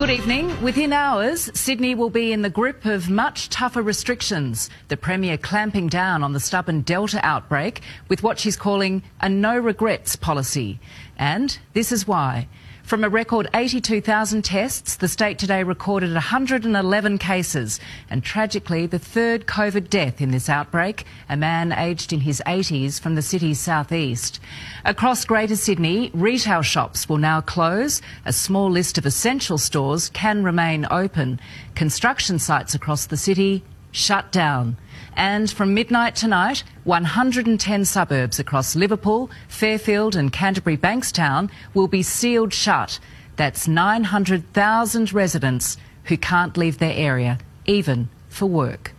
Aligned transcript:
Good 0.00 0.10
evening. 0.10 0.62
Within 0.62 0.92
hours, 0.92 1.50
Sydney 1.58 1.96
will 1.96 2.08
be 2.08 2.32
in 2.32 2.42
the 2.42 2.48
grip 2.48 2.84
of 2.84 3.10
much 3.10 3.48
tougher 3.48 3.82
restrictions. 3.82 4.70
The 4.86 4.96
Premier 4.96 5.36
clamping 5.36 5.88
down 5.88 6.22
on 6.22 6.32
the 6.32 6.38
stubborn 6.38 6.82
Delta 6.82 7.18
outbreak 7.26 7.80
with 8.06 8.22
what 8.22 8.38
she's 8.38 8.56
calling 8.56 9.02
a 9.20 9.28
no 9.28 9.58
regrets 9.58 10.14
policy. 10.14 10.78
And 11.16 11.58
this 11.72 11.90
is 11.90 12.06
why. 12.06 12.46
From 12.88 13.04
a 13.04 13.10
record 13.10 13.50
82,000 13.52 14.42
tests, 14.42 14.96
the 14.96 15.08
state 15.08 15.38
today 15.38 15.62
recorded 15.62 16.14
111 16.14 17.18
cases 17.18 17.80
and 18.08 18.24
tragically 18.24 18.86
the 18.86 18.98
third 18.98 19.44
COVID 19.44 19.90
death 19.90 20.22
in 20.22 20.30
this 20.30 20.48
outbreak, 20.48 21.04
a 21.28 21.36
man 21.36 21.70
aged 21.70 22.14
in 22.14 22.20
his 22.20 22.42
80s 22.46 22.98
from 22.98 23.14
the 23.14 23.20
city's 23.20 23.60
southeast. 23.60 24.40
Across 24.86 25.26
Greater 25.26 25.54
Sydney, 25.54 26.10
retail 26.14 26.62
shops 26.62 27.10
will 27.10 27.18
now 27.18 27.42
close. 27.42 28.00
A 28.24 28.32
small 28.32 28.70
list 28.70 28.96
of 28.96 29.04
essential 29.04 29.58
stores 29.58 30.08
can 30.08 30.42
remain 30.42 30.86
open. 30.90 31.40
Construction 31.74 32.38
sites 32.38 32.74
across 32.74 33.04
the 33.04 33.18
city 33.18 33.62
shut 33.92 34.32
down. 34.32 34.78
And 35.18 35.50
from 35.50 35.74
midnight 35.74 36.14
tonight, 36.14 36.62
110 36.84 37.84
suburbs 37.84 38.38
across 38.38 38.76
Liverpool, 38.76 39.28
Fairfield, 39.48 40.14
and 40.14 40.30
Canterbury 40.32 40.76
Bankstown 40.76 41.50
will 41.74 41.88
be 41.88 42.02
sealed 42.04 42.54
shut. 42.54 43.00
That's 43.34 43.66
900,000 43.66 45.12
residents 45.12 45.76
who 46.04 46.16
can't 46.16 46.56
leave 46.56 46.78
their 46.78 46.94
area, 46.96 47.38
even 47.64 48.08
for 48.28 48.48
work. 48.48 48.94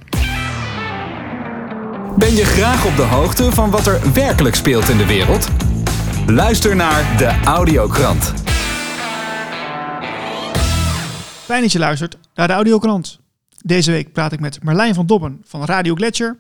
Ben 2.17 2.35
je 2.35 2.45
graag 2.45 2.85
op 2.85 2.95
de 2.95 3.01
hoogte 3.01 3.51
van 3.51 3.69
wat 3.69 3.87
er 3.87 4.13
werkelijk 4.13 4.55
speelt 4.55 4.89
in 4.89 4.97
de 4.97 5.05
wereld? 5.05 5.47
Luister 6.25 6.75
naar 6.75 7.17
de 7.17 7.39
Audiokrant. 7.45 8.33
Fijn 11.45 11.61
dat 11.61 11.71
je 11.71 11.79
luistert 11.79 12.17
naar 12.33 12.47
de 12.47 12.53
Audiokrant. 12.53 13.19
Deze 13.65 13.91
week 13.91 14.13
praat 14.13 14.31
ik 14.31 14.39
met 14.39 14.63
Marlijn 14.63 14.93
van 14.93 15.05
Dobben 15.05 15.41
van 15.43 15.65
Radio 15.65 15.95
Gletscher, 15.95 16.37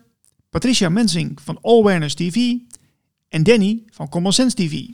Patricia 0.49 0.89
Mensing 0.89 1.41
van 1.41 1.57
All 1.61 1.79
Awareness 1.79 2.15
TV 2.15 2.35
en 3.29 3.43
Danny 3.43 3.83
van 3.89 4.09
Common 4.09 4.31
Sense 4.31 4.55
TV. 4.55 4.85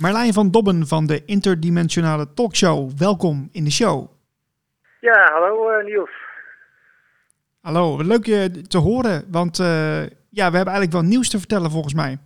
Marlijn 0.00 0.32
van 0.32 0.50
Dobben 0.50 0.86
van 0.86 1.06
de 1.06 1.24
interdimensionale 1.24 2.34
talkshow, 2.34 2.90
welkom 2.98 3.48
in 3.52 3.64
de 3.64 3.70
show. 3.70 4.10
Ja, 5.00 5.30
hallo 5.32 5.70
uh, 5.70 5.84
Niels. 5.84 6.10
Hallo, 7.60 8.02
leuk 8.02 8.26
je 8.26 8.62
te 8.62 8.78
horen, 8.78 9.24
want 9.30 9.58
uh, 9.58 9.66
ja, 10.30 10.50
we 10.50 10.56
hebben 10.56 10.74
eigenlijk 10.74 10.92
wel 10.92 11.02
nieuws 11.02 11.28
te 11.28 11.38
vertellen 11.38 11.70
volgens 11.70 11.94
mij. 11.94 12.18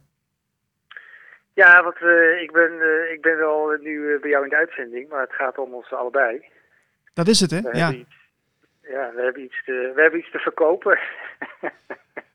Ja, 1.63 1.83
want 1.83 2.01
uh, 2.01 2.43
ik, 2.43 2.53
ben, 2.53 2.73
uh, 2.73 3.13
ik 3.13 3.21
ben 3.21 3.37
wel 3.37 3.77
nu 3.81 4.19
bij 4.21 4.31
jou 4.31 4.45
in 4.45 4.51
de 4.51 4.57
uitzending, 4.57 5.09
maar 5.09 5.21
het 5.21 5.33
gaat 5.33 5.59
om 5.59 5.75
ons 5.75 5.93
allebei. 5.93 6.45
Dat 7.15 7.29
is 7.29 7.41
het, 7.41 7.51
hè? 7.51 7.61
We 7.61 7.77
ja. 7.77 7.93
Iets, 7.93 8.17
ja, 8.83 9.13
we 9.15 9.23
hebben 9.23 9.43
iets 9.43 9.65
te, 9.65 9.93
we 9.95 10.01
hebben 10.01 10.21
iets 10.21 10.31
te 10.31 10.39
verkopen. 10.39 10.99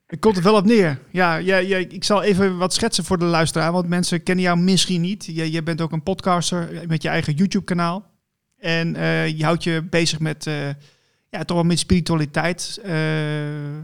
Het 0.07 0.19
komt 0.19 0.37
er 0.37 0.43
wel 0.43 0.55
op 0.55 0.65
neer. 0.65 0.97
Ja, 1.09 1.35
ja, 1.35 1.57
ja, 1.57 1.77
ik 1.77 2.03
zal 2.03 2.23
even 2.23 2.57
wat 2.57 2.73
schetsen 2.73 3.03
voor 3.03 3.17
de 3.17 3.25
luisteraar, 3.25 3.71
want 3.71 3.89
mensen 3.89 4.23
kennen 4.23 4.43
jou 4.43 4.57
misschien 4.57 5.01
niet. 5.01 5.25
Je, 5.25 5.51
je 5.51 5.63
bent 5.63 5.81
ook 5.81 5.91
een 5.91 6.03
podcaster 6.03 6.67
met 6.87 7.01
je 7.01 7.09
eigen 7.09 7.33
YouTube-kanaal. 7.33 8.11
En 8.59 8.95
uh, 8.95 9.27
je 9.27 9.43
houdt 9.43 9.63
je 9.63 9.87
bezig 9.89 10.19
met, 10.19 10.43
ja, 11.29 11.43
toch 11.43 11.57
wel 11.57 11.65
met 11.65 11.79
spiritualiteit. 11.79 12.79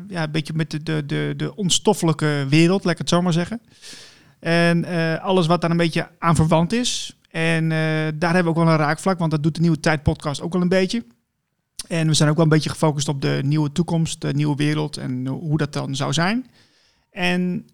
ja, 0.07 0.23
een 0.23 0.31
beetje 0.31 0.53
met 0.53 0.71
de, 0.71 0.83
de, 0.83 1.05
de, 1.05 1.33
de 1.37 1.55
onstoffelijke 1.55 2.45
wereld, 2.49 2.83
laat 2.83 2.93
ik 2.93 2.99
het 2.99 3.09
zo 3.09 3.21
maar 3.21 3.33
zeggen. 3.33 3.61
En 4.39 4.85
uh, 4.85 5.23
alles 5.23 5.47
wat 5.47 5.61
daar 5.61 5.71
een 5.71 5.77
beetje 5.77 6.07
aan 6.19 6.35
verwant 6.35 6.73
is. 6.73 7.17
En 7.31 7.63
uh, 7.63 7.69
daar 8.15 8.33
hebben 8.33 8.43
we 8.43 8.49
ook 8.49 8.65
wel 8.65 8.73
een 8.73 8.79
raakvlak, 8.79 9.19
want 9.19 9.31
dat 9.31 9.43
doet 9.43 9.55
de 9.55 9.61
Nieuwe 9.61 9.79
Tijd 9.79 10.03
podcast 10.03 10.41
ook 10.41 10.53
wel 10.53 10.61
een 10.61 10.69
beetje. 10.69 11.05
En 11.87 12.07
we 12.07 12.13
zijn 12.13 12.29
ook 12.29 12.35
wel 12.35 12.43
een 12.43 12.51
beetje 12.51 12.69
gefocust 12.69 13.07
op 13.07 13.21
de 13.21 13.39
nieuwe 13.43 13.71
toekomst, 13.71 14.21
de 14.21 14.33
nieuwe 14.33 14.55
wereld 14.55 14.97
en 14.97 15.27
hoe 15.27 15.57
dat 15.57 15.73
dan 15.73 15.95
zou 15.95 16.13
zijn. 16.13 16.51
En 17.11 17.67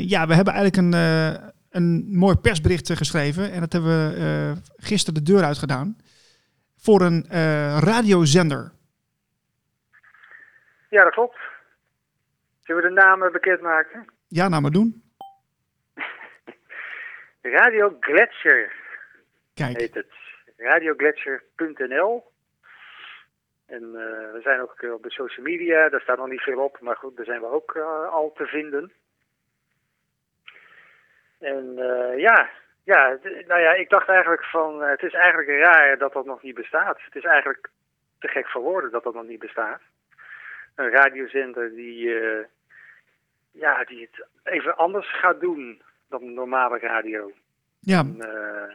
ja, 0.00 0.26
we 0.26 0.34
hebben 0.34 0.54
eigenlijk 0.54 0.76
een, 0.76 0.92
een 1.70 2.06
mooi 2.18 2.36
persbericht 2.36 2.92
geschreven. 2.92 3.52
En 3.52 3.60
dat 3.60 3.72
hebben 3.72 3.90
we 3.90 4.54
gisteren 4.76 5.24
de 5.24 5.32
deur 5.32 5.44
uitgedaan. 5.44 5.96
Voor 6.76 7.00
een 7.00 7.26
radiozender. 7.80 8.72
Ja, 10.90 11.02
dat 11.02 11.12
klopt. 11.12 11.38
Zullen 12.62 12.82
we 12.82 12.88
de 12.88 12.94
namen 12.94 13.32
bekendmaken? 13.32 14.04
Ja, 14.28 14.48
nou 14.48 14.62
maar 14.62 14.70
doen. 14.70 15.03
Radio 17.44 17.96
Gletscher 18.00 18.72
Kijk. 19.54 19.76
heet 19.76 19.94
het. 19.94 20.12
Radiogletscher.nl. 20.56 22.32
En 23.66 23.82
uh, 23.82 24.32
we 24.32 24.40
zijn 24.42 24.60
ook 24.60 24.82
op 24.82 25.02
de 25.02 25.10
social 25.10 25.46
media, 25.46 25.88
daar 25.88 26.00
staat 26.00 26.18
nog 26.18 26.28
niet 26.28 26.40
veel 26.40 26.58
op, 26.58 26.80
maar 26.80 26.96
goed, 26.96 27.16
daar 27.16 27.24
zijn 27.24 27.40
we 27.40 27.46
ook 27.46 27.74
uh, 27.74 28.08
al 28.08 28.32
te 28.32 28.46
vinden. 28.46 28.92
En 31.38 31.74
uh, 31.78 32.18
ja, 32.18 32.50
ja, 32.84 33.18
nou 33.46 33.60
ja, 33.60 33.72
ik 33.74 33.88
dacht 33.88 34.08
eigenlijk 34.08 34.44
van, 34.44 34.82
het 34.82 35.02
is 35.02 35.12
eigenlijk 35.12 35.48
raar 35.48 35.98
dat 35.98 36.12
dat 36.12 36.24
nog 36.24 36.42
niet 36.42 36.54
bestaat. 36.54 37.00
Het 37.04 37.14
is 37.14 37.24
eigenlijk 37.24 37.70
te 38.18 38.28
gek 38.28 38.48
voor 38.48 38.62
woorden 38.62 38.90
dat 38.90 39.02
dat 39.02 39.14
nog 39.14 39.26
niet 39.26 39.38
bestaat. 39.38 39.80
Een 40.74 40.90
radiozender 40.90 41.74
die, 41.74 42.10
ja, 43.50 43.84
die 43.84 44.08
het 44.10 44.26
even 44.42 44.76
anders 44.76 45.18
gaat 45.18 45.40
doen 45.40 45.82
dan 46.08 46.34
normale 46.34 46.78
radio. 46.78 47.32
Ja. 47.80 47.98
En, 47.98 48.16
uh, 48.16 48.74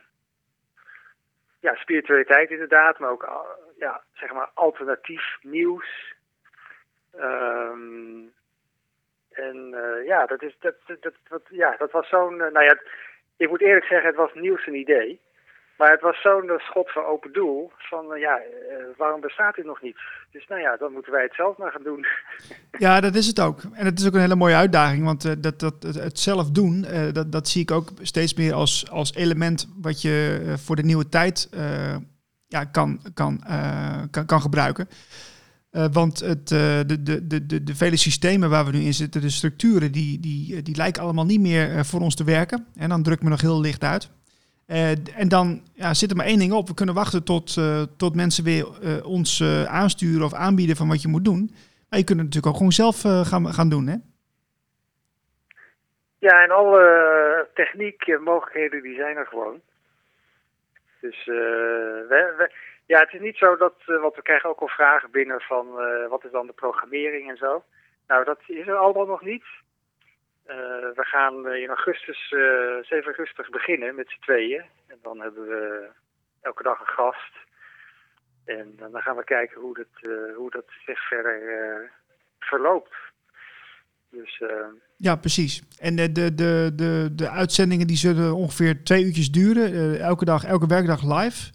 ja, 1.60 1.76
spiritualiteit 1.76 2.50
inderdaad, 2.50 3.00
maar 3.00 3.10
ook 3.10 3.24
uh, 3.24 3.40
ja, 3.78 4.02
zeg 4.14 4.34
maar 4.34 4.50
alternatief 4.54 5.38
nieuws. 5.42 6.16
Um, 7.20 8.34
en 9.30 9.72
uh, 9.74 10.06
ja, 10.06 10.26
dat, 10.26 10.44
is, 10.44 10.56
dat, 10.60 10.76
dat, 10.86 11.14
dat, 11.30 11.42
ja, 11.50 11.76
dat 11.78 11.92
was 11.92 12.10
zo'n. 12.10 12.38
nou 12.38 12.64
ja, 12.64 12.78
ik 13.38 13.50
moet 13.50 13.62
eerlijk 13.62 13.86
zeggen, 13.86 14.08
het 14.08 14.18
was 14.18 14.34
nieuws 14.34 14.68
een 14.68 14.76
idee. 14.76 15.20
Maar 15.80 15.92
het 15.92 16.02
was 16.02 16.22
zo'n 16.22 16.52
schot 16.58 16.92
van 16.92 17.04
open 17.04 17.34
doel. 17.34 17.72
Van 17.78 18.20
ja, 18.20 18.42
waarom 18.98 19.22
bestaat 19.22 19.56
dit 19.56 19.66
nog 19.66 19.82
niet? 19.82 19.98
Dus 20.32 20.48
nou 20.48 20.62
ja, 20.62 20.78
dan 20.78 20.94
moeten 20.94 21.12
wij 21.12 21.24
het 21.24 21.34
zelf 21.34 21.58
maar 21.58 21.72
gaan 21.72 21.84
doen. 21.84 22.06
Ja, 22.86 23.00
dat 23.00 23.16
is 23.16 23.28
het 23.28 23.40
ook. 23.40 23.62
En 23.74 23.86
het 23.86 24.00
is 24.00 24.08
ook 24.08 24.14
een 24.14 24.20
hele 24.20 24.36
mooie 24.36 24.56
uitdaging. 24.56 25.06
Want 25.06 25.26
uh, 25.26 25.32
dat, 25.38 25.60
dat, 25.60 25.84
het 25.84 26.20
zelf 26.20 26.52
doen, 26.52 26.86
uh, 26.90 27.12
dat, 27.12 27.32
dat 27.32 27.48
zie 27.48 27.62
ik 27.62 27.72
ook 27.72 27.90
steeds 28.02 28.34
meer 28.34 28.54
als, 28.54 28.90
als 28.92 29.14
element 29.14 29.70
wat 29.82 30.02
je 30.02 30.42
uh, 30.44 30.54
voor 30.54 30.76
de 30.76 30.84
nieuwe 30.84 31.10
tijd 31.10 31.50
ja, 32.48 32.64
kan, 32.64 33.00
kan, 33.14 33.44
kan, 34.12 34.26
kan 34.26 34.42
gebruiken. 34.42 34.88
want 35.92 36.20
het, 36.20 36.48
de, 36.48 36.84
de, 36.88 37.28
de, 37.28 37.46
de, 37.46 37.64
de 37.64 37.76
vele 37.76 37.98
systemen 37.98 38.50
waar 38.50 38.66
we 38.66 38.72
nu 38.72 38.80
in 38.80 38.94
zitten, 38.94 39.22
de 39.22 39.30
structuren, 39.30 39.92
die, 39.92 40.20
die, 40.20 40.62
die 40.62 40.76
lijken 40.76 41.04
allemaal 41.04 41.26
niet 41.26 41.42
meer 41.42 41.86
voor 41.86 42.02
ons 42.02 42.16
te 42.16 42.24
werken. 42.24 42.66
En 42.76 42.90
dan 42.90 43.04
druk 43.04 43.18
ik 43.18 43.24
me 43.24 43.30
nog 43.30 43.42
heel 43.42 43.62
licht 43.62 43.84
uit. 43.84 44.10
Uh, 44.72 44.90
en 44.92 45.28
dan 45.28 45.62
ja, 45.74 45.94
zit 45.94 46.10
er 46.10 46.16
maar 46.16 46.26
één 46.26 46.40
ding 46.40 46.54
op. 46.54 46.68
We 46.68 46.74
kunnen 46.74 46.96
wachten 46.96 47.24
tot, 47.24 47.56
uh, 47.60 47.82
tot 47.98 48.16
mensen 48.16 48.44
weer 48.44 48.66
uh, 48.84 49.06
ons 49.06 49.44
aansturen 49.68 50.26
of 50.26 50.34
aanbieden 50.34 50.76
van 50.76 50.88
wat 50.88 51.02
je 51.02 51.08
moet 51.08 51.26
doen. 51.26 51.50
Maar 51.90 52.00
je 52.00 52.06
kunt 52.06 52.20
het 52.20 52.28
natuurlijk 52.28 52.48
ook 52.48 52.56
gewoon 52.56 52.72
zelf 52.72 53.02
gaan, 53.28 53.54
gaan 53.54 53.70
doen, 53.70 53.88
hè? 53.88 53.96
Ja, 56.20 56.44
en 56.44 56.52
alle 56.52 57.48
techniek 57.54 58.02
en 58.02 58.24
mogelijkheden 58.24 58.82
die 58.82 58.96
zijn 58.96 59.18
er 59.18 59.26
gewoon. 59.26 59.62
Dus 61.02 61.26
we, 61.26 62.52
ja, 62.86 63.00
het 63.00 63.14
is 63.14 63.20
niet 63.20 63.38
zo 63.38 63.58
dat, 63.58 63.74
want 63.86 64.16
we 64.16 64.22
krijgen 64.22 64.50
ook 64.50 64.60
al 64.60 64.68
vragen 64.68 65.12
binnen 65.12 65.42
van 65.42 65.68
wat 66.10 66.24
is 66.24 66.32
dan 66.32 66.48
de 66.48 66.54
programmering 66.54 67.30
en 67.30 67.38
zo. 67.38 67.64
Nou, 68.08 68.24
dat 68.26 68.40
is 68.48 68.68
er 68.68 68.76
allemaal 68.76 69.06
nog 69.06 69.22
niet. 69.22 69.44
Uh, 70.50 70.56
we 70.96 71.06
gaan 71.06 71.54
in 71.54 71.68
augustus, 71.68 72.32
uh, 72.32 72.42
7 72.82 73.06
augustus 73.06 73.50
beginnen 73.50 73.96
met 73.96 74.10
z'n 74.10 74.22
tweeën. 74.22 74.64
En 74.88 74.98
dan 75.02 75.20
hebben 75.22 75.48
we 75.48 75.88
elke 76.42 76.64
dag 76.64 76.80
een 76.80 76.94
gast. 76.94 77.34
En 78.46 78.74
dan 78.78 79.02
gaan 79.02 79.16
we 79.16 79.24
kijken 79.24 79.62
hoe 79.62 79.76
dat, 79.76 80.12
hoe 80.36 80.52
dat 80.52 80.66
zich 80.86 81.08
verder 81.08 81.92
verloopt. 82.40 82.94
Dus, 84.12 84.42
ja, 84.96 85.16
precies. 85.16 85.64
En 85.80 85.96
de, 85.96 86.12
de, 86.12 86.36
de, 86.36 86.72
de, 86.76 87.10
de 87.16 87.30
uitzendingen 87.30 87.88
die 87.88 87.98
zullen 87.98 88.34
ongeveer 88.34 88.84
twee 88.84 89.04
uurtjes 89.04 89.32
duren. 89.32 90.00
elke 90.00 90.26
dag, 90.26 90.44
elke 90.44 90.68
werkdag 90.68 91.04
live. 91.04 91.52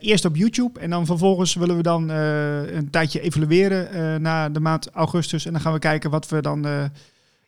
eerst 0.00 0.24
op 0.24 0.36
YouTube 0.36 0.80
en 0.80 0.90
dan 0.90 1.06
vervolgens 1.06 1.54
willen 1.54 1.76
we 1.76 1.82
dan 1.82 2.08
een 2.08 2.90
tijdje 2.90 3.20
evalueren 3.20 4.22
na 4.22 4.48
de 4.48 4.60
maand 4.60 4.90
augustus. 4.90 5.46
En 5.46 5.52
dan 5.52 5.60
gaan 5.60 5.72
we 5.72 5.78
kijken 5.78 6.10
wat 6.10 6.28
we 6.28 6.40
dan 6.40 6.90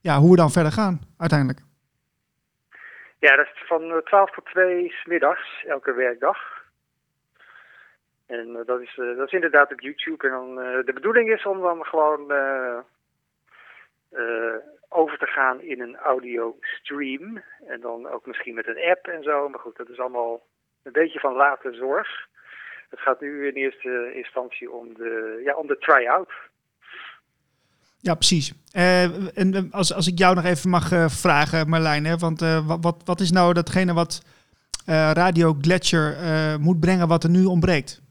ja, 0.06 0.18
hoe 0.18 0.30
we 0.30 0.36
dan 0.36 0.50
verder 0.50 0.72
gaan 0.72 1.00
uiteindelijk. 1.18 1.60
Ja, 3.18 3.36
dat 3.36 3.46
is 3.46 3.62
van 3.66 4.00
12 4.04 4.30
tot 4.30 4.44
2 4.44 4.88
's 4.88 5.04
middags, 5.04 5.64
elke 5.66 5.92
werkdag. 5.92 6.38
En 8.26 8.48
uh, 8.48 8.66
dat, 8.66 8.80
is, 8.80 8.96
uh, 8.96 9.16
dat 9.16 9.26
is 9.26 9.32
inderdaad 9.32 9.72
op 9.72 9.80
YouTube. 9.80 10.26
En 10.26 10.30
dan, 10.30 10.54
de 10.84 10.92
bedoeling 10.94 11.30
is 11.30 11.46
om 11.46 11.60
dan 11.60 11.84
gewoon 11.84 12.32
over 14.88 15.18
te 15.18 15.26
gaan 15.26 15.60
in 15.60 15.80
een 15.80 15.96
audio-stream. 15.96 17.42
En 17.66 17.80
dan 17.80 18.08
ook 18.08 18.26
misschien 18.26 18.54
met 18.54 18.66
een 18.66 18.90
app 18.90 19.06
en 19.06 19.22
zo. 19.22 19.48
Maar 19.48 19.60
goed, 19.60 19.76
dat 19.76 19.88
is 19.88 19.98
allemaal 19.98 20.42
een 20.82 20.92
beetje 20.92 21.20
van 21.20 21.32
late 21.32 21.72
zorg. 21.72 22.08
Het 22.90 23.00
gaat 23.00 23.20
nu 23.20 23.46
in 23.46 23.54
eerste 23.54 24.12
instantie 24.14 24.70
om 24.70 24.94
de, 24.94 25.40
ja, 25.44 25.54
om 25.54 25.66
de 25.66 25.78
try-out. 25.78 26.32
Ja, 28.08 28.14
precies. 28.14 28.52
Uh, 28.76 29.38
en 29.38 29.68
als, 29.70 29.94
als 29.94 30.06
ik 30.06 30.18
jou 30.18 30.34
nog 30.34 30.44
even 30.44 30.70
mag 30.70 30.92
uh, 30.92 31.08
vragen, 31.08 31.68
Marlijn, 31.68 32.18
want 32.18 32.42
uh, 32.42 32.78
wat, 32.80 33.02
wat 33.04 33.20
is 33.20 33.30
nou 33.30 33.52
datgene 33.52 33.94
wat 33.94 34.22
Radio 35.14 35.56
Gletscher 35.60 36.16
moet 36.60 36.80
brengen 36.80 37.08
wat 37.08 37.24
er 37.24 37.30
nu 37.30 37.44
ontbreekt? 37.44 38.02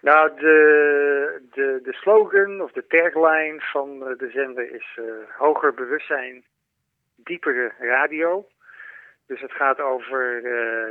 Nou, 0.00 0.30
de, 0.36 1.42
de, 1.52 1.80
de 1.82 1.92
slogan 1.92 2.60
of 2.60 2.72
de 2.72 2.86
tagline 2.88 3.60
van 3.60 3.98
de 3.98 4.30
zender 4.32 4.74
is 4.74 4.98
hoger 5.38 5.74
bewustzijn, 5.74 6.44
diepere 7.16 7.72
radio. 7.78 8.46
Dus 9.26 9.40
het 9.40 9.52
gaat 9.52 9.80
over 9.80 10.42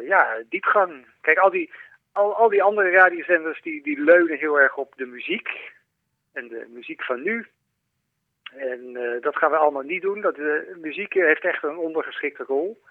ja, 0.06 0.27
diepgang. 0.50 1.06
Kijk, 1.21 1.38
al 1.38 1.50
die, 1.50 1.71
al, 2.12 2.35
al 2.35 2.50
die 2.50 2.63
andere 2.63 2.89
radiozenders 2.89 3.62
die, 3.62 3.83
die 3.83 4.03
leunen 4.03 4.38
heel 4.38 4.59
erg 4.59 4.75
op 4.77 4.94
de 4.95 5.06
muziek 5.06 5.73
en 6.36 6.48
de 6.48 6.66
muziek 6.70 7.04
van 7.04 7.24
nu. 7.24 7.48
En 8.56 8.80
uh, 8.94 9.22
dat 9.22 9.36
gaan 9.36 9.52
we 9.52 9.58
allemaal 9.58 9.82
niet 9.82 10.02
doen. 10.02 10.22
Dat, 10.22 10.36
de 10.36 10.78
muziek 10.82 11.14
heeft 11.14 11.44
echt 11.44 11.64
een 11.64 11.78
ondergeschikte 11.78 12.44
rol. 12.44 12.82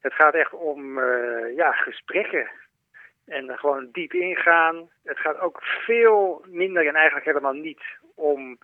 Het 0.00 0.12
gaat 0.12 0.34
echt 0.34 0.52
om 0.52 0.98
uh, 0.98 1.56
ja, 1.56 1.72
gesprekken. 1.72 2.50
En 3.24 3.58
gewoon 3.58 3.88
diep 3.92 4.12
ingaan. 4.12 4.90
Het 5.04 5.18
gaat 5.18 5.38
ook 5.38 5.62
veel 5.62 6.44
minder 6.48 6.86
en 6.86 6.94
eigenlijk 6.94 7.26
helemaal 7.26 7.52
niet 7.52 7.82
om, 8.14 8.58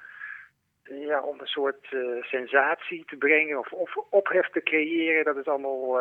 ja, 0.82 1.20
om 1.20 1.40
een 1.40 1.46
soort 1.46 1.88
sensatie 2.20 3.04
te 3.04 3.16
brengen 3.16 3.58
of, 3.58 3.72
of 3.72 3.96
ophef 3.96 4.48
te 4.48 4.62
creëren. 4.62 5.24
Dat 5.24 5.36
is 5.36 5.46
allemaal 5.46 6.00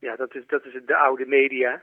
ja, 0.00 0.16
dat 0.16 0.34
is, 0.34 0.46
dat 0.46 0.64
is 0.64 0.72
de 0.86 0.96
oude 0.96 1.26
media. 1.26 1.82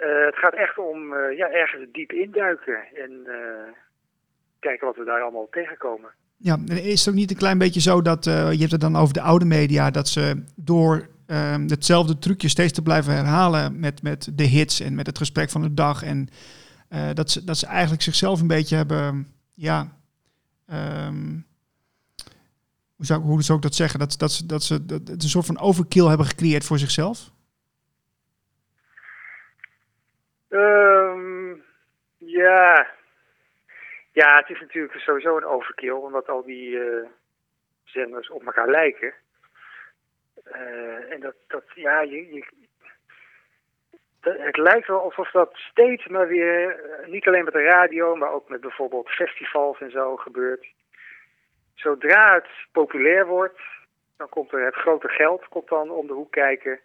Uh, 0.00 0.24
het 0.26 0.36
gaat 0.36 0.54
echt 0.54 0.78
om 0.78 1.12
uh, 1.12 1.36
ja, 1.36 1.50
ergens 1.50 1.86
diep 1.92 2.12
induiken 2.12 2.78
en 2.94 3.10
uh, 3.26 3.34
kijken 4.58 4.86
wat 4.86 4.96
we 4.96 5.04
daar 5.04 5.22
allemaal 5.22 5.48
tegenkomen. 5.50 6.10
Ja, 6.36 6.58
is 6.66 6.98
het 6.98 7.08
ook 7.08 7.20
niet 7.20 7.30
een 7.30 7.36
klein 7.36 7.58
beetje 7.58 7.80
zo 7.80 8.02
dat, 8.02 8.24
je 8.24 8.56
hebt 8.58 8.70
het 8.70 8.80
dan 8.80 8.96
over 8.96 9.14
de 9.14 9.20
oude 9.20 9.44
media, 9.44 9.90
dat 9.90 10.08
ze 10.08 10.42
door 10.56 11.08
ehm, 11.26 11.68
hetzelfde 11.68 12.18
trucje 12.18 12.48
steeds 12.48 12.72
te 12.72 12.82
blijven 12.82 13.14
herhalen 13.14 13.80
met, 13.80 14.02
met 14.02 14.30
de 14.34 14.44
hits 14.44 14.80
en 14.80 14.94
met 14.94 15.06
het 15.06 15.18
gesprek 15.18 15.50
van 15.50 15.62
de 15.62 15.74
dag. 15.74 16.02
En 16.02 16.28
dat, 17.14 17.30
ze, 17.30 17.44
dat 17.44 17.56
ze 17.56 17.66
eigenlijk 17.66 18.02
zichzelf 18.02 18.40
een 18.40 18.46
beetje 18.46 18.76
hebben, 18.76 19.26
ja, 19.54 19.86
um, 21.06 21.46
hoe, 22.96 23.06
zou, 23.06 23.22
hoe 23.22 23.42
zou 23.42 23.58
ik 23.58 23.64
dat 23.64 23.74
zeggen? 23.74 23.98
Dat, 23.98 24.14
dat, 24.18 24.32
ze, 24.32 24.46
dat 24.46 24.62
ze 24.62 24.82
een 25.04 25.20
soort 25.20 25.46
van 25.46 25.58
overkill 25.58 26.06
hebben 26.06 26.26
gecreëerd 26.26 26.64
voor 26.64 26.78
zichzelf? 26.78 27.32
Um, 30.50 31.64
ja. 32.18 32.88
Ja, 34.12 34.36
het 34.36 34.50
is 34.50 34.60
natuurlijk 34.60 34.94
sowieso 34.94 35.36
een 35.36 35.44
overkill, 35.44 35.90
omdat 35.90 36.28
al 36.28 36.44
die 36.44 36.70
uh, 36.70 37.06
zenders 37.84 38.30
op 38.30 38.46
elkaar 38.46 38.68
lijken. 38.68 39.14
Uh, 40.52 41.12
en 41.12 41.20
dat, 41.20 41.34
dat 41.46 41.64
ja, 41.74 42.00
je, 42.00 42.34
je, 42.34 42.44
het 44.20 44.56
lijkt 44.56 44.86
wel 44.86 45.00
alsof 45.00 45.30
dat 45.30 45.54
steeds 45.54 46.06
maar 46.06 46.28
weer, 46.28 46.84
uh, 46.84 47.06
niet 47.06 47.26
alleen 47.26 47.44
met 47.44 47.52
de 47.52 47.62
radio, 47.62 48.16
maar 48.16 48.32
ook 48.32 48.48
met 48.48 48.60
bijvoorbeeld 48.60 49.08
festivals 49.08 49.80
en 49.80 49.90
zo 49.90 50.16
gebeurt. 50.16 50.66
Zodra 51.74 52.34
het 52.34 52.48
populair 52.72 53.26
wordt, 53.26 53.60
dan 54.16 54.28
komt 54.28 54.52
er 54.52 54.64
het 54.64 54.74
grote 54.74 55.08
geld 55.08 55.48
komt 55.48 55.68
dan 55.68 55.90
om 55.90 56.06
de 56.06 56.12
hoek 56.12 56.30
kijken. 56.32 56.80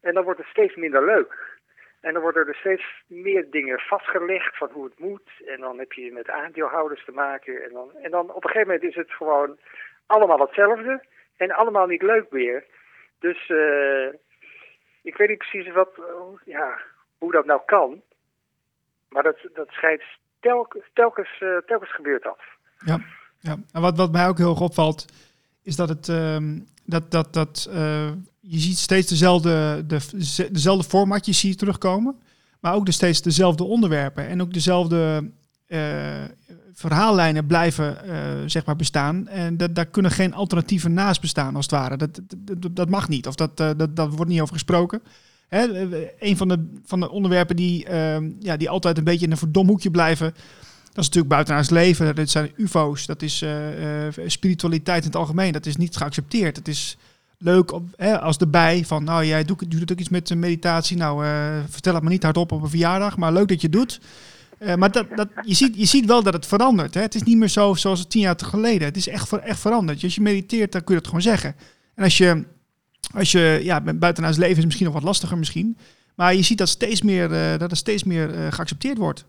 En 0.00 0.14
dan 0.14 0.24
wordt 0.24 0.38
het 0.38 0.48
steeds 0.48 0.74
minder 0.74 1.04
leuk. 1.04 1.57
En 2.00 2.12
dan 2.12 2.22
worden 2.22 2.46
er 2.46 2.54
steeds 2.54 2.84
meer 3.06 3.50
dingen 3.50 3.78
vastgelegd 3.78 4.56
van 4.56 4.68
hoe 4.72 4.84
het 4.84 4.98
moet. 4.98 5.30
En 5.46 5.60
dan 5.60 5.78
heb 5.78 5.92
je 5.92 6.12
met 6.12 6.30
aandeelhouders 6.30 7.04
te 7.04 7.12
maken. 7.12 7.64
En 7.64 7.72
dan, 7.72 7.90
en 8.02 8.10
dan 8.10 8.30
op 8.30 8.44
een 8.44 8.50
gegeven 8.50 8.72
moment 8.72 8.88
is 8.88 8.94
het 8.94 9.10
gewoon 9.10 9.58
allemaal 10.06 10.38
hetzelfde. 10.38 11.04
En 11.36 11.50
allemaal 11.50 11.86
niet 11.86 12.02
leuk 12.02 12.30
meer. 12.30 12.64
Dus 13.18 13.48
uh, 13.48 14.08
ik 15.02 15.16
weet 15.16 15.28
niet 15.28 15.38
precies 15.38 15.72
wat, 15.72 15.90
uh, 15.98 16.04
ja, 16.44 16.78
hoe 17.18 17.32
dat 17.32 17.46
nou 17.46 17.60
kan. 17.66 18.02
Maar 19.08 19.22
dat, 19.22 19.38
dat 19.54 19.68
schijnt 19.68 20.02
telkens, 20.40 20.84
telkens, 20.92 21.40
uh, 21.40 21.56
telkens 21.56 21.94
gebeurt 21.94 22.22
dat. 22.22 22.40
Ja, 22.78 22.98
ja. 23.40 23.56
en 23.72 23.80
wat, 23.80 23.96
wat 23.96 24.12
mij 24.12 24.28
ook 24.28 24.38
heel 24.38 24.50
erg 24.50 24.60
opvalt, 24.60 25.06
is 25.62 25.76
dat 25.76 25.88
het, 25.88 26.08
dat, 26.88 27.10
dat, 27.10 27.32
dat 27.32 27.68
je 28.40 28.58
ziet 28.58 28.78
steeds 28.78 29.08
dezelfde, 29.08 29.84
de, 29.86 30.00
dezelfde 30.52 30.88
formatjes 30.88 31.38
zie 31.38 31.50
je 31.50 31.56
terugkomen. 31.56 32.14
Maar 32.60 32.74
ook 32.74 32.86
de 32.86 32.92
steeds 32.92 33.22
dezelfde 33.22 33.64
onderwerpen. 33.64 34.28
En 34.28 34.42
ook 34.42 34.52
dezelfde 34.52 35.30
uh, 35.68 35.80
verhaallijnen 36.72 37.46
blijven 37.46 37.96
uh, 38.06 38.14
zeg 38.46 38.64
maar 38.64 38.76
bestaan. 38.76 39.28
En 39.28 39.56
dat, 39.56 39.74
daar 39.74 39.86
kunnen 39.86 40.10
geen 40.10 40.34
alternatieven 40.34 40.92
naast 40.92 41.20
bestaan, 41.20 41.56
als 41.56 41.64
het 41.64 41.74
ware. 41.74 41.96
Dat, 41.96 42.20
dat, 42.38 42.76
dat 42.76 42.88
mag 42.88 43.08
niet. 43.08 43.26
Of 43.26 43.34
dat, 43.34 43.56
dat, 43.56 43.96
dat 43.96 44.14
wordt 44.14 44.30
niet 44.30 44.40
over 44.40 44.54
gesproken. 44.54 45.02
Hè, 45.48 45.66
een 46.18 46.36
van 46.36 46.48
de, 46.48 46.78
van 46.84 47.00
de 47.00 47.10
onderwerpen 47.10 47.56
die, 47.56 47.90
ja, 48.40 48.56
die 48.56 48.70
altijd 48.70 48.98
een 48.98 49.04
beetje 49.04 49.26
in 49.26 49.30
een 49.30 49.38
verdomhoekje 49.38 49.90
blijven. 49.90 50.34
Dat 50.92 51.04
is 51.06 51.12
natuurlijk 51.12 51.28
buitenaards 51.28 51.70
leven. 51.70 52.14
Dat 52.14 52.30
zijn 52.30 52.52
UFO's. 52.56 53.06
Dat 53.06 53.22
is 53.22 53.44
spiritualiteit 54.26 55.00
in 55.00 55.08
het 55.08 55.16
algemeen. 55.16 55.52
Dat 55.52 55.66
is 55.66 55.76
niet 55.76 55.96
geaccepteerd. 55.96 56.56
Het 56.56 56.68
is 56.68 56.96
leuk 57.38 57.72
hè, 57.96 58.20
als 58.20 58.36
erbij 58.36 58.84
van, 58.84 59.04
nou 59.04 59.24
jij 59.24 59.44
doet, 59.44 59.70
doet 59.70 59.92
ook 59.92 59.98
iets 59.98 60.08
met 60.08 60.34
meditatie. 60.34 60.96
Nou, 60.96 61.24
uh, 61.24 61.56
vertel 61.68 61.94
het 61.94 62.02
me 62.02 62.08
niet 62.08 62.22
hardop 62.22 62.52
op 62.52 62.62
een 62.62 62.68
verjaardag, 62.68 63.16
maar 63.16 63.32
leuk 63.32 63.48
dat 63.48 63.60
je 63.60 63.68
doet. 63.68 64.00
Maar 64.76 64.92
dat, 64.92 65.06
dat, 65.14 65.28
je, 65.44 65.54
ziet, 65.54 65.76
je 65.76 65.84
ziet 65.84 66.06
wel 66.06 66.22
dat 66.22 66.32
het 66.32 66.46
verandert. 66.46 66.94
Hè? 66.94 67.00
Het 67.00 67.14
is 67.14 67.22
niet 67.22 67.36
meer 67.36 67.48
zo 67.48 67.74
zoals 67.74 67.98
het 67.98 68.10
tien 68.10 68.20
jaar 68.20 68.36
geleden. 68.44 68.88
Het 68.88 68.96
is 68.96 69.08
echt, 69.08 69.32
echt 69.32 69.60
veranderd. 69.60 70.02
Als 70.02 70.14
je 70.14 70.20
mediteert, 70.20 70.72
dan 70.72 70.84
kun 70.84 70.94
je 70.94 71.00
het 71.00 71.08
gewoon 71.08 71.22
zeggen. 71.22 71.54
En 71.94 72.04
als 72.04 72.16
je, 72.16 72.44
als 73.14 73.32
je 73.32 73.60
ja, 73.62 73.80
buitenaards 73.80 74.38
leven 74.38 74.56
is 74.56 74.64
misschien 74.64 74.86
nog 74.86 74.94
wat 74.94 75.02
lastiger 75.02 75.38
misschien. 75.38 75.76
Maar 76.14 76.34
je 76.34 76.42
ziet 76.42 76.58
dat, 76.58 76.68
steeds 76.68 77.02
meer, 77.02 77.28
dat 77.58 77.70
het 77.70 77.76
steeds 77.76 78.04
meer 78.04 78.52
geaccepteerd 78.52 78.98
wordt. 78.98 79.24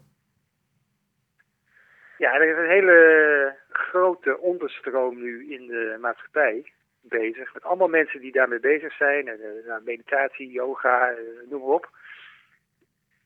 Ja, 2.20 2.34
er 2.34 2.50
is 2.50 2.58
een 2.58 2.70
hele 2.70 3.56
grote 3.70 4.40
onderstroom 4.40 5.22
nu 5.22 5.54
in 5.54 5.68
de 5.68 5.98
maatschappij 6.00 6.72
bezig. 7.02 7.54
Met 7.54 7.64
allemaal 7.64 7.88
mensen 7.88 8.20
die 8.20 8.32
daarmee 8.32 8.60
bezig 8.60 8.94
zijn. 8.94 9.28
En, 9.28 9.40
uh, 9.40 9.76
meditatie, 9.84 10.52
yoga, 10.52 11.12
uh, 11.12 11.18
noem 11.50 11.60
maar 11.62 11.70
op. 11.70 11.90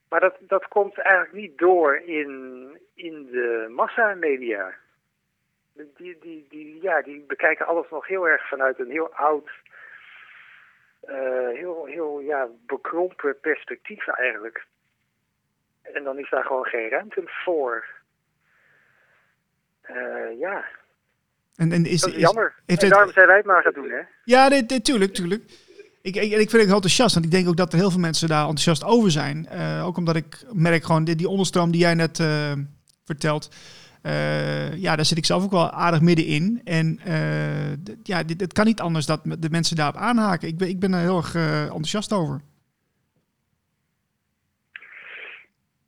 Maar 0.10 0.20
dat, 0.20 0.36
dat 0.40 0.68
komt 0.68 0.98
eigenlijk 0.98 1.36
niet 1.36 1.58
door 1.58 1.96
in, 1.96 2.32
in 2.96 3.26
de 3.32 3.68
massamedia. 3.70 4.74
Die, 5.74 6.18
die, 6.20 6.46
die, 6.50 6.82
ja, 6.82 7.02
die 7.02 7.20
bekijken 7.28 7.66
alles 7.66 7.90
nog 7.90 8.08
heel 8.08 8.28
erg 8.28 8.48
vanuit 8.48 8.80
een 8.80 8.92
heel 8.92 9.14
oud, 9.14 9.50
uh, 11.10 11.50
heel, 11.50 11.86
heel 11.86 12.20
ja, 12.20 12.48
bekrompen 12.66 13.40
perspectief 13.40 14.08
eigenlijk. 14.08 14.66
En 15.82 16.04
dan 16.04 16.20
is 16.20 16.30
daar 16.30 16.46
gewoon 16.46 16.66
geen 16.66 16.90
ruimte 16.90 17.22
voor. 17.26 18.02
Ja, 20.40 20.66
en, 21.56 21.72
en 21.72 21.86
is, 21.86 22.02
dat 22.02 22.10
is, 22.10 22.16
is 22.16 22.22
jammer. 22.22 22.54
en 22.66 22.78
het... 22.78 22.90
daarom 22.90 23.12
zijn 23.12 23.28
wij 23.28 23.38
het 23.38 23.46
maar 23.46 23.62
gaan 23.62 23.74
doen, 23.74 23.90
hè? 23.90 24.02
Ja, 24.24 24.48
nee, 24.48 24.64
nee, 24.68 24.82
tuurlijk, 24.82 25.14
tuurlijk. 25.14 25.44
Ik, 26.02 26.16
ik, 26.16 26.32
ik 26.32 26.50
vind 26.50 26.52
het 26.52 26.72
enthousiast, 26.72 27.14
want 27.14 27.26
ik 27.26 27.32
denk 27.32 27.48
ook 27.48 27.58
dat 27.58 27.74
er 27.74 27.80
heel 27.80 27.92
veel 27.92 28.00
mensen 28.00 28.28
daar 28.28 28.40
enthousiast 28.40 28.84
over 28.84 29.12
zijn. 29.12 29.48
Uh, 29.54 29.86
ook 29.86 29.98
omdat 29.98 30.16
ik 30.16 30.44
merk 30.52 30.84
gewoon 30.84 31.04
die, 31.04 31.16
die 31.16 31.28
onderstroom 31.28 31.72
die 31.72 31.82
jij 31.82 31.94
net 31.94 32.20
uh, 32.20 32.52
vertelt. 33.06 33.56
Uh, 34.04 34.76
ja, 34.78 34.96
daar 34.96 35.06
zit 35.06 35.18
ik 35.18 35.26
zelf 35.26 35.44
ook 35.44 35.52
wel 35.52 35.72
aardig 35.72 36.02
middenin. 36.02 36.62
En 36.64 37.00
ja, 38.04 38.24
dit, 38.24 38.42
het 38.42 38.54
kan 38.54 38.66
niet 38.66 38.80
anders 38.80 39.06
dat 39.06 39.22
de 39.24 39.50
mensen 39.50 39.76
daarop 39.76 39.96
aanhaken. 39.96 40.48
Ik 40.48 40.58
ben, 40.58 40.68
ik 40.68 40.80
ben 40.80 40.94
er 40.94 41.00
heel 41.00 41.18
erg 41.18 41.36
enthousiast 41.36 42.14
over. 42.14 42.42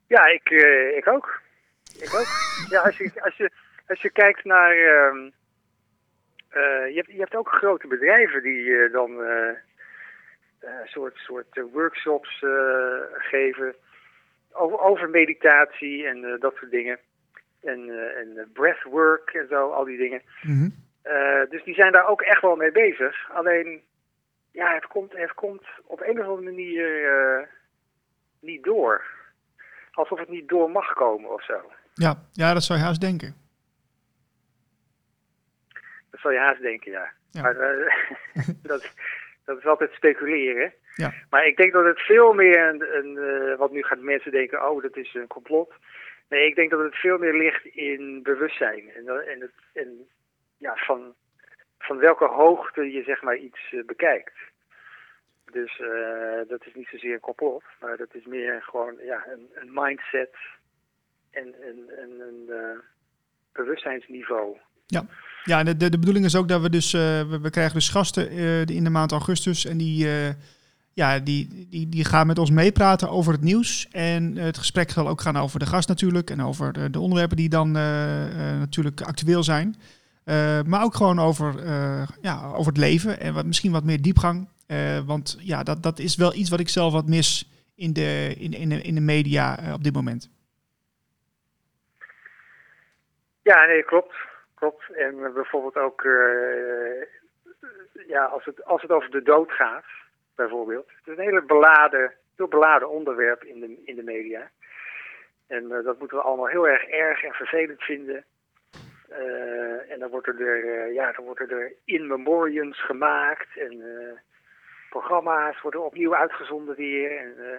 Ja, 0.07 0.25
ik, 0.25 0.49
ik 0.97 1.07
ook. 1.07 1.41
Ik 1.99 2.13
ook. 2.13 2.27
Ja, 2.69 2.81
als 2.81 2.97
je, 2.97 3.11
als 3.21 3.35
je, 3.37 3.51
als 3.87 4.01
je 4.01 4.09
kijkt 4.09 4.43
naar 4.43 4.71
ehm, 4.71 5.29
uh, 6.55 6.87
je, 6.87 6.95
hebt, 6.95 7.11
je 7.11 7.19
hebt 7.19 7.35
ook 7.35 7.49
grote 7.49 7.87
bedrijven 7.87 8.43
die 8.43 8.63
uh, 8.63 8.91
dan 8.91 9.11
uh, 9.11 9.49
soort, 10.85 11.17
soort 11.17 11.61
workshops 11.71 12.43
geven 13.13 13.75
over, 14.51 14.79
over, 14.79 15.09
meditatie 15.09 16.07
en 16.07 16.37
dat 16.39 16.55
soort 16.55 16.71
dingen. 16.71 16.99
En, 17.61 17.89
en 18.15 18.49
breathwork 18.53 19.29
en 19.29 19.47
zo, 19.49 19.69
al 19.69 19.83
die 19.83 19.97
dingen. 19.97 20.21
Mm 20.41 20.59
-hmm. 20.59 20.73
dus 21.49 21.63
die 21.63 21.73
zijn 21.73 21.91
daar 21.91 22.07
ook 22.07 22.21
echt 22.21 22.41
wel 22.41 22.55
mee 22.55 22.71
bezig. 22.71 23.31
Alleen, 23.31 23.81
ja, 24.51 24.73
het 24.73 24.87
komt, 24.87 25.11
het 25.11 25.33
komt 25.33 25.63
op 25.85 26.01
een 26.01 26.19
of 26.19 26.27
andere 26.27 26.41
manier 26.41 26.87
niet 28.39 28.63
door. 28.63 29.03
Alsof 29.91 30.19
het 30.19 30.29
niet 30.29 30.47
door 30.47 30.71
mag 30.71 30.93
komen 30.93 31.33
of 31.33 31.43
zo. 31.43 31.71
Ja, 31.93 32.15
ja 32.31 32.53
dat 32.53 32.63
zou 32.63 32.79
je 32.79 32.85
haast 32.85 33.01
denken. 33.01 33.44
Zou 36.25 36.37
je 36.37 36.43
haast 36.43 36.61
denken, 36.61 36.91
ja. 36.91 37.11
Ja. 37.31 37.41
Maar 37.41 37.59
eh, 37.59 37.93
dat, 38.71 38.93
dat 39.45 39.57
is 39.57 39.65
altijd 39.65 39.91
speculeren. 39.91 40.73
Ja. 40.95 41.13
Maar 41.29 41.47
ik 41.47 41.57
denk 41.57 41.73
dat 41.73 41.85
het 41.85 41.99
veel 41.99 42.33
meer 42.33 42.67
een, 42.67 42.95
een 42.97 43.17
eh, 43.17 43.57
wat 43.57 43.71
nu 43.71 43.83
gaan 43.83 44.03
mensen 44.03 44.31
denken, 44.31 44.69
oh, 44.69 44.81
dat 44.81 44.97
is 44.97 45.13
een 45.13 45.27
complot. 45.27 45.73
Nee, 46.29 46.47
ik 46.47 46.55
denk 46.55 46.69
dat 46.69 46.79
het 46.79 46.95
veel 46.95 47.17
meer 47.17 47.33
ligt 47.33 47.65
in 47.65 48.23
bewustzijn. 48.23 48.89
En, 48.89 49.27
en, 49.27 49.41
het, 49.41 49.51
en 49.73 50.07
ja, 50.57 50.75
van, 50.75 51.15
van 51.79 51.97
welke 51.97 52.25
hoogte 52.25 52.91
je 52.91 53.03
zeg 53.03 53.21
maar 53.21 53.37
iets 53.37 53.71
eh, 53.71 53.85
bekijkt. 53.85 54.37
Dus 55.51 55.81
dat 56.47 56.65
is 56.65 56.73
niet 56.73 56.87
zozeer 56.87 57.13
een 57.13 57.19
complot, 57.19 57.63
maar 57.79 57.97
dat 57.97 58.13
is 58.15 58.25
meer 58.25 58.61
gewoon 58.63 58.97
ja, 59.03 59.25
een, 59.27 59.49
een 59.53 59.69
mindset 59.73 60.35
en 61.31 61.55
een, 61.61 61.91
een, 61.97 62.19
een 62.19 62.81
bewustzijnsniveau. 63.51 64.57
Ja, 64.85 65.05
de, 65.45 65.77
de, 65.77 65.89
de 65.89 65.99
bedoeling 65.99 66.25
is 66.25 66.35
ook 66.35 66.47
dat 66.47 66.61
we 66.61 66.69
dus, 66.69 66.93
eh, 66.93 67.01
we, 67.01 67.39
we 67.41 67.49
krijgen 67.49 67.73
dus 67.73 67.89
gasten 67.89 68.29
eh, 68.29 68.65
in 68.65 68.83
de 68.83 68.89
maand 68.89 69.11
augustus 69.11 69.65
en 69.65 69.77
die, 69.77 70.07
eh, 70.07 70.33
ja, 70.93 71.19
die, 71.19 71.67
die, 71.69 71.89
die 71.89 72.05
gaan 72.05 72.27
met 72.27 72.39
ons 72.39 72.49
meepraten 72.49 73.09
over 73.09 73.33
het 73.33 73.41
nieuws. 73.41 73.87
En 73.91 74.37
het 74.37 74.57
gesprek 74.57 74.89
zal 74.91 75.07
ook 75.07 75.21
gaan 75.21 75.37
over 75.37 75.59
de 75.59 75.65
gast 75.65 75.87
natuurlijk 75.87 76.29
en 76.29 76.41
over 76.41 76.73
de, 76.73 76.89
de 76.89 76.99
onderwerpen 76.99 77.37
die 77.37 77.49
dan 77.49 77.71
natuurlijk 78.59 79.01
actueel 79.01 79.43
zijn. 79.43 79.75
Maar 80.65 80.83
ook 80.83 80.95
gewoon 80.95 81.19
over, 81.19 81.63
ja, 82.21 82.51
over 82.53 82.71
het 82.71 82.81
leven 82.81 83.19
en 83.19 83.33
wat, 83.33 83.45
misschien 83.45 83.71
wat 83.71 83.83
meer 83.83 84.01
diepgang. 84.01 84.49
Want 85.05 85.37
ja, 85.39 85.63
dat, 85.63 85.83
dat 85.83 85.99
is 85.99 86.15
wel 86.15 86.33
iets 86.33 86.49
wat 86.49 86.59
ik 86.59 86.69
zelf 86.69 86.93
wat 86.93 87.07
mis 87.07 87.49
in 87.75 87.93
de, 87.93 88.35
in, 88.37 88.53
in 88.53 88.69
de, 88.69 88.81
in 88.81 88.95
de 88.95 89.01
media 89.01 89.59
op 89.73 89.83
dit 89.83 89.93
moment. 89.93 90.29
Ja, 93.41 93.65
nee, 93.65 93.83
klopt. 93.83 94.13
En 94.73 95.33
bijvoorbeeld 95.33 95.75
ook, 95.77 96.03
eh, 96.03 97.01
ja, 98.07 98.23
als 98.25 98.45
het, 98.45 98.65
als 98.65 98.81
het 98.81 98.91
over 98.91 99.09
de 99.09 99.21
dood 99.21 99.51
gaat, 99.51 99.85
bijvoorbeeld. 100.35 100.87
Het 100.87 101.07
is 101.07 101.17
een 101.17 101.23
hele 101.23 101.41
beladen, 101.43 102.13
heel 102.35 102.47
beladen 102.47 102.89
onderwerp 102.89 103.43
in 103.43 103.59
de, 103.59 103.81
in 103.85 103.95
de 103.95 104.03
media. 104.03 104.49
En 105.47 105.71
eh, 105.71 105.83
dat 105.83 105.99
moeten 105.99 106.17
we 106.17 106.23
allemaal 106.23 106.47
heel 106.47 106.67
erg 106.67 106.83
erg 106.87 107.23
en 107.23 107.33
vervelend 107.33 107.81
vinden. 107.83 108.25
Eh, 109.09 109.91
en 109.91 109.99
dan 109.99 110.09
worden 110.09 110.39
er, 110.39 110.93
ja, 110.93 111.11
dan 111.11 111.25
worden 111.25 111.49
er 111.49 111.73
in 111.85 112.07
memoriams 112.07 112.85
gemaakt 112.85 113.57
en 113.57 113.83
programma's 114.89 115.61
worden 115.61 115.83
opnieuw 115.83 116.15
uitgezonden 116.15 116.75
weer. 116.75 117.17
En, 117.17 117.33
eh, 117.37 117.57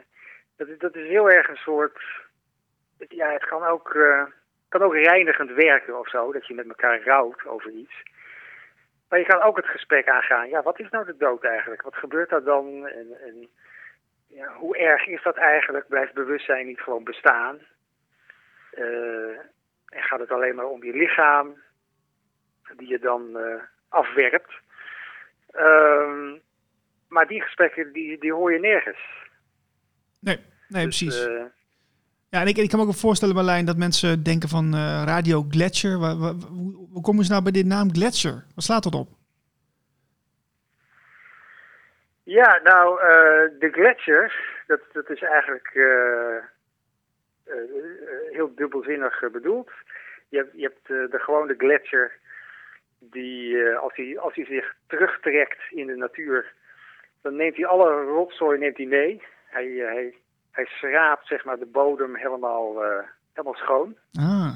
dat, 0.56 0.68
is- 0.68 0.78
dat 0.78 0.94
is 0.94 1.08
heel 1.08 1.30
erg 1.30 1.48
een 1.48 1.56
soort, 1.56 2.02
ja, 3.08 3.30
het 3.32 3.44
kan 3.44 3.64
ook, 3.64 3.94
kan 4.68 4.82
ook 4.82 4.94
reinigend 4.94 5.50
werken 5.50 5.98
of 5.98 6.08
zo, 6.08 6.32
dat 6.32 6.46
je 6.46 6.54
met 6.54 6.68
elkaar 6.68 7.02
rouwt 7.02 7.46
over 7.46 7.70
iets. 7.70 8.02
Maar 9.08 9.18
je 9.18 9.24
kan 9.26 9.42
ook 9.42 9.56
het 9.56 9.66
gesprek 9.66 10.08
aangaan. 10.08 10.48
Ja, 10.48 10.62
wat 10.62 10.80
is 10.80 10.90
nou 10.90 11.04
de 11.06 11.16
dood 11.16 11.44
eigenlijk? 11.44 11.82
Wat 11.82 11.94
gebeurt 11.96 12.30
daar 12.30 12.42
dan? 12.42 12.86
En, 12.86 13.06
en 13.20 13.48
ja, 14.26 14.52
hoe 14.52 14.76
erg 14.76 15.06
is 15.06 15.22
dat 15.22 15.36
eigenlijk? 15.36 15.88
Blijft 15.88 16.14
bewustzijn 16.14 16.66
niet 16.66 16.80
gewoon 16.80 17.04
bestaan? 17.04 17.58
Eh, 18.70 19.38
en 19.88 20.02
gaat 20.02 20.20
het 20.20 20.30
alleen 20.30 20.54
maar 20.54 20.66
om 20.66 20.84
je 20.84 20.92
lichaam, 20.92 21.62
die 22.76 22.88
je 22.88 22.98
dan 22.98 23.38
eh, 23.38 23.62
afwerpt? 23.88 24.52
Ehm, 25.50 26.38
maar 27.08 27.26
die 27.26 27.42
gesprekken, 27.42 27.92
die, 27.92 28.18
die 28.18 28.32
hoor 28.32 28.52
je 28.52 28.58
nergens. 28.58 29.00
Nee, 30.20 30.38
nee 30.68 30.84
Dus, 30.84 30.98
precies. 30.98 31.26
eh, 31.26 31.44
Ja, 32.36 32.42
en 32.42 32.48
ik, 32.48 32.68
kan 32.68 32.78
me 32.80 32.86
ook 32.86 32.94
voorstellen, 32.94 33.34
Marlijn, 33.34 33.64
dat 33.64 33.76
mensen 33.76 34.22
denken 34.22 34.48
van 34.48 34.74
eh, 34.74 35.02
Radio 35.06 35.46
Gletscher. 35.50 35.98
Wa- 35.98 36.16
wa- 36.16 36.32
hoe, 36.92 37.02
komen 37.02 37.24
ze 37.24 37.30
nou 37.30 37.42
bij 37.42 37.52
de 37.52 37.64
naam 37.64 37.92
Gletscher? 37.92 38.44
Wat 38.54 38.64
slaat 38.64 38.82
dat 38.82 38.94
op? 38.94 39.08
Ja, 42.22 42.60
nou, 42.64 43.00
eh, 43.00 43.60
de 43.60 43.68
gletsjer, 43.72 44.34
dat, 44.66 44.80
dat 44.92 45.10
is 45.10 45.22
eigenlijk 45.22 45.70
eh, 45.74 46.36
heel 48.32 48.54
dubbelzinnig 48.54 49.30
bedoeld. 49.32 49.70
Je 50.28 50.36
hebt, 50.36 50.52
je 50.54 50.62
hebt 50.62 50.90
eh, 50.90 51.10
de 51.10 51.18
gewone 51.18 51.54
gletsjer, 51.58 52.12
die 52.98 53.68
als, 53.68 53.96
hij, 53.96 54.18
als 54.18 54.34
hij 54.34 54.44
zich 54.44 54.74
terugtrekt 54.86 55.58
in 55.70 55.86
de 55.86 55.96
natuur, 55.96 56.52
dan 57.22 57.36
neemt 57.36 57.56
hij 57.56 57.66
alle 57.66 58.02
rotzooi 58.04 58.58
neemt 58.58 58.76
hij 58.76 58.86
mee. 58.86 59.22
Hij, 59.46 59.66
hij, 59.66 60.14
hij 60.56 60.64
schraapt 60.64 61.26
zeg 61.26 61.44
maar, 61.44 61.58
de 61.58 61.66
bodem 61.66 62.16
helemaal, 62.16 62.84
eh, 62.84 63.04
helemaal 63.32 63.54
schoon. 63.60 63.96
Ah, 64.18 64.54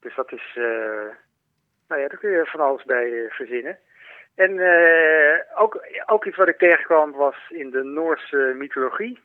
Dus 0.00 0.14
dat 0.14 0.32
is, 0.32 0.52
eh, 0.54 1.08
nou 1.88 2.00
ja, 2.00 2.08
daar 2.08 2.18
kun 2.18 2.30
je 2.30 2.46
van 2.46 2.60
alles 2.60 2.84
bij 2.84 3.24
eh, 3.24 3.30
verzinnen. 3.30 3.78
En 4.34 4.52
ook, 5.54 5.86
ook 6.06 6.24
iets 6.24 6.36
wat 6.36 6.48
ik 6.48 6.58
tegenkwam 6.58 7.12
was 7.12 7.36
in 7.48 7.70
de 7.70 7.82
Noorse 7.82 8.54
mythologie. 8.56 9.20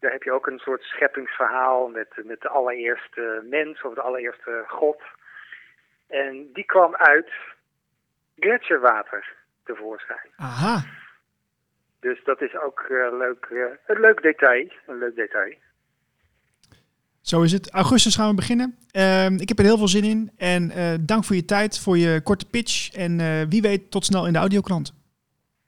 Daar 0.00 0.12
heb 0.12 0.22
je 0.22 0.32
ook 0.32 0.46
een 0.46 0.58
soort 0.58 0.82
scheppingsverhaal 0.82 1.88
met, 1.88 2.08
met 2.24 2.40
de 2.40 2.48
allereerste 2.48 3.46
mens 3.50 3.82
of 3.82 3.94
de 3.94 4.00
allereerste 4.00 4.64
god. 4.66 5.02
En 6.08 6.52
die 6.52 6.64
kwam 6.64 6.96
uit 6.96 7.30
gletsjerwater 8.38 9.32
tevoorschijn. 9.64 10.30
aha. 10.36 10.84
Dus 12.00 12.24
dat 12.24 12.40
is 12.42 12.56
ook 12.56 12.80
eh, 12.80 13.18
leuk, 13.18 13.46
eh, 13.50 13.58
een 13.86 14.00
leuk 14.00 14.22
detail. 14.22 14.72
Een 14.86 14.98
leuk 14.98 15.14
detail. 15.14 15.54
Zo 17.20 17.42
is 17.42 17.52
het. 17.52 17.70
Augustus 17.70 18.16
gaan 18.16 18.28
we 18.28 18.34
beginnen. 18.34 18.76
Ehm, 18.90 19.34
ik 19.34 19.48
heb 19.48 19.58
er 19.58 19.64
heel 19.64 19.78
veel 19.78 19.88
zin 19.88 20.04
in. 20.04 20.30
En 20.36 20.70
eh, 20.70 20.94
dank 21.00 21.24
voor 21.24 21.36
je 21.36 21.44
tijd, 21.44 21.78
voor 21.78 21.98
je 21.98 22.20
korte 22.22 22.46
pitch. 22.46 22.92
En 22.94 23.18
wie 23.48 23.62
weet, 23.62 23.90
tot 23.90 24.04
snel 24.04 24.26
in 24.26 24.32
de 24.32 24.38
audiokrant. 24.38 24.92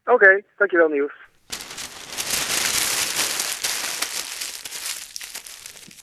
Oké, 0.05 0.43
dankjewel 0.57 0.89
Niels. 0.89 1.13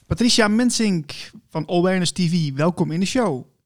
Patricia 0.08 0.48
Mensink 0.48 1.12
van 1.50 1.70
Awareness 1.70 2.12
TV, 2.12 2.52
welkom 2.56 2.92
in 2.92 3.00
de 3.00 3.06
show. 3.06 3.57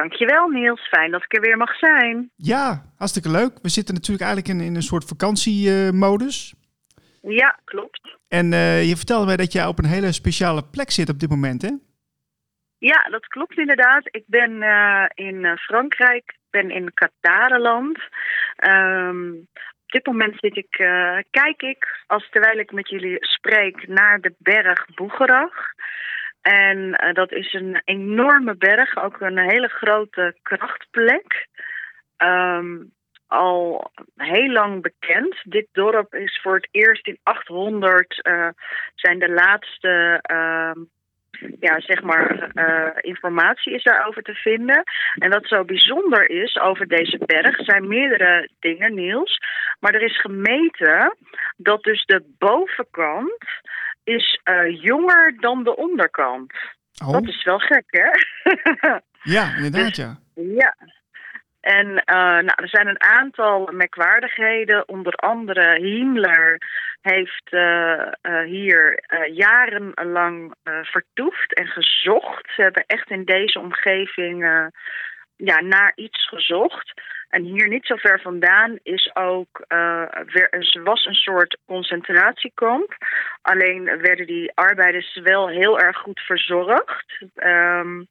Dankjewel 0.00 0.48
Niels, 0.48 0.88
fijn 0.88 1.10
dat 1.10 1.22
ik 1.22 1.34
er 1.34 1.40
weer 1.40 1.56
mag 1.56 1.76
zijn. 1.76 2.30
Ja, 2.36 2.82
hartstikke 2.96 3.30
leuk. 3.30 3.52
We 3.62 3.68
zitten 3.68 3.94
natuurlijk 3.94 4.26
eigenlijk 4.26 4.58
in, 4.58 4.66
in 4.66 4.74
een 4.74 4.82
soort 4.82 5.04
vakantiemodus. 5.04 6.54
Ja, 7.22 7.58
klopt. 7.64 8.16
en 8.28 8.52
eh, 8.52 8.88
je 8.88 8.96
vertelde 8.96 9.26
mij 9.26 9.36
dat 9.36 9.52
jij 9.52 9.66
op 9.66 9.78
een 9.78 9.94
hele 9.96 10.12
speciale 10.12 10.64
plek 10.64 10.90
zit 10.90 11.08
op 11.08 11.18
dit 11.18 11.30
moment, 11.30 11.62
hè? 11.62 11.70
Ja, 12.78 13.02
dat 13.10 13.26
klopt 13.26 13.58
inderdaad. 13.58 14.08
Ik 14.10 14.24
ben 14.26 14.62
eh, 14.62 15.04
in 15.14 15.44
eh, 15.44 15.56
Frankrijk, 15.56 16.24
ik 16.24 16.50
ben 16.50 16.70
in 16.70 16.94
Katarenland. 16.94 17.98
Ehm, 18.56 19.30
op 19.84 19.92
dit 19.92 20.06
moment 20.06 20.34
zit 20.36 20.56
ik, 20.56 20.70
kijk 21.30 21.62
ik, 21.62 22.04
als 22.06 22.28
terwijl 22.30 22.58
ik 22.58 22.72
met 22.72 22.88
jullie 22.88 23.16
spreek, 23.20 23.88
naar 23.88 24.20
de 24.20 24.34
berg 24.38 24.86
Boegerag. 24.94 25.74
En 26.46 26.92
eh, 26.92 27.14
dat 27.14 27.32
is 27.32 27.52
een 27.52 27.80
enorme 27.84 28.56
berg, 28.56 28.96
ook 28.96 29.20
een 29.20 29.38
hele 29.38 29.68
grote 29.68 30.36
krachtplek. 30.42 31.46
Ehm, 32.16 32.76
al 33.26 33.90
heel 34.16 34.50
lang 34.50 34.82
bekend. 34.82 35.36
Dit 35.42 35.66
dorp 35.72 36.14
is 36.14 36.40
voor 36.42 36.54
het 36.54 36.68
eerst 36.70 37.06
in 37.06 37.18
800 37.22 38.22
eh, 38.22 38.48
zijn 38.94 39.18
de 39.18 39.30
laatste 39.30 40.18
ehm, 40.22 40.80
ja, 41.60 41.80
zeg 41.80 42.02
maar, 42.02 42.50
eh, 42.54 43.10
informatie 43.10 43.74
is 43.74 43.82
daarover 43.82 44.22
te 44.22 44.34
vinden. 44.34 44.82
En 45.18 45.30
wat 45.30 45.46
zo 45.46 45.64
bijzonder 45.64 46.30
is 46.30 46.58
over 46.58 46.86
deze 46.86 47.18
berg 47.26 47.64
zijn 47.64 47.88
meerdere 47.88 48.48
dingen, 48.60 48.94
Niels. 48.94 49.38
Maar 49.80 49.94
er 49.94 50.02
is 50.02 50.20
gemeten 50.20 51.16
dat 51.56 51.82
dus 51.82 52.04
de 52.04 52.34
bovenkant 52.38 53.44
is 54.06 54.40
eh, 54.42 54.82
jonger 54.82 55.34
dan 55.40 55.64
de 55.64 55.76
onderkant. 55.76 56.52
Oh, 57.04 57.12
Dat 57.12 57.28
is 57.28 57.44
wel 57.44 57.58
gek, 57.58 57.84
hè? 57.86 58.10
ja, 59.36 59.56
inderdaad, 59.56 59.96
ja. 59.96 60.18
Ja. 60.34 60.76
En 61.60 62.04
eh, 62.04 62.16
nou, 62.16 62.52
er 62.54 62.68
zijn 62.68 62.86
een 62.86 63.02
aantal 63.02 63.70
merkwaardigheden. 63.72 64.88
Onder 64.88 65.14
andere 65.14 65.78
Himmler 65.80 66.60
heeft 67.00 67.46
eh, 67.50 68.42
hier 68.44 69.04
jarenlang 69.32 70.54
vertoefd 70.82 71.54
en 71.54 71.66
gezocht. 71.66 72.50
Ze 72.54 72.62
hebben 72.62 72.84
echt 72.86 73.10
in 73.10 73.24
deze 73.24 73.58
omgeving 73.60 74.42
ja, 75.36 75.60
naar 75.60 75.92
iets 75.94 76.28
gezocht. 76.28 76.92
En 77.28 77.42
hier 77.42 77.68
niet 77.68 77.86
zo 77.86 77.96
ver 77.96 78.20
vandaan 78.20 78.78
is 78.82 79.10
ook, 79.14 79.64
weer, 80.26 80.48
er 80.50 80.80
was 80.84 81.04
een 81.04 81.14
soort 81.14 81.58
concentratiekamp. 81.66 82.96
Alleen 83.42 83.84
werden 83.84 84.26
die 84.26 84.52
arbeiders 84.54 85.20
wel 85.22 85.48
heel 85.48 85.80
erg 85.80 85.96
goed 85.96 86.20
verzorgd. 86.20 87.22
Ehm, 87.34 88.02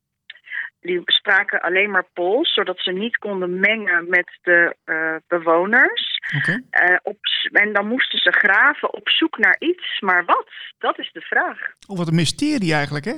die 0.86 1.02
spraken 1.06 1.62
alleen 1.62 1.92
maar 1.92 2.08
Pools, 2.14 2.54
zodat 2.54 2.80
ze 2.80 2.92
niet 2.92 3.18
konden 3.18 3.60
mengen 3.60 4.10
met 4.10 4.38
de 4.42 4.76
eh, 4.84 5.16
bewoners. 5.28 6.20
Oké. 6.38 6.62
Eh, 6.70 6.98
op, 7.04 7.18
en 7.52 7.74
dan 7.74 7.88
moesten 7.88 8.20
ze 8.20 8.32
graven 8.32 8.94
op 8.94 9.10
zoek 9.10 9.38
naar 9.38 9.56
iets. 9.60 10.00
Maar 10.00 10.26
wat? 10.26 10.50
Dat 10.78 11.00
is 11.00 11.12
de 11.12 11.22
vraag. 11.22 11.60
Oh, 11.88 11.98
wat 11.98 12.08
een 12.08 12.16
mysterie 12.16 12.74
eigenlijk, 12.74 13.06
hè? 13.06 13.16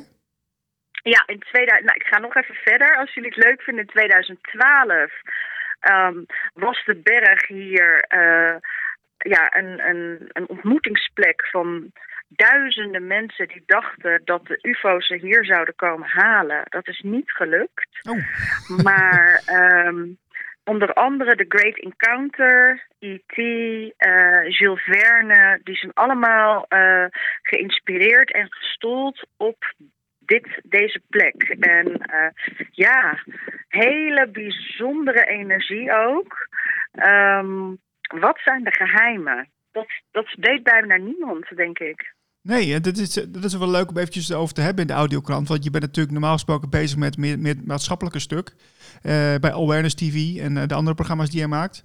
Ja, 1.04 1.24
in 1.26 1.40
2000, 1.40 1.86
nou, 1.86 1.98
ik 2.00 2.08
ga 2.08 2.20
nog 2.20 2.36
even 2.36 2.56
verder. 2.56 2.98
Als 2.98 3.14
jullie 3.14 3.34
het 3.36 3.44
leuk 3.44 3.62
vinden, 3.62 3.84
in 3.86 3.92
2012 3.92 5.12
um, 5.80 6.26
was 6.54 6.84
de 6.86 6.96
berg 6.96 7.48
hier 7.48 8.06
uh, 8.16 8.56
ja, 9.18 9.58
een, 9.58 9.88
een, 9.88 10.30
een 10.34 10.48
ontmoetingsplek 10.50 11.48
van 11.48 11.92
duizenden 12.28 13.08
mensen 13.08 13.48
die 13.48 13.64
dachten 13.66 14.22
dat 14.26 14.46
de 14.46 14.60
UFO's 14.62 15.10
er 15.10 15.20
hier 15.20 15.46
zouden 15.46 15.76
komen 15.76 16.08
halen. 16.08 16.62
Dat 16.64 16.88
is 16.88 17.00
niet 17.00 17.32
gelukt. 17.32 18.00
Oh. 18.10 18.18
Maar 18.84 19.42
um, 19.86 20.18
onder 20.64 20.94
andere 20.94 21.36
The 21.36 21.46
Great 21.48 21.80
Encounter, 21.80 22.88
E.T., 23.00 23.38
uh, 23.38 24.50
Jules 24.50 24.84
Verne, 24.84 25.60
die 25.64 25.76
zijn 25.76 25.94
allemaal 25.94 26.66
uh, 26.70 27.06
geïnspireerd 27.42 28.32
en 28.32 28.54
gestoeld 28.54 29.28
op 29.38 29.74
dit, 30.28 30.62
deze 30.64 31.02
plek. 31.10 31.56
En 31.60 31.88
uh, 31.88 32.66
ja, 32.72 33.24
hele 33.68 34.30
bijzondere 34.32 35.26
energie 35.26 35.94
ook. 35.94 36.48
Um, 36.94 37.78
wat 38.08 38.40
zijn 38.44 38.64
de 38.64 38.72
geheimen? 38.72 39.50
Dat, 39.72 39.88
dat 40.12 40.36
weet 40.40 40.64
bijna 40.64 40.98
niemand, 40.98 41.56
denk 41.56 41.80
ik. 41.80 42.16
Nee, 42.42 42.80
dat 42.80 42.98
is, 42.98 43.14
dat 43.14 43.44
is 43.44 43.58
wel 43.58 43.70
leuk 43.70 43.90
om 43.90 43.98
eventjes 43.98 44.34
over 44.34 44.54
te 44.54 44.62
hebben 44.62 44.82
in 44.82 44.88
de 44.88 44.94
audiokrant. 44.94 45.48
Want 45.48 45.64
je 45.64 45.70
bent 45.70 45.84
natuurlijk 45.84 46.14
normaal 46.14 46.34
gesproken 46.34 46.70
bezig 46.70 46.98
met 46.98 47.18
meer, 47.18 47.56
maatschappelijke 47.66 48.20
stuk. 48.20 48.50
Uh, 48.50 49.36
bij 49.36 49.54
Awareness 49.54 49.96
TV 49.96 50.40
en 50.40 50.56
uh, 50.56 50.64
de 50.66 50.74
andere 50.74 50.96
programma's 50.96 51.30
die 51.30 51.40
je 51.40 51.48
maakt. 51.48 51.84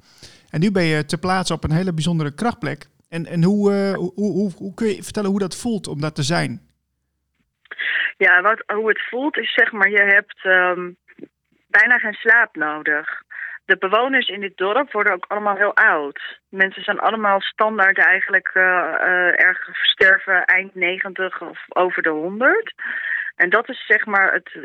En 0.51 0.61
nu 0.61 0.71
ben 0.71 0.85
je 0.85 1.05
ter 1.05 1.19
plaatse 1.19 1.53
op 1.53 1.65
een 1.65 1.73
hele 1.73 1.93
bijzondere 1.93 2.35
krachtplek. 2.35 2.89
En, 3.09 3.27
en 3.27 3.43
hoe, 3.43 3.73
uh, 3.73 3.95
hoe, 3.95 4.13
hoe, 4.15 4.53
hoe, 4.57 4.75
kun 4.75 4.87
je 4.87 5.03
vertellen 5.03 5.31
hoe 5.31 5.39
dat 5.39 5.57
voelt 5.57 5.87
om 5.87 6.01
dat 6.01 6.15
te 6.15 6.23
zijn? 6.23 6.72
Ja, 8.17 8.43
wat, 8.43 8.63
hoe 8.67 8.89
het 8.89 9.09
voelt 9.09 9.37
is 9.37 9.55
zeg 9.55 9.73
maar, 9.73 9.91
je 9.91 10.03
hebt 10.03 10.45
um, 10.45 10.97
bijna 11.69 11.99
geen 11.99 12.13
slaap 12.13 12.57
nodig 12.57 13.23
de 13.65 13.77
bewoners 13.79 14.29
in 14.29 14.41
dit 14.41 14.57
dorp 14.57 14.93
worden 14.93 15.13
ook 15.13 15.25
allemaal 15.29 15.57
heel 15.57 15.77
oud. 15.77 16.21
Mensen 16.49 16.83
zijn 16.83 16.99
allemaal 16.99 17.41
standaard 17.41 17.99
eigenlijk 17.99 18.51
uh, 18.55 18.63
uh, 18.63 19.41
erg 19.41 19.69
sterven 19.73 20.45
eind 20.45 20.75
90 20.75 21.41
of 21.41 21.59
over 21.69 22.03
de 22.03 22.09
100. 22.09 22.75
En 23.37 23.51
dat 23.51 23.69
is 23.69 23.87
zeg 23.87 24.07
maar 24.07 24.33
het, 24.33 24.51
uh, 24.55 24.65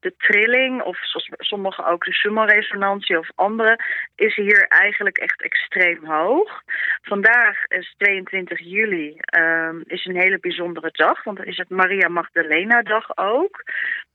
de 0.00 0.14
trilling, 0.18 0.82
of 0.82 0.98
zoals 1.02 1.30
sommigen 1.36 1.86
ook 1.86 2.04
de 2.04 2.12
sumo-resonantie 2.12 3.18
of 3.18 3.28
andere, 3.34 3.78
is 4.16 4.34
hier 4.34 4.66
eigenlijk 4.68 5.18
echt 5.18 5.42
extreem 5.42 6.04
hoog. 6.04 6.62
Vandaag 7.02 7.64
is 7.66 7.94
22 7.98 8.58
juli, 8.58 9.16
uh, 9.38 9.70
is 9.84 10.04
een 10.04 10.20
hele 10.20 10.38
bijzondere 10.38 10.90
dag, 10.92 11.24
want 11.24 11.36
dan 11.36 11.46
is 11.46 11.56
het 11.56 11.68
Maria 11.68 12.08
Magdalena-dag 12.08 13.16
ook. 13.16 13.62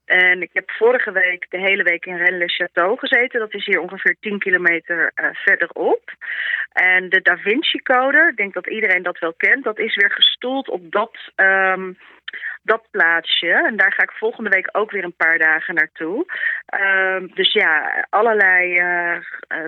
En 0.07 0.41
ik 0.41 0.49
heb 0.53 0.71
vorige 0.71 1.11
week 1.11 1.45
de 1.49 1.59
hele 1.59 1.83
week 1.83 2.05
in 2.05 2.17
Rennes-le-Château 2.17 2.99
gezeten. 2.99 3.39
Dat 3.39 3.53
is 3.53 3.65
hier 3.65 3.79
ongeveer 3.79 4.15
10 4.19 4.39
kilometer 4.39 5.11
uh, 5.15 5.29
verderop. 5.31 6.01
En 6.71 7.09
de 7.09 7.21
Da 7.21 7.37
Vinci-code, 7.37 8.27
ik 8.29 8.37
denk 8.37 8.53
dat 8.53 8.67
iedereen 8.67 9.03
dat 9.03 9.19
wel 9.19 9.33
kent, 9.33 9.63
dat 9.63 9.79
is 9.79 9.95
weer 9.95 10.11
gestoeld 10.11 10.69
op 10.69 10.91
dat, 10.91 11.17
um, 11.35 11.97
dat 12.67 12.87
plaatsje. 12.91 13.51
En 13.51 13.77
daar 13.77 13.93
ga 13.93 14.03
ik 14.03 14.11
volgende 14.11 14.49
week 14.49 14.69
ook 14.71 14.91
weer 14.91 15.03
een 15.03 15.21
paar 15.23 15.37
dagen 15.37 15.75
naartoe. 15.75 16.25
Um, 16.81 17.31
dus 17.33 17.53
ja, 17.53 18.05
allerlei 18.09 18.79
uh, 18.79 19.17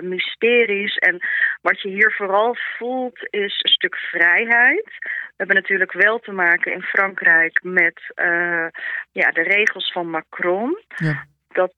mysteries. 0.00 0.96
En 0.96 1.18
wat 1.62 1.80
je 1.80 1.88
hier 1.88 2.12
vooral 2.12 2.56
voelt 2.78 3.18
is 3.30 3.60
een 3.62 3.70
stuk 3.70 3.96
vrijheid. 3.96 4.84
We 5.00 5.36
hebben 5.36 5.56
natuurlijk 5.56 5.92
wel 5.92 6.18
te 6.18 6.32
maken 6.32 6.72
in 6.72 6.82
Frankrijk 6.82 7.60
met 7.62 8.12
uh, 8.14 8.66
ja, 9.12 9.30
de 9.30 9.42
regels 9.42 9.92
van 9.92 10.10
Macron. 10.10 10.78
Ja. 10.96 11.24
Dat 11.48 11.72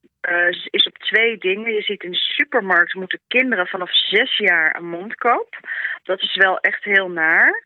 is 0.70 0.86
op 0.86 0.98
twee 0.98 1.38
dingen. 1.38 1.72
Je 1.72 1.82
ziet 1.82 2.02
in 2.02 2.10
de 2.10 2.16
supermarkt 2.16 2.94
moeten 2.94 3.20
kinderen 3.28 3.66
vanaf 3.66 3.90
zes 3.94 4.36
jaar 4.36 4.76
een 4.76 4.88
mondkap. 4.88 5.48
Dat 6.02 6.22
is 6.22 6.34
wel 6.36 6.58
echt 6.58 6.84
heel 6.84 7.10
naar. 7.10 7.62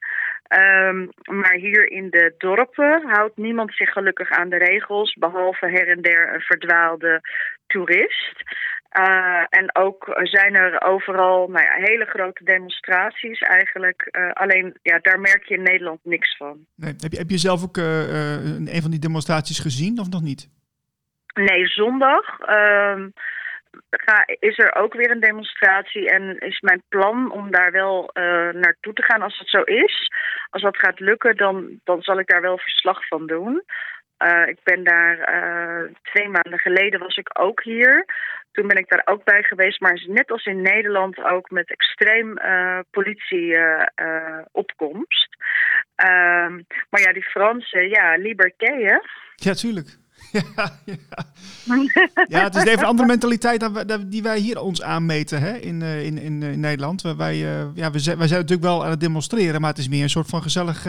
Um, 0.49 1.11
maar 1.23 1.53
hier 1.53 1.91
in 1.91 2.11
de 2.11 2.35
dorpen 2.39 3.02
houdt 3.09 3.37
niemand 3.37 3.75
zich 3.75 3.91
gelukkig 3.91 4.30
aan 4.30 4.49
de 4.49 4.56
regels, 4.56 5.15
behalve 5.15 5.67
her 5.67 5.89
en 5.89 6.02
der 6.02 6.35
een 6.35 6.41
verdwaalde 6.41 7.21
toerist. 7.67 8.43
Uh, 8.99 9.45
en 9.49 9.76
ook 9.76 10.19
zijn 10.23 10.54
er 10.54 10.82
overal 10.82 11.49
nou 11.49 11.65
ja, 11.65 11.87
hele 11.89 12.04
grote 12.04 12.45
demonstraties 12.45 13.41
eigenlijk. 13.41 14.09
Uh, 14.11 14.30
alleen 14.32 14.78
ja, 14.82 14.99
daar 15.02 15.21
merk 15.21 15.45
je 15.45 15.54
in 15.54 15.63
Nederland 15.63 16.00
niks 16.02 16.37
van. 16.37 16.67
Nee. 16.75 16.95
Heb, 16.99 17.13
je, 17.13 17.19
heb 17.19 17.30
je 17.30 17.39
zelf 17.39 17.63
ook 17.65 17.76
uh, 17.76 18.65
een 18.75 18.82
van 18.82 18.91
die 18.91 19.00
demonstraties 19.00 19.59
gezien 19.59 19.99
of 19.99 20.11
nog 20.11 20.23
niet? 20.23 20.49
Nee, 21.35 21.67
zondag 21.67 22.41
uh, 22.41 23.04
ga, 23.91 24.25
is 24.39 24.58
er 24.58 24.75
ook 24.75 24.95
weer 24.95 25.10
een 25.10 25.21
demonstratie. 25.21 26.10
En 26.10 26.39
is 26.39 26.60
mijn 26.60 26.82
plan 26.89 27.32
om 27.32 27.50
daar 27.50 27.73
wel 27.73 28.10
naartoe 28.52 28.93
te 28.93 29.02
gaan 29.02 29.23
als 29.23 29.39
het 29.39 29.49
zo 29.49 29.60
is. 29.60 30.10
Als 30.50 30.62
dat 30.62 30.76
gaat 30.76 31.00
lukken, 31.00 31.36
dan, 31.36 31.80
dan 31.84 32.02
zal 32.02 32.19
ik 32.19 32.26
daar 32.26 32.41
wel 32.41 32.58
verslag 32.58 33.06
van 33.06 33.26
doen. 33.26 33.62
Uh, 34.25 34.49
ik 34.49 34.58
ben 34.62 34.84
daar 34.84 35.19
uh, 35.19 35.82
twee 36.02 36.28
maanden 36.28 36.58
geleden 36.58 37.00
was 37.00 37.17
ik 37.17 37.41
ook 37.41 37.62
hier. 37.62 38.04
Toen 38.52 38.67
ben 38.67 38.76
ik 38.76 38.89
daar 38.89 39.02
ook 39.04 39.25
bij 39.25 39.43
geweest, 39.43 39.80
maar 39.80 40.02
net 40.06 40.30
als 40.30 40.45
in 40.45 40.62
Nederland 40.62 41.25
ook 41.25 41.50
met 41.50 41.71
extreem 41.71 42.39
uh, 42.39 42.78
politieopkomst. 42.91 45.36
maar 46.91 47.00
ja, 47.00 47.12
die 47.12 47.30
Fransen, 47.30 47.89
ja, 47.89 48.17
liberté 48.17 48.73
hè? 48.73 48.99
Ja, 49.34 49.52
tuurlijk. 49.52 49.89
Ja, 50.56 50.71
ja. 50.84 50.97
ja, 52.28 52.43
het 52.45 52.54
is 52.54 52.65
even 52.65 52.78
een 52.78 52.84
andere 52.84 53.08
mentaliteit 53.08 53.60
dan 53.60 53.73
we, 53.73 54.08
die 54.08 54.23
wij 54.23 54.39
hier 54.39 54.60
ons 54.60 54.82
aanmeten 54.82 55.41
hè, 55.41 55.56
in, 55.56 55.82
in, 55.82 56.19
in, 56.19 56.43
in 56.43 56.60
Nederland. 56.60 57.02
Wij, 57.02 57.36
ja, 57.75 57.91
we 57.91 57.99
zijn, 57.99 58.19
wij 58.19 58.26
zijn 58.26 58.41
natuurlijk 58.41 58.69
wel 58.69 58.84
aan 58.84 58.91
het 58.91 59.00
demonstreren, 59.00 59.60
maar 59.60 59.71
het 59.71 59.78
is 59.78 59.89
meer 59.89 60.02
een 60.02 60.08
soort 60.08 60.28
van 60.28 60.43
gezellig 60.43 60.84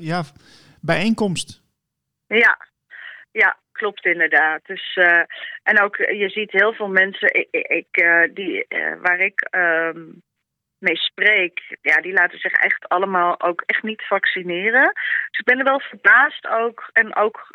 ja, 0.00 0.22
bijeenkomst. 0.80 1.62
Ja, 2.26 2.68
ja, 3.30 3.56
klopt 3.72 4.04
inderdaad. 4.04 4.60
Dus, 4.66 4.96
uh, 4.96 5.22
en 5.62 5.80
ook, 5.80 5.96
je 5.96 6.28
ziet 6.28 6.50
heel 6.50 6.72
veel 6.72 6.88
mensen 6.88 7.34
ik, 7.34 7.48
ik, 7.50 8.04
die, 8.34 8.66
waar 9.02 9.20
ik 9.20 9.48
um, 9.50 10.22
mee 10.78 10.96
spreek, 10.96 11.76
ja, 11.80 12.00
die 12.00 12.12
laten 12.12 12.38
zich 12.38 12.52
echt 12.52 12.88
allemaal 12.88 13.40
ook 13.40 13.62
echt 13.66 13.82
niet 13.82 14.02
vaccineren. 14.02 14.92
Dus 15.30 15.38
ik 15.38 15.44
ben 15.44 15.58
er 15.58 15.64
wel 15.64 15.80
verbaasd 15.80 16.46
ook 16.48 16.90
en 16.92 17.16
ook 17.16 17.48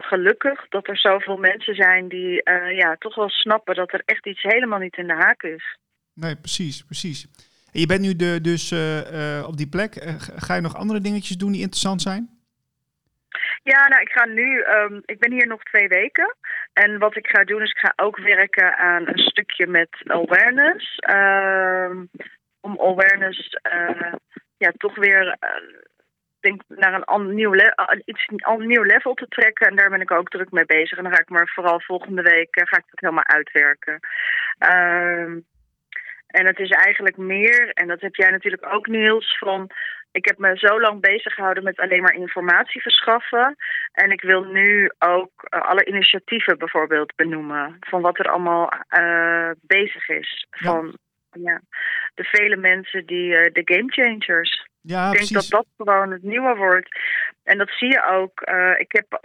gelukkig 0.00 0.68
dat 0.68 0.88
er 0.88 0.98
zoveel 0.98 1.36
mensen 1.36 1.74
zijn 1.74 2.08
die 2.08 2.42
ja, 2.74 2.96
toch 2.98 3.14
wel 3.14 3.28
snappen 3.28 3.74
dat 3.74 3.92
er 3.92 4.02
echt 4.04 4.26
iets 4.26 4.42
helemaal 4.42 4.78
niet 4.78 4.96
in 4.96 5.06
de 5.06 5.14
haak 5.14 5.42
is. 5.42 5.78
Nee, 6.14 6.36
precies, 6.36 6.84
precies. 6.84 7.26
En 7.72 7.80
je 7.80 7.86
bent 7.86 8.00
nu 8.00 8.16
de, 8.16 8.40
dus 8.40 8.72
op 9.46 9.56
die 9.56 9.68
plek. 9.68 9.94
ga 10.36 10.54
je 10.54 10.60
nog 10.60 10.76
andere 10.76 11.00
dingetjes 11.00 11.36
doen 11.36 11.52
die 11.52 11.60
interessant 11.60 12.02
zijn? 12.02 12.40
Ja, 13.62 13.88
nou, 13.88 14.02
ik 14.02 14.10
ga 14.10 14.24
nu. 14.24 14.62
Um, 14.62 15.02
ik 15.04 15.18
ben 15.18 15.32
hier 15.32 15.46
nog 15.46 15.62
twee 15.62 15.88
weken. 15.88 16.36
En 16.72 16.98
wat 16.98 17.16
ik 17.16 17.26
ga 17.26 17.44
doen 17.44 17.62
is, 17.62 17.70
ik 17.70 17.78
ga 17.78 17.92
ook 17.96 18.18
werken 18.18 18.76
aan 18.76 19.08
een 19.08 19.18
stukje 19.18 19.66
met 19.66 19.88
awareness. 20.06 20.98
Um, 21.10 22.10
om 22.60 22.80
awareness, 22.80 23.56
ja, 24.56 24.72
toch 24.76 24.94
weer. 24.94 25.36
Denk 26.42 26.62
naar 26.68 26.94
een 26.94 27.04
ander, 27.04 27.34
nieuw, 27.34 27.54
le 27.54 27.74
iets, 28.04 28.28
een 28.28 28.66
nieuw 28.66 28.82
level 28.82 29.14
te 29.14 29.26
trekken. 29.28 29.66
En 29.66 29.76
daar 29.76 29.90
ben 29.90 30.00
ik 30.00 30.10
ook 30.10 30.28
druk 30.28 30.50
mee 30.50 30.66
bezig. 30.66 30.98
En 30.98 31.04
dan 31.04 31.12
ga 31.12 31.20
ik 31.20 31.28
maar 31.28 31.50
vooral 31.54 31.80
volgende 31.80 32.22
week 32.22 32.56
uh, 32.56 32.64
ga 32.66 32.76
ik 32.76 32.84
dat 32.90 33.00
helemaal 33.00 33.26
uitwerken. 33.26 33.98
Um, 34.58 35.44
en 36.26 36.46
het 36.46 36.58
is 36.58 36.70
eigenlijk 36.70 37.16
meer, 37.16 37.70
en 37.70 37.88
dat 37.88 38.00
heb 38.00 38.14
jij 38.14 38.30
natuurlijk 38.30 38.74
ook 38.74 38.86
Niels, 38.86 39.38
van 39.38 39.70
ik 40.12 40.24
heb 40.24 40.38
me 40.38 40.58
zo 40.58 40.80
lang 40.80 41.00
bezig 41.00 41.34
gehouden 41.34 41.64
met 41.64 41.78
alleen 41.80 42.02
maar 42.02 42.14
informatie 42.14 42.82
verschaffen. 42.82 43.56
En 43.92 44.10
ik 44.10 44.20
wil 44.20 44.44
nu 44.44 44.90
ook 44.98 45.30
uh, 45.50 45.60
alle 45.60 45.84
initiatieven 45.84 46.58
bijvoorbeeld 46.58 47.14
benoemen. 47.16 47.76
Van 47.80 48.02
wat 48.02 48.18
er 48.18 48.30
allemaal 48.30 48.72
uh, 48.98 49.50
bezig 49.60 50.08
is. 50.08 50.46
Van 50.50 50.98
ja, 51.30 51.60
de 52.14 52.24
vele 52.24 52.56
mensen 52.56 53.06
die 53.06 53.32
uh, 53.32 53.52
de 53.52 53.62
game 53.64 53.92
changers. 53.92 54.66
Ja, 54.82 55.06
ik 55.06 55.12
denk 55.12 55.26
precies. 55.26 55.48
dat 55.48 55.64
dat 55.64 55.66
gewoon 55.76 56.10
het 56.10 56.22
nieuwe 56.22 56.56
wordt. 56.56 56.88
En 57.44 57.58
dat 57.58 57.70
zie 57.70 57.88
je 57.88 58.04
ook. 58.04 58.40
ik 58.78 58.92
heb 58.92 59.20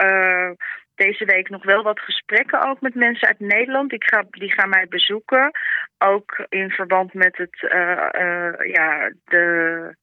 deze 0.95 1.25
week 1.25 1.49
nog 1.49 1.63
wel 1.63 1.83
wat 1.83 1.99
gesprekken 1.99 2.69
ook 2.69 2.81
met 2.81 2.95
mensen 2.95 3.27
uit 3.27 3.39
Nederland. 3.39 3.89
Die, 3.89 4.03
ga, 4.03 4.23
die 4.29 4.51
gaan 4.51 4.69
mij 4.69 4.87
bezoeken. 4.89 5.51
Ook 5.97 6.45
in 6.49 6.69
verband 6.69 7.13
met 7.13 7.37
het, 7.37 7.57
ja, 8.73 9.11
de 9.25 9.95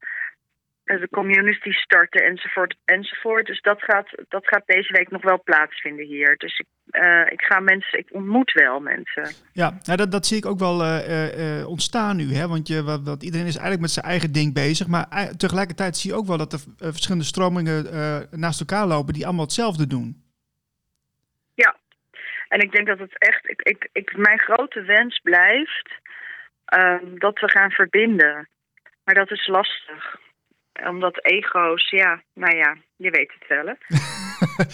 de 0.85 1.09
community 1.11 1.71
starten 1.71 2.25
enzovoort 2.25 2.77
enzovoort. 2.85 3.47
Dus 3.47 3.61
dat 3.61 3.83
gaat, 3.83 4.09
dat 4.29 4.47
gaat 4.47 4.63
deze 4.67 4.93
week 4.93 5.11
nog 5.11 5.23
wel 5.23 5.43
plaatsvinden 5.43 6.07
hier. 6.07 6.37
Dus 6.37 6.59
ik, 6.59 6.67
uh, 6.91 7.33
ik 7.33 7.43
ga 7.43 7.61
mensen, 7.61 7.99
ik 7.99 8.09
ontmoet 8.11 8.53
wel 8.53 8.81
mensen. 8.81 9.35
Ja, 9.53 9.79
nou 9.85 9.99
dat, 9.99 10.13
dat 10.13 10.27
zie 10.27 10.37
ik 10.37 10.47
ook 10.47 10.59
wel 10.59 10.85
uh, 10.85 11.59
uh, 11.59 11.69
ontstaan 11.69 12.17
nu. 12.17 12.35
Hè? 12.35 12.49
Want 12.49 12.69
je, 12.69 12.83
wat, 12.83 13.03
wat, 13.05 13.23
iedereen 13.23 13.47
is 13.47 13.53
eigenlijk 13.53 13.81
met 13.81 13.91
zijn 13.91 14.07
eigen 14.07 14.33
ding 14.33 14.55
bezig. 14.55 14.87
Maar 14.87 15.37
tegelijkertijd 15.37 15.97
zie 15.97 16.11
je 16.11 16.17
ook 16.17 16.27
wel 16.27 16.39
dat 16.39 16.53
er 16.53 16.61
verschillende 16.79 17.25
stromingen 17.25 17.87
naast 18.31 18.61
elkaar 18.61 18.87
lopen 18.87 19.15
die 19.15 19.25
allemaal 19.25 19.45
hetzelfde 19.45 19.87
doen. 19.87 20.23
En 22.55 22.61
ik 22.61 22.73
denk 22.73 22.87
dat 22.87 22.99
het 22.99 23.19
echt, 23.19 23.51
ik, 23.51 23.63
ik, 23.63 23.89
ik, 23.93 24.17
mijn 24.17 24.39
grote 24.39 24.83
wens 24.83 25.19
blijft 25.19 25.91
ehm, 26.65 27.19
dat 27.19 27.41
we 27.41 27.51
gaan 27.51 27.71
verbinden. 27.71 28.49
Maar 29.05 29.15
dat 29.15 29.31
is 29.31 29.47
lastig. 29.47 30.17
Omdat 30.89 31.25
ego's, 31.25 31.91
ja, 31.91 32.23
nou 32.35 32.57
ja, 32.57 32.77
je 32.97 33.11
weet 33.11 33.33
het 33.39 33.49
wel. 33.49 33.75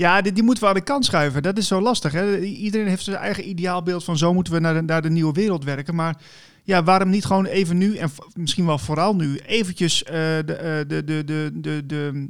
Ja, 0.00 0.20
die, 0.20 0.32
die 0.32 0.42
moeten 0.42 0.62
we 0.62 0.68
aan 0.68 0.74
de 0.74 0.82
kant 0.82 1.04
schuiven. 1.04 1.42
Dat 1.42 1.58
is 1.58 1.68
zo 1.68 1.80
lastig. 1.80 2.12
Hè? 2.12 2.38
Iedereen 2.38 2.86
heeft 2.86 3.02
zijn 3.02 3.16
eigen 3.16 3.48
ideaalbeeld 3.48 4.04
van 4.04 4.16
zo 4.16 4.32
moeten 4.32 4.52
we 4.52 4.60
naar 4.60 4.74
de, 4.74 4.82
naar 4.82 5.02
de 5.02 5.10
nieuwe 5.10 5.32
wereld 5.32 5.64
werken. 5.64 5.94
Maar 5.94 6.14
ja, 6.64 6.82
waarom 6.82 7.10
niet 7.10 7.24
gewoon 7.24 7.46
even 7.46 7.78
nu, 7.78 7.96
en 7.96 8.08
misschien 8.34 8.66
wel 8.66 8.78
vooral 8.78 9.16
nu, 9.16 9.38
eventjes 9.46 10.02
uh, 10.02 10.10
de, 10.10 10.84
de, 10.86 11.04
de, 11.04 11.24
de, 11.24 11.50
de, 11.86 11.86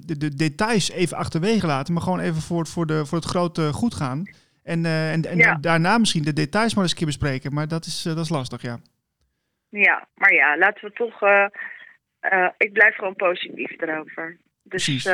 de, 0.07 0.19
de, 0.19 0.35
details 0.35 0.91
even 0.91 1.17
achterwege 1.17 1.67
laten. 1.67 1.95
Maar 1.95 2.03
gewoon 2.03 2.21
even 2.21 2.43
voor, 2.43 2.67
voor, 2.67 2.87
de, 2.87 3.07
voor 3.07 3.19
het 3.19 3.27
grote 3.27 3.73
goed 3.73 3.95
gaan. 3.95 4.23
En, 4.63 4.85
uh, 4.85 5.13
en, 5.13 5.25
en 5.25 5.37
ja. 5.37 5.55
daarna 5.61 5.99
misschien 5.99 6.23
de 6.23 6.33
details 6.33 6.75
maar 6.75 6.83
eens 6.83 6.93
een 6.93 6.99
keer 6.99 7.07
bespreken. 7.07 7.55
Maar 7.55 7.69
dat 7.69 7.85
is, 7.85 8.07
uh, 8.07 8.15
dat 8.15 8.25
is 8.25 8.31
lastig, 8.31 8.63
ja. 8.63 8.79
Ja, 9.69 10.09
maar 10.15 10.33
ja, 10.33 10.59
laten 10.59 10.89
we 10.89 10.93
toch... 10.95 11.21
ik 12.57 12.73
blijf 12.73 12.95
gewoon 12.95 13.17
positief 13.17 13.81
erover. 13.81 14.37
Dus 14.63 14.85
Precies 14.85 15.13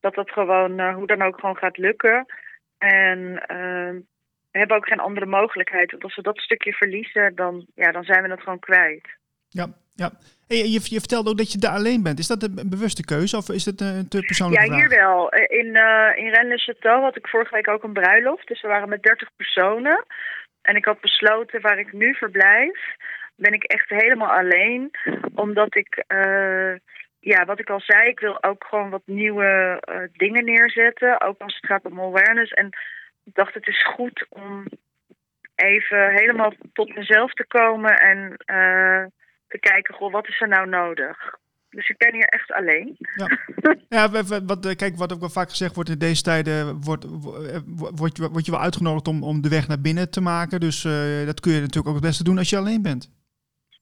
dat 0.00 0.14
dat 0.14 0.30
gewoon 0.30 0.80
uh, 0.80 0.94
hoe 0.94 1.06
dan 1.06 1.22
ook 1.22 1.40
gewoon 1.40 1.56
gaat 1.56 1.76
lukken. 1.76 2.26
En 2.78 3.18
uh, 3.18 4.00
we 4.50 4.58
hebben 4.58 4.76
ook 4.76 4.88
geen 4.88 5.00
andere 5.00 5.26
mogelijkheid. 5.26 5.90
Want 5.90 6.02
als 6.02 6.16
we 6.16 6.22
dat 6.22 6.38
stukje 6.38 6.72
verliezen, 6.72 7.34
dan, 7.34 7.66
ja, 7.74 7.92
dan 7.92 8.04
zijn 8.04 8.22
we 8.22 8.30
het 8.30 8.42
gewoon 8.42 8.58
kwijt. 8.58 9.08
Ja, 9.48 9.66
ja. 9.94 10.10
Hey, 10.46 10.58
je, 10.58 10.80
je 10.84 10.98
vertelde 10.98 11.30
ook 11.30 11.38
dat 11.38 11.52
je 11.52 11.58
daar 11.58 11.74
alleen 11.74 12.02
bent. 12.02 12.18
Is 12.18 12.26
dat 12.26 12.42
een 12.42 12.68
bewuste 12.68 13.04
keuze 13.04 13.36
of 13.36 13.48
is 13.48 13.64
het 13.64 13.80
een 13.80 14.08
te 14.08 14.20
persoonlijke 14.20 14.64
ja, 14.64 14.70
vraag? 14.70 14.80
Ja, 14.80 14.88
hier 14.88 14.98
wel. 14.98 15.28
In, 15.32 15.66
uh, 15.66 16.24
in 16.24 16.32
Rennes-le-Château 16.32 17.02
had 17.02 17.16
ik 17.16 17.28
vorige 17.28 17.54
week 17.54 17.68
ook 17.68 17.82
een 17.82 17.92
bruiloft. 17.92 18.48
Dus 18.48 18.62
we 18.62 18.68
waren 18.68 18.88
met 18.88 19.02
30 19.02 19.30
personen. 19.36 20.04
En 20.62 20.76
ik 20.76 20.84
had 20.84 21.00
besloten 21.00 21.60
waar 21.60 21.78
ik 21.78 21.92
nu 21.92 22.14
verblijf, 22.14 22.96
ben 23.40 23.52
ik 23.52 23.64
echt 23.64 23.88
helemaal 23.88 24.30
alleen. 24.30 24.90
Omdat 25.34 25.76
ik... 25.76 26.04
Uh, 26.08 26.74
ja, 27.20 27.44
wat 27.44 27.58
ik 27.58 27.70
al 27.70 27.80
zei, 27.80 28.08
ik 28.08 28.20
wil 28.20 28.42
ook 28.42 28.64
gewoon 28.64 28.90
wat 28.90 29.02
nieuwe 29.04 29.82
uh, 29.90 29.96
dingen 30.12 30.44
neerzetten. 30.44 31.20
Ook 31.20 31.40
als 31.40 31.54
het 31.54 31.66
gaat 31.66 31.84
om 31.84 32.00
awareness. 32.00 32.50
En 32.52 32.66
ik 33.24 33.34
dacht, 33.34 33.54
het 33.54 33.66
is 33.66 33.84
goed 33.84 34.26
om 34.28 34.64
even 35.54 36.10
helemaal 36.10 36.52
tot 36.72 36.94
mezelf 36.94 37.32
te 37.32 37.46
komen 37.46 37.94
en 37.94 38.18
uh, 38.30 39.04
te 39.48 39.58
kijken, 39.60 39.94
goh, 39.94 40.12
wat 40.12 40.28
is 40.28 40.40
er 40.40 40.48
nou 40.48 40.68
nodig? 40.68 41.38
Dus 41.70 41.88
ik 41.88 41.98
ben 41.98 42.12
hier 42.12 42.28
echt 42.28 42.52
alleen. 42.52 42.96
Ja, 42.98 43.38
ja 43.88 44.10
wat, 44.44 44.66
eh, 44.66 44.76
kijk, 44.76 44.96
wat 44.96 45.12
ook 45.12 45.20
wel 45.20 45.28
vaak 45.28 45.50
gezegd 45.50 45.74
wordt 45.74 45.90
in 45.90 45.98
deze 45.98 46.22
tijden, 46.22 46.80
wordt, 46.80 47.04
wordt, 47.94 48.16
je, 48.16 48.28
wordt 48.28 48.46
je 48.46 48.52
wel 48.52 48.60
uitgenodigd 48.60 49.08
om, 49.08 49.22
om 49.22 49.42
de 49.42 49.48
weg 49.48 49.68
naar 49.68 49.80
binnen 49.80 50.10
te 50.10 50.20
maken. 50.20 50.60
Dus 50.60 50.82
dat 51.26 51.40
kun 51.40 51.52
je 51.52 51.60
natuurlijk 51.60 51.88
ook 51.88 51.94
het 51.94 52.04
beste 52.04 52.24
doen 52.24 52.38
als 52.38 52.50
je 52.50 52.56
alleen 52.56 52.82
bent. 52.82 53.19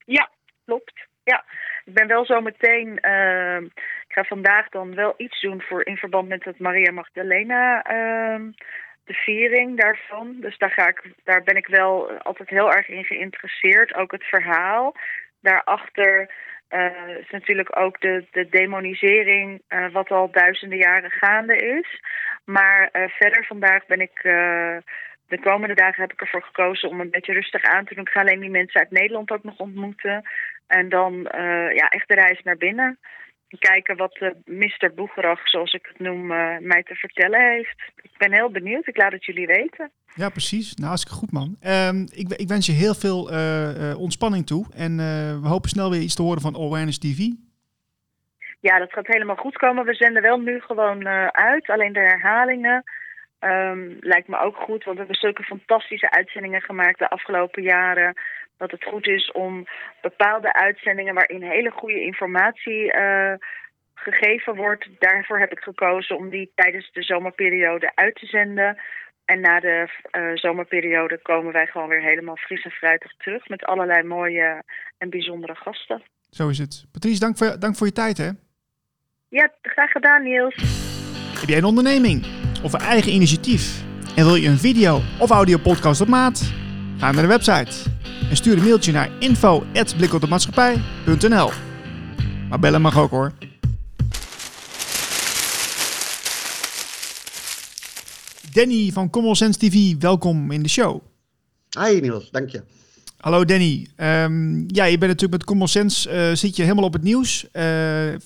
Ja, 0.09 0.29
klopt. 0.65 1.07
Ja, 1.23 1.45
ik 1.85 1.95
ben 1.95 2.07
wel 2.07 2.25
zo 2.25 2.41
meteen. 2.41 2.99
Uh, 3.03 3.61
ik 4.07 4.13
ga 4.13 4.25
vandaag 4.25 4.69
dan 4.69 4.95
wel 4.95 5.15
iets 5.17 5.41
doen 5.41 5.63
voor 5.63 5.87
in 5.87 5.97
verband 5.97 6.29
met 6.29 6.45
het 6.45 6.59
Maria 6.59 6.93
Magdalena. 6.93 7.77
Uh, 7.77 8.47
de 9.05 9.15
viering 9.15 9.81
daarvan. 9.81 10.37
Dus 10.41 10.59
daar, 10.59 10.71
ga 10.71 10.89
ik, 10.89 11.03
daar 11.25 11.43
ben 11.43 11.57
ik 11.57 11.67
wel 11.67 12.11
altijd 12.11 12.49
heel 12.49 12.73
erg 12.73 12.89
in 12.89 13.05
geïnteresseerd. 13.05 13.95
Ook 13.95 14.13
het 14.13 14.25
verhaal. 14.25 14.97
Daarachter 15.41 16.31
uh, 16.71 17.09
is 17.19 17.31
natuurlijk 17.31 17.79
ook 17.79 18.01
de, 18.01 18.27
de 18.31 18.49
demonisering, 18.49 19.63
uh, 19.69 19.93
wat 19.93 20.11
al 20.11 20.31
duizenden 20.31 20.79
jaren 20.79 21.11
gaande 21.11 21.57
is. 21.57 22.01
Maar 22.45 22.89
uh, 22.93 23.09
verder 23.09 23.45
vandaag 23.45 23.87
ben 23.87 24.01
ik. 24.01 24.21
De 25.29 25.41
komende 25.41 25.75
dagen 25.75 26.01
heb 26.01 26.13
ik 26.13 26.21
ervoor 26.21 26.43
gekozen 26.43 26.89
om 26.89 27.01
een 27.01 27.11
beetje 27.11 27.33
rustig 27.33 27.63
aan 27.63 27.85
te 27.85 27.95
doen. 27.95 28.05
Ik 28.05 28.11
ga 28.11 28.21
alleen 28.21 28.41
die 28.41 28.51
mensen 28.51 28.81
uit 28.81 28.91
Nederland 28.91 29.31
ook 29.31 29.45
nog 29.45 29.59
ontmoeten. 29.59 30.29
En 30.67 30.89
dan 30.89 31.13
uh, 31.15 31.75
ja, 31.75 31.89
echt 31.89 32.09
de 32.09 32.15
reis 32.15 32.43
naar 32.43 32.57
binnen. 32.57 32.99
Kijken 33.59 33.97
wat 33.97 34.21
uh, 34.21 34.31
Mr. 34.45 34.93
Boegerag, 34.95 35.49
zoals 35.49 35.73
ik 35.73 35.87
het 35.89 35.99
noem, 35.99 36.33
uh, 36.33 36.59
mij 36.59 36.83
te 36.83 36.95
vertellen 36.95 37.51
heeft. 37.53 37.83
Ik 38.03 38.11
ben 38.19 38.33
heel 38.33 38.51
benieuwd. 38.51 38.87
Ik 38.87 38.97
laat 38.97 39.13
het 39.13 39.25
jullie 39.25 39.47
weten. 39.47 39.91
Ja, 40.15 40.29
precies. 40.29 40.75
Nou, 40.75 40.89
hartstikke 40.89 41.19
goed, 41.19 41.33
man. 41.33 41.57
Um, 41.67 42.07
ik, 42.15 42.29
ik, 42.29 42.49
wens 42.49 42.67
je 42.67 42.73
heel 42.73 42.95
veel 42.95 43.21
ontspanning 43.97 44.47
toe. 44.47 44.67
En 44.75 44.97
we 45.43 45.49
hopen 45.49 45.69
snel 45.69 45.91
weer 45.91 46.01
iets 46.01 46.15
te 46.15 46.23
horen 46.23 46.41
van 46.41 46.57
Awareness 46.57 46.99
TV. 46.99 47.19
Ja, 48.61 48.79
dat 48.79 48.93
gaat 48.93 49.07
helemaal 49.07 49.37
goed 49.37 49.57
komen. 49.57 49.85
We 49.85 49.95
zenden 49.95 50.23
wel 50.23 50.39
nu 50.39 50.61
gewoon 50.61 51.07
uit. 51.33 51.69
Alleen 51.69 51.93
de 51.93 52.01
herhalingen 52.01 52.85
um, 53.41 53.97
lijkt 54.01 54.29
me 54.29 54.39
ook 54.39 54.57
goed. 54.57 54.85
Want 54.85 54.97
we 54.97 55.05
hebben 55.05 55.17
zulke 55.17 55.43
fantastische 55.43 56.11
uitzendingen 56.11 56.63
gemaakt 56.63 56.99
de 56.99 57.11
afgelopen 57.11 57.63
jaren 57.63 58.15
dat 58.57 58.71
het 58.71 58.85
goed 58.85 59.07
is 59.07 59.33
om 59.33 59.67
bepaalde 60.03 60.53
uitzendingen 60.53 61.15
waarin 61.15 61.43
hele 61.43 61.71
goede 61.71 62.01
informatie 62.01 62.95
uh, 62.95 63.33
gegeven 63.95 64.57
wordt. 64.57 64.89
Daarvoor 64.99 65.39
heb 65.39 65.53
ik 65.53 65.59
gekozen 65.59 66.17
om 66.17 66.29
die 66.29 66.53
tijdens 66.55 66.91
de 66.93 67.03
zomerperiode 67.03 67.93
uit 67.95 68.15
te 68.15 68.27
zenden. 68.27 68.79
En 69.25 69.41
na 69.41 69.61
de 69.61 69.89
uh, 70.13 70.31
zomerperiode 70.35 71.19
komen 71.23 71.53
wij 71.53 71.67
gewoon 71.67 71.89
weer 71.89 72.03
helemaal 72.03 72.37
fris 72.37 72.65
en 72.65 72.71
fruitig 72.71 73.17
terug 73.17 73.49
met 73.49 73.65
allerlei 73.65 74.03
mooie 74.03 74.63
en 74.99 75.11
bijzondere 75.11 75.55
gasten. 75.55 76.03
Zo 76.31 76.49
is 76.49 76.59
het. 76.59 76.87
Patrice, 76.93 77.21
dank 77.21 77.37
voor, 77.37 77.59
dank 77.59 77.77
voor 77.77 77.87
je 77.87 77.93
tijd 77.93 78.19
hè. 78.19 78.29
Ja, 79.29 79.53
graag 79.63 79.91
gedaan 79.91 80.23
Niels. 80.23 80.55
Heb 81.41 81.49
jij 81.49 81.59
een 81.59 81.65
onderneming 81.65 82.25
of 82.63 82.73
een 82.73 82.81
eigen 82.81 83.13
initiatief 83.13 83.85
en 84.15 84.25
wil 84.25 84.35
je 84.35 84.49
een 84.49 84.59
video 84.59 85.03
of 85.19 85.31
audio 85.31 85.59
podcast 85.59 86.01
op 86.01 86.09
maat? 86.09 86.53
Ga 86.99 87.13
naar 87.13 87.23
de 87.23 87.29
website 87.29 87.73
en 88.31 88.37
stuur 88.37 88.57
een 88.57 88.65
mailtje 88.65 88.93
naar 88.93 89.11
info.blikopdemaatschappij.nl 89.19 91.51
Maar 92.49 92.59
bellen 92.59 92.81
mag 92.81 92.99
ook 92.99 93.11
hoor. 93.11 93.33
Danny 98.53 98.91
van 98.93 99.11
Common 99.11 99.37
Sense 99.37 99.59
TV, 99.59 99.95
welkom 99.99 100.51
in 100.51 100.63
de 100.63 100.69
show. 100.69 101.01
Hi 101.81 102.01
Niels, 102.01 102.31
dank 102.31 102.49
je. 102.49 102.63
Hallo 103.19 103.45
Danny. 103.45 103.87
Um, 103.97 104.65
ja, 104.67 104.85
je 104.85 104.99
bent 104.99 105.11
natuurlijk 105.11 105.31
met 105.31 105.45
Common 105.45 105.69
Sense, 105.69 106.11
uh, 106.11 106.37
zit 106.37 106.57
je 106.57 106.63
helemaal 106.63 106.85
op 106.85 106.93
het 106.93 107.03
nieuws. 107.03 107.47
Uh, 107.53 107.63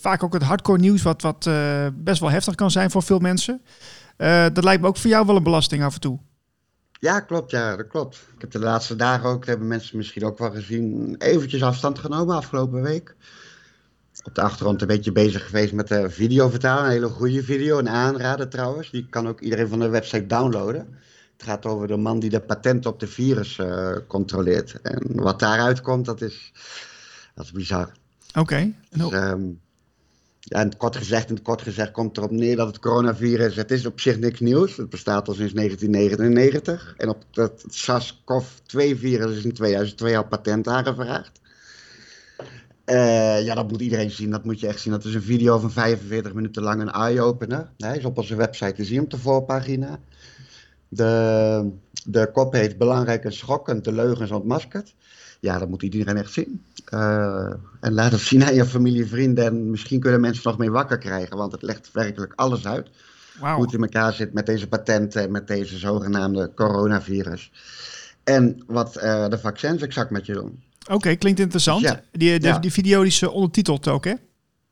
vaak 0.01 0.23
ook 0.23 0.33
het 0.33 0.43
hardcore 0.43 0.79
nieuws, 0.79 1.03
wat, 1.03 1.23
wat 1.23 1.47
uh, 1.49 1.87
best 1.95 2.21
wel 2.21 2.31
heftig 2.31 2.55
kan 2.55 2.71
zijn 2.71 2.91
voor 2.91 3.03
veel 3.03 3.19
mensen. 3.19 3.63
Dat 4.53 4.65
lijkt 4.65 4.83
me 4.83 4.89
ook 4.89 4.97
voor 4.97 5.11
jou 5.11 5.27
wel 5.27 5.37
een 5.37 5.43
belasting 5.43 5.83
af 5.83 5.95
en 5.95 6.01
toe. 6.01 6.19
Ja, 7.03 7.21
klopt. 7.21 7.51
Ja, 7.51 7.77
dat 7.77 7.87
klopt. 7.87 8.17
Ik 8.35 8.41
heb 8.41 8.51
de 8.51 8.59
laatste 8.59 8.97
dagen 8.97 9.29
ook, 9.29 9.39
dat 9.39 9.49
hebben 9.49 9.69
mensen 9.69 9.97
misschien 9.97 10.25
ook 10.25 10.39
wel 10.39 10.51
gezien, 10.51 11.15
eventjes 11.19 11.63
afstand 11.63 11.99
genomen 11.99 12.37
afgelopen 12.37 12.83
week. 12.83 13.15
Op 14.25 14.35
de 14.35 14.43
achtergrond 14.43 14.81
een 14.81 14.87
beetje 14.87 15.13
bezig 15.13 15.47
geweest 15.47 15.73
met 15.73 15.89
de 15.89 16.11
videovertaling. 16.11 16.87
Een 16.87 16.93
hele 16.93 17.09
goede 17.09 17.43
video, 17.43 17.79
een 17.79 17.89
aanrader 17.89 18.49
trouwens. 18.49 18.91
Die 18.91 19.07
kan 19.09 19.29
ook 19.29 19.41
iedereen 19.41 19.69
van 19.69 19.79
de 19.79 19.89
website 19.89 20.27
downloaden. 20.27 20.99
Het 21.33 21.43
gaat 21.43 21.67
over 21.67 21.87
de 21.87 21.97
man 21.97 22.19
die 22.19 22.31
de 22.31 22.41
patent 22.41 22.87
op 22.87 23.01
de 23.01 23.07
virus 23.07 23.59
uh, 23.59 23.97
controleert. 24.07 24.81
En 24.81 25.23
wat 25.23 25.39
daaruit 25.39 25.81
komt, 25.81 26.05
dat 26.05 26.21
is, 26.21 26.53
dat 27.35 27.45
is 27.45 27.53
bizar. 27.53 27.93
Oké. 28.29 28.41
Okay. 28.41 28.75
Dus, 28.91 29.13
um, 29.13 29.61
en 30.49 30.77
kort 30.77 30.97
gezegd, 30.97 31.29
en 31.29 31.43
kort 31.43 31.63
gezegd 31.63 31.91
komt 31.91 32.17
erop 32.17 32.31
neer 32.31 32.57
dat 32.57 32.67
het 32.67 32.79
coronavirus, 32.79 33.57
het 33.57 33.71
is 33.71 33.87
op 33.87 34.01
zich 34.01 34.19
niks 34.19 34.41
nieuws. 34.41 34.77
Het 34.77 34.91
bestaat 34.91 35.29
al 35.29 35.35
sinds 35.35 35.53
1999. 35.53 36.95
En 36.97 37.09
op 37.09 37.25
het 37.33 37.65
SARS-CoV-2-virus 37.69 39.37
is 39.37 39.45
in 39.45 39.53
2002 39.53 40.17
al 40.17 40.27
patent 40.27 40.69
aangevraagd. 40.69 41.41
Uh, 42.87 43.45
ja, 43.45 43.55
dat 43.55 43.71
moet 43.71 43.81
iedereen 43.81 44.11
zien. 44.11 44.31
Dat 44.31 44.45
moet 44.45 44.61
je 44.61 44.67
echt 44.67 44.81
zien. 44.81 44.93
Dat 44.93 45.05
is 45.05 45.15
een 45.15 45.23
video 45.23 45.59
van 45.59 45.71
45 45.71 46.33
minuten 46.33 46.63
lang 46.63 46.81
een 46.81 46.91
eye-opener. 46.91 47.71
Hij 47.77 47.97
is 47.97 48.05
op 48.05 48.19
onze 48.19 48.35
website 48.35 48.73
te 48.73 48.85
zien 48.85 49.01
op 49.01 49.11
de 49.11 49.19
voorpagina. 49.19 49.99
De, 50.89 51.71
de 52.07 52.31
kop 52.33 52.53
heet 52.53 52.79
Belangrijk 52.79 53.25
en 53.25 53.33
schokkend, 53.33 53.85
de 53.85 53.93
leugens 53.93 54.31
ontmaskerd 54.31 54.95
ja, 55.43 55.59
dat 55.59 55.69
moet 55.69 55.83
iedereen 55.83 56.17
echt 56.17 56.33
zien. 56.33 56.63
Uh, 56.95 57.53
en 57.81 57.93
laat 57.93 58.13
het 58.13 58.21
zien 58.21 58.45
aan 58.45 58.55
je 58.55 58.65
familie, 58.65 59.07
vrienden. 59.07 59.45
En 59.45 59.71
misschien 59.71 60.01
kunnen 60.01 60.21
mensen 60.21 60.43
nog 60.45 60.59
mee 60.59 60.71
wakker 60.71 60.99
krijgen. 60.99 61.37
Want 61.37 61.53
het 61.53 61.63
legt 61.63 61.91
werkelijk 61.93 62.33
alles 62.37 62.67
uit. 62.67 62.89
Wow. 63.41 63.55
Hoe 63.55 63.65
het 63.65 63.73
in 63.73 63.83
elkaar 63.83 64.13
zit 64.13 64.33
met 64.33 64.47
deze 64.47 64.69
patenten. 64.69 65.23
En 65.23 65.31
met 65.31 65.47
deze 65.47 65.79
zogenaamde 65.79 66.51
coronavirus. 66.55 67.53
En 68.25 68.63
wat 68.67 68.97
uh, 68.97 69.29
de 69.29 69.39
vaccins 69.39 69.83
exact 69.83 70.11
met 70.11 70.27
je 70.27 70.33
doen. 70.33 70.63
Oké, 70.83 70.95
okay, 70.95 71.17
klinkt 71.17 71.41
interessant. 71.41 71.81
Ja, 71.81 72.01
die, 72.13 72.39
de, 72.39 72.47
ja. 72.47 72.59
die 72.59 72.73
video 72.73 73.03
is 73.03 73.21
uh, 73.21 73.35
ondertiteld 73.35 73.89
ook, 73.89 74.05
hè? 74.05 74.15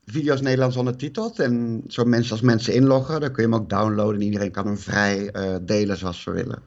Video 0.04 0.34
is 0.34 0.40
Nederlands 0.40 0.76
ondertiteld. 0.76 1.38
En 1.38 1.84
zo 1.88 2.04
mensen 2.04 2.32
als 2.32 2.40
mensen 2.40 2.74
inloggen, 2.74 3.20
dan 3.20 3.32
kun 3.32 3.42
je 3.42 3.50
hem 3.50 3.60
ook 3.60 3.70
downloaden. 3.70 4.20
En 4.20 4.26
iedereen 4.26 4.50
kan 4.50 4.66
hem 4.66 4.78
vrij 4.78 5.30
delen 5.62 5.96
zoals 5.96 6.22
ze 6.22 6.30
willen. 6.30 6.62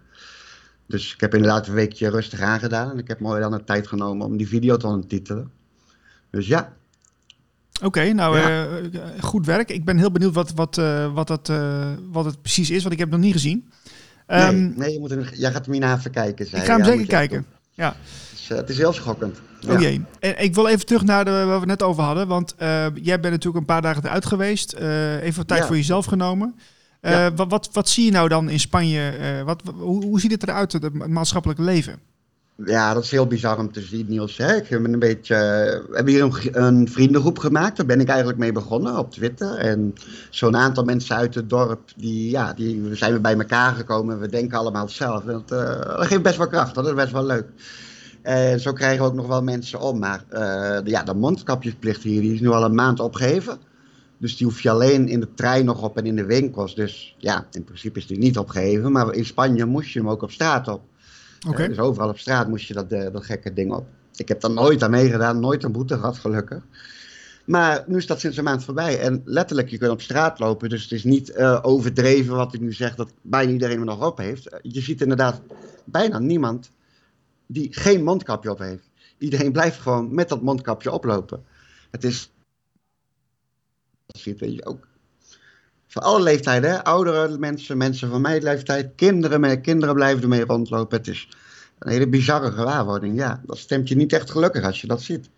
Dus 0.94 1.14
ik 1.14 1.22
heb 1.22 1.34
inderdaad 1.34 1.68
een 1.68 1.74
weekje 1.74 2.10
rustig 2.10 2.40
aangedaan. 2.40 2.92
En 2.92 2.98
ik 2.98 3.08
heb 3.08 3.20
mooi 3.20 3.42
dan 3.42 3.52
de 3.52 3.64
tijd 3.64 3.88
genomen 3.88 4.26
om 4.26 4.38
die 4.38 4.48
video 4.48 4.78
te 4.78 4.88
ondertitelen. 4.88 5.52
Dus 6.30 6.48
ja. 6.48 6.74
Oké, 7.76 7.86
okay, 7.86 8.12
nou 8.12 8.38
ja. 8.40 8.68
uh, 8.68 9.02
goed 9.20 9.46
werk. 9.46 9.70
Ik 9.70 9.86
ben 9.86 9.98
heel 9.98 10.12
benieuwd 10.12 10.34
wat, 10.34 10.52
wat, 10.56 10.78
uh, 10.78 11.14
wat, 11.14 11.28
dat, 11.28 11.50
uh, 11.50 11.88
wat 12.12 12.26
het 12.26 12.42
precies 12.42 12.70
is, 12.70 12.82
want 12.82 12.94
ik 12.94 13.00
heb 13.00 13.08
het 13.08 13.18
nog 13.18 13.26
niet 13.26 13.36
gezien. 13.36 13.70
Ehm, 14.26 14.56
nee, 14.56 14.74
nee 14.76 14.94
je 14.94 15.00
moet 15.00 15.10
hem, 15.10 15.26
jij 15.34 15.52
gaat 15.52 15.66
hem 15.66 15.74
hierna 15.74 15.96
even 15.98 16.12
kijken. 16.12 16.46
Zei 16.48 16.62
ik 16.62 16.68
ga 16.68 16.74
hem. 16.76 16.86
Ja, 16.86 16.92
zeker 16.92 17.08
kijken. 17.08 17.38
doen. 17.38 17.46
Ja. 17.74 17.96
Het 18.30 18.40
is, 18.40 18.50
eh, 18.50 18.58
het 18.58 18.70
is 18.70 18.78
heel 18.78 18.94
schokkend. 18.94 19.42
Oh 19.68 19.72
Ja. 19.72 19.80
jee. 19.80 20.06
En 20.20 20.44
ik 20.44 20.56
wil 20.56 20.68
even 20.68 20.86
terug 20.86 21.04
naar 21.04 21.26
de, 21.26 21.32
waar 21.32 21.46
we 21.46 21.52
het 21.52 21.66
net 21.66 21.84
over 21.84 22.04
hadden. 22.04 22.28
Want 22.28 22.56
eh, 22.58 22.86
jij 22.94 23.20
bent 23.20 23.34
natuurlijk 23.34 23.56
een 23.56 23.66
paar 23.66 23.82
dagen 23.82 24.04
eruit 24.06 24.26
geweest. 24.26 24.72
eh, 24.74 25.24
even 25.24 25.38
wat 25.38 25.48
tijd 25.48 25.66
voor 25.66 25.76
jezelf 25.76 26.06
genomen. 26.06 26.56
Eh, 27.04 27.12
Ja. 27.12 27.34
wat, 27.34 27.50
wat, 27.50 27.70
wat 27.72 27.90
zie 27.90 28.06
je 28.06 28.12
nou 28.12 28.28
dan 28.30 28.50
in 28.50 28.60
Spanje? 28.60 29.10
eh, 29.10 29.44
wat, 29.44 29.62
hoe, 29.76 30.04
hoe 30.04 30.20
ziet 30.20 30.32
het 30.32 30.44
eruit, 30.44 30.72
het, 30.74 31.08
maatschappelijk 31.08 31.60
leven? 31.60 32.00
Ja, 32.66 32.94
dat 32.94 33.04
is 33.04 33.12
heel 33.12 33.28
bizar 33.28 33.58
om 33.58 33.72
te 33.72 33.82
zien, 33.82 34.06
Niels. 34.10 34.38
Hè? 34.38 34.56
Ik 34.56 34.70
ben 34.70 34.94
een 34.94 35.00
beetje, 35.00 35.36
eh, 35.36 35.42
we 35.90 35.96
hebben 35.96 36.14
hier 36.14 36.24
een, 36.24 36.64
een 36.64 36.90
vriendengroep 36.90 37.38
gemaakt. 37.40 37.78
Daar 37.78 37.86
ben 37.86 38.00
ik 38.00 38.08
eigenlijk 38.08 38.40
mee 38.40 38.52
begonnen 38.52 38.98
op 38.98 39.12
Twitter. 39.12 39.56
En 39.58 39.94
zo'n 40.30 40.56
aantal 40.58 40.84
mensen 40.84 41.16
uit 41.16 41.36
het 41.36 41.50
dorp, 41.50 41.80
die, 41.96 42.30
ja, 42.30 42.54
die 42.54 42.96
zijn 42.96 43.14
we 43.14 43.20
bij 43.20 43.38
elkaar 43.38 43.74
gekomen. 43.76 44.20
We 44.20 44.28
denken 44.30 44.58
allemaal 44.58 44.86
hetzelfde. 44.86 45.32
Dat, 45.32 45.52
eh, 45.52 45.98
dat 45.98 46.08
geeft 46.08 46.22
best 46.22 46.38
wel 46.38 46.48
kracht, 46.48 46.76
dat 46.76 46.88
is 46.88 46.94
best 46.94 47.12
wel 47.12 47.26
leuk. 47.26 47.46
En 48.22 48.60
zo 48.60 48.74
krijgen 48.74 49.04
we 49.04 49.10
ook 49.10 49.16
nog 49.16 49.28
wel 49.28 49.44
mensen 49.44 49.80
om. 49.80 50.00
Maar 50.00 50.24
eh, 50.30 50.40
de, 50.84 50.90
ja, 50.90 51.04
de 51.04 51.14
mondkapjesplicht 51.14 52.04
hier 52.04 52.22
die 52.22 52.34
is 52.34 52.40
nu 52.40 52.50
al 52.50 52.64
een 52.64 52.76
maand 52.76 53.00
opgeheven. 53.00 53.58
Dus 54.24 54.38
die 54.38 54.48
hoef 54.48 54.62
je 54.62 54.70
alleen 54.70 55.08
in 55.08 55.20
de 55.20 55.34
trein 55.34 55.66
nog 55.66 55.82
op 55.82 55.98
en 55.98 56.06
in 56.06 56.16
de 56.16 56.26
winkels. 56.26 56.76
Dus 56.76 57.16
ja, 57.18 57.48
in 57.52 57.64
principe 57.64 58.00
is 58.00 58.08
die 58.08 58.18
niet 58.18 58.38
opgeheven. 58.38 58.92
Maar 58.92 59.14
in 59.14 59.26
Spanje 59.26 59.66
moest 59.66 59.90
je 59.90 60.00
hem 60.00 60.10
ook 60.10 60.22
op 60.22 60.32
straat 60.32 60.68
op. 60.68 60.82
Eh, 61.40 61.68
dus 61.68 61.80
overal 61.80 62.10
op 62.10 62.18
straat 62.18 62.48
moest 62.48 62.68
je 62.68 62.74
dat, 62.74 62.92
eh, 62.92 63.12
dat 63.12 63.26
gekke 63.26 63.54
ding 63.54 63.74
op. 63.74 63.86
Ik 64.16 64.28
heb 64.28 64.42
daar 64.42 64.52
nooit 64.52 64.84
aan 64.84 64.92
meegedaan, 64.92 65.40
nooit 65.40 65.64
een 65.64 65.72
boete 65.72 65.96
gehad, 65.96 66.18
gelukkig. 66.18 66.64
Maar 67.46 67.84
nu 67.88 67.98
is 67.98 68.08
dat 68.08 68.20
sinds 68.20 68.38
een 68.38 68.44
maand 68.44 68.64
voorbij. 68.64 69.00
En 69.00 69.22
letterlijk, 69.26 69.70
je 69.70 69.78
kunt 69.78 69.92
op 69.92 70.02
straat 70.02 70.40
lopen. 70.40 70.70
Dus 70.70 70.84
het 70.84 70.92
is 70.92 71.04
niet 71.04 71.30
eh, 71.30 71.60
overdreven 71.62 72.36
wat 72.36 72.54
ik 72.54 72.62
nu 72.62 72.74
zeg, 72.74 72.96
dat 72.96 73.14
bijna 73.22 73.52
iedereen 73.52 73.80
er 73.80 73.86
nog 73.86 74.06
op 74.06 74.18
heeft. 74.18 74.60
Je 74.62 74.82
ziet 74.82 75.02
inderdaad 75.02 75.42
bijna 75.84 76.20
niemand 76.20 76.72
die 77.48 77.68
geen 77.72 78.04
mondkapje 78.04 78.52
op 78.52 78.60
heeft. 78.60 78.90
Iedereen 79.18 79.52
blijft 79.52 79.80
gewoon 79.80 80.14
met 80.14 80.30
dat 80.30 80.42
mondkapje 80.42 80.92
oplopen. 80.92 81.44
Het 81.92 82.04
is. 82.04 82.32
Dat 84.14 84.22
ziet 84.22 84.40
weet 84.40 84.54
je 84.54 84.66
ook. 84.66 84.88
Voor 85.88 86.02
alle 86.02 86.22
leeftijden, 86.22 86.70
hè? 86.70 86.84
oudere 86.84 87.38
mensen, 87.38 87.78
mensen 87.78 88.10
van 88.10 88.22
mijn 88.22 88.44
leeftijd, 88.44 88.92
kinderen, 88.96 89.40
met 89.40 89.62
kinderen 89.62 89.96
blijven 89.96 90.22
ermee 90.22 90.46
rondlopen. 90.46 90.98
Het 90.98 91.08
is 91.08 91.28
een 91.80 91.92
hele 91.92 92.08
bizarre 92.08 92.52
gewaarwording. 92.52 93.18
Ja, 93.18 93.42
dat 93.46 93.58
stemt 93.58 93.88
je 93.90 93.96
niet 93.96 94.14
echt 94.14 94.32
gelukkig 94.32 94.64
als 94.64 94.82
je 94.82 94.88
dat 94.88 95.02
ziet. 95.02 95.30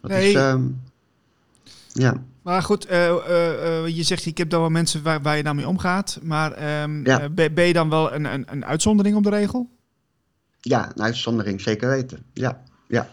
Dat 0.00 0.10
Nee. 0.10 0.28
is, 0.28 0.34
ehm, 0.34 0.62
ja. 1.92 2.22
Maar 2.42 2.62
goed, 2.62 2.86
eh, 2.86 3.08
eh, 3.08 3.84
eh, 3.84 3.96
je 3.96 4.02
zegt, 4.02 4.26
ik 4.26 4.38
heb 4.38 4.50
dan 4.50 4.60
wel 4.60 4.70
mensen 4.70 5.02
waar, 5.02 5.22
waar 5.22 5.36
je 5.36 5.42
nou 5.42 5.56
mee 5.56 5.68
omgaat. 5.68 6.18
Maar 6.22 6.52
ehm, 6.52 7.04
Ja. 7.06 7.20
eh, 7.20 7.28
ben, 7.30 7.54
ben 7.54 7.64
je 7.64 7.72
dan 7.72 7.90
wel 7.90 8.12
een, 8.12 8.24
een, 8.24 8.44
een 8.50 8.64
uitzondering 8.64 9.16
op 9.16 9.22
de 9.22 9.30
regel? 9.30 9.70
Ja, 10.60 10.90
een 10.94 11.02
uitzondering, 11.02 11.60
zeker 11.60 11.88
weten. 11.88 12.24
Ja, 12.32 12.62
ja. 12.86 13.08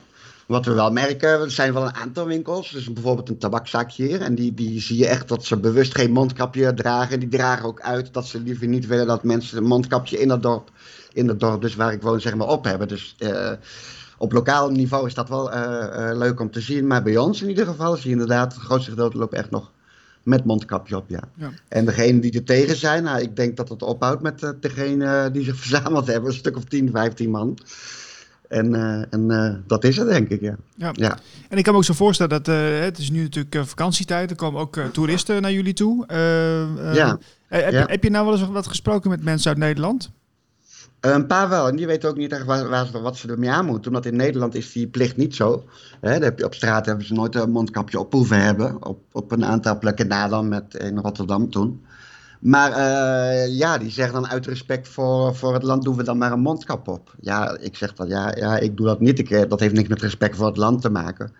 Wat 0.47 0.65
we 0.65 0.73
wel 0.73 0.91
merken, 0.91 1.29
er 1.29 1.51
zijn 1.51 1.73
wel 1.73 1.86
een 1.86 1.95
aantal 1.95 2.25
winkels. 2.25 2.71
Dus 2.71 2.93
bijvoorbeeld 2.93 3.29
een 3.29 3.38
tabakzakje 3.38 4.06
hier. 4.06 4.21
En 4.21 4.36
die, 4.36 4.53
die 4.53 4.82
zie 4.82 4.97
je 4.97 5.08
echt 5.08 5.27
dat 5.27 5.45
ze 5.45 5.58
bewust 5.58 5.95
geen 5.95 6.12
mondkapje 6.12 6.73
dragen. 6.73 7.19
Die 7.19 7.29
dragen 7.29 7.65
ook 7.65 7.82
uit 7.82 8.13
dat 8.13 8.25
ze 8.25 8.39
liever 8.39 8.67
niet 8.67 8.88
willen 8.88 9.08
dat 9.08 9.23
mensen 9.23 9.58
een 9.58 9.63
mondkapje 9.63 10.19
in 10.19 10.27
dat 10.27 10.41
dorp, 10.41 10.71
in 11.13 11.27
dat 11.27 11.39
dorp 11.39 11.62
dus 11.62 11.75
waar 11.75 11.93
ik 11.93 12.01
woon, 12.01 12.21
zeg 12.21 12.36
maar, 12.36 12.47
op 12.47 12.63
hebben. 12.63 12.88
Dus 12.88 13.15
eh, 13.17 13.51
op 14.17 14.32
lokaal 14.32 14.69
niveau 14.69 15.08
is 15.08 15.13
dat 15.13 15.29
wel 15.29 15.51
eh, 15.51 16.10
eh, 16.10 16.17
leuk 16.17 16.39
om 16.39 16.51
te 16.51 16.62
zien. 16.62 16.88
Maar 16.88 17.03
bij 17.03 17.17
ons 17.17 17.41
in 17.41 17.49
ieder 17.49 17.65
geval 17.65 17.95
zie 17.95 18.06
je 18.06 18.12
inderdaad, 18.12 18.53
het 18.53 18.63
grootste 18.63 18.89
gedeelte 18.89 19.17
loopt 19.17 19.34
echt 19.34 19.51
nog 19.51 19.71
met 20.23 20.45
mondkapje 20.45 20.97
op, 20.97 21.10
ja. 21.10 21.23
Ja. 21.36 21.51
En 21.67 21.86
degenen 21.86 22.21
die 22.21 22.34
er 22.34 22.43
tegen 22.43 22.75
zijn, 22.75 23.03
nou, 23.03 23.21
ik 23.21 23.36
denk 23.36 23.58
dat 23.58 23.69
het 23.69 23.82
ophoudt 23.82 24.21
met 24.21 24.43
eh, 24.43 24.49
degene 24.60 25.29
die 25.32 25.43
zich 25.43 25.56
verzameld 25.56 26.08
hebben. 26.08 26.29
Een 26.29 26.38
stuk 26.38 26.58
of 26.58 26.63
10, 26.63 26.89
15 26.91 27.29
man. 27.29 27.58
En, 28.53 28.75
eh, 28.75 29.03
en 29.09 29.31
eh, 29.31 29.53
dat 29.67 29.83
is 29.83 29.97
het, 29.97 30.07
denk 30.07 30.29
ik, 30.29 30.41
ja. 30.41 30.55
Ja. 30.75 30.89
Ja, 30.93 31.17
En 31.49 31.57
ik 31.57 31.63
kan 31.63 31.73
me 31.73 31.79
ook 31.79 31.85
zo 31.85 31.93
voorstellen 31.93 32.43
dat 32.43 32.47
eh, 32.47 32.79
het 32.79 32.97
is 32.97 33.11
nu 33.11 33.21
natuurlijk 33.21 33.67
vakantietijd. 33.67 34.29
Er 34.29 34.35
komen 34.35 34.61
ook 34.61 34.77
toeristen 34.91 35.41
naar 35.41 35.51
jullie 35.51 35.73
toe. 35.73 36.05
Ja. 36.93 37.17
heb, 37.47 37.71
Ja. 37.71 37.85
Heb 37.87 38.03
je 38.03 38.09
nou 38.09 38.25
wel 38.25 38.33
eens 38.37 38.47
wat 38.47 38.67
gesproken 38.67 39.09
met 39.09 39.23
mensen 39.23 39.49
uit 39.49 39.57
Nederland? 39.57 40.11
een 40.99 41.27
paar 41.27 41.49
wel. 41.49 41.67
En 41.67 41.75
die 41.75 41.87
weten 41.87 42.09
ook 42.09 42.17
niet 42.17 42.31
echt 42.31 42.45
waar, 42.45 42.69
waar 42.69 42.85
ze, 42.85 43.01
wat 43.01 43.17
ze 43.17 43.27
ermee 43.27 43.49
aan 43.49 43.65
moeten. 43.65 43.87
Omdat 43.87 44.05
in 44.05 44.15
Nederland 44.15 44.55
is 44.55 44.71
die 44.71 44.87
plicht 44.87 45.17
niet 45.17 45.35
zo. 45.35 45.63
Heb 45.99 46.39
je, 46.39 46.45
op 46.45 46.53
straat 46.53 46.85
hebben 46.85 47.05
ze 47.05 47.13
nooit 47.13 47.35
een 47.35 47.51
mondkapje 47.51 47.99
op 47.99 48.13
hoeven 48.13 48.41
hebben. 48.41 48.85
Op, 48.85 48.99
op 49.11 49.31
een 49.31 49.45
aantal 49.45 49.77
plekken 49.77 50.07
na 50.07 50.27
dan, 50.27 50.47
met, 50.47 50.73
in 50.73 50.97
Rotterdam 50.97 51.49
toen. 51.49 51.85
Maar 52.43 52.71
eh, 52.71 53.58
ja, 53.58 53.77
die 53.77 53.89
zeggen 53.89 54.13
dan 54.13 54.27
uit 54.27 54.45
respect 54.45 54.88
voor, 54.88 55.36
voor 55.36 55.53
het 55.53 55.63
land 55.63 55.84
doen 55.84 55.95
we 55.95 56.03
dan 56.03 56.17
maar 56.17 56.32
een 56.32 56.39
mondkap 56.39 56.88
op. 56.88 57.15
Ja, 57.19 57.58
ik 57.58 57.75
zeg 57.75 57.93
dan, 57.93 58.08
ja, 58.08 58.36
ja 58.36 58.58
ik 58.58 58.77
doe 58.77 58.86
dat 58.86 58.99
niet. 58.99 59.19
Ik, 59.19 59.29
eh, 59.29 59.49
dat 59.49 59.60
heeft 59.60 59.73
niks 59.73 59.88
met 59.88 60.01
respect 60.01 60.36
voor 60.36 60.45
het 60.45 60.58
land 60.58 60.82
te 60.82 60.89
maken. 60.89 61.34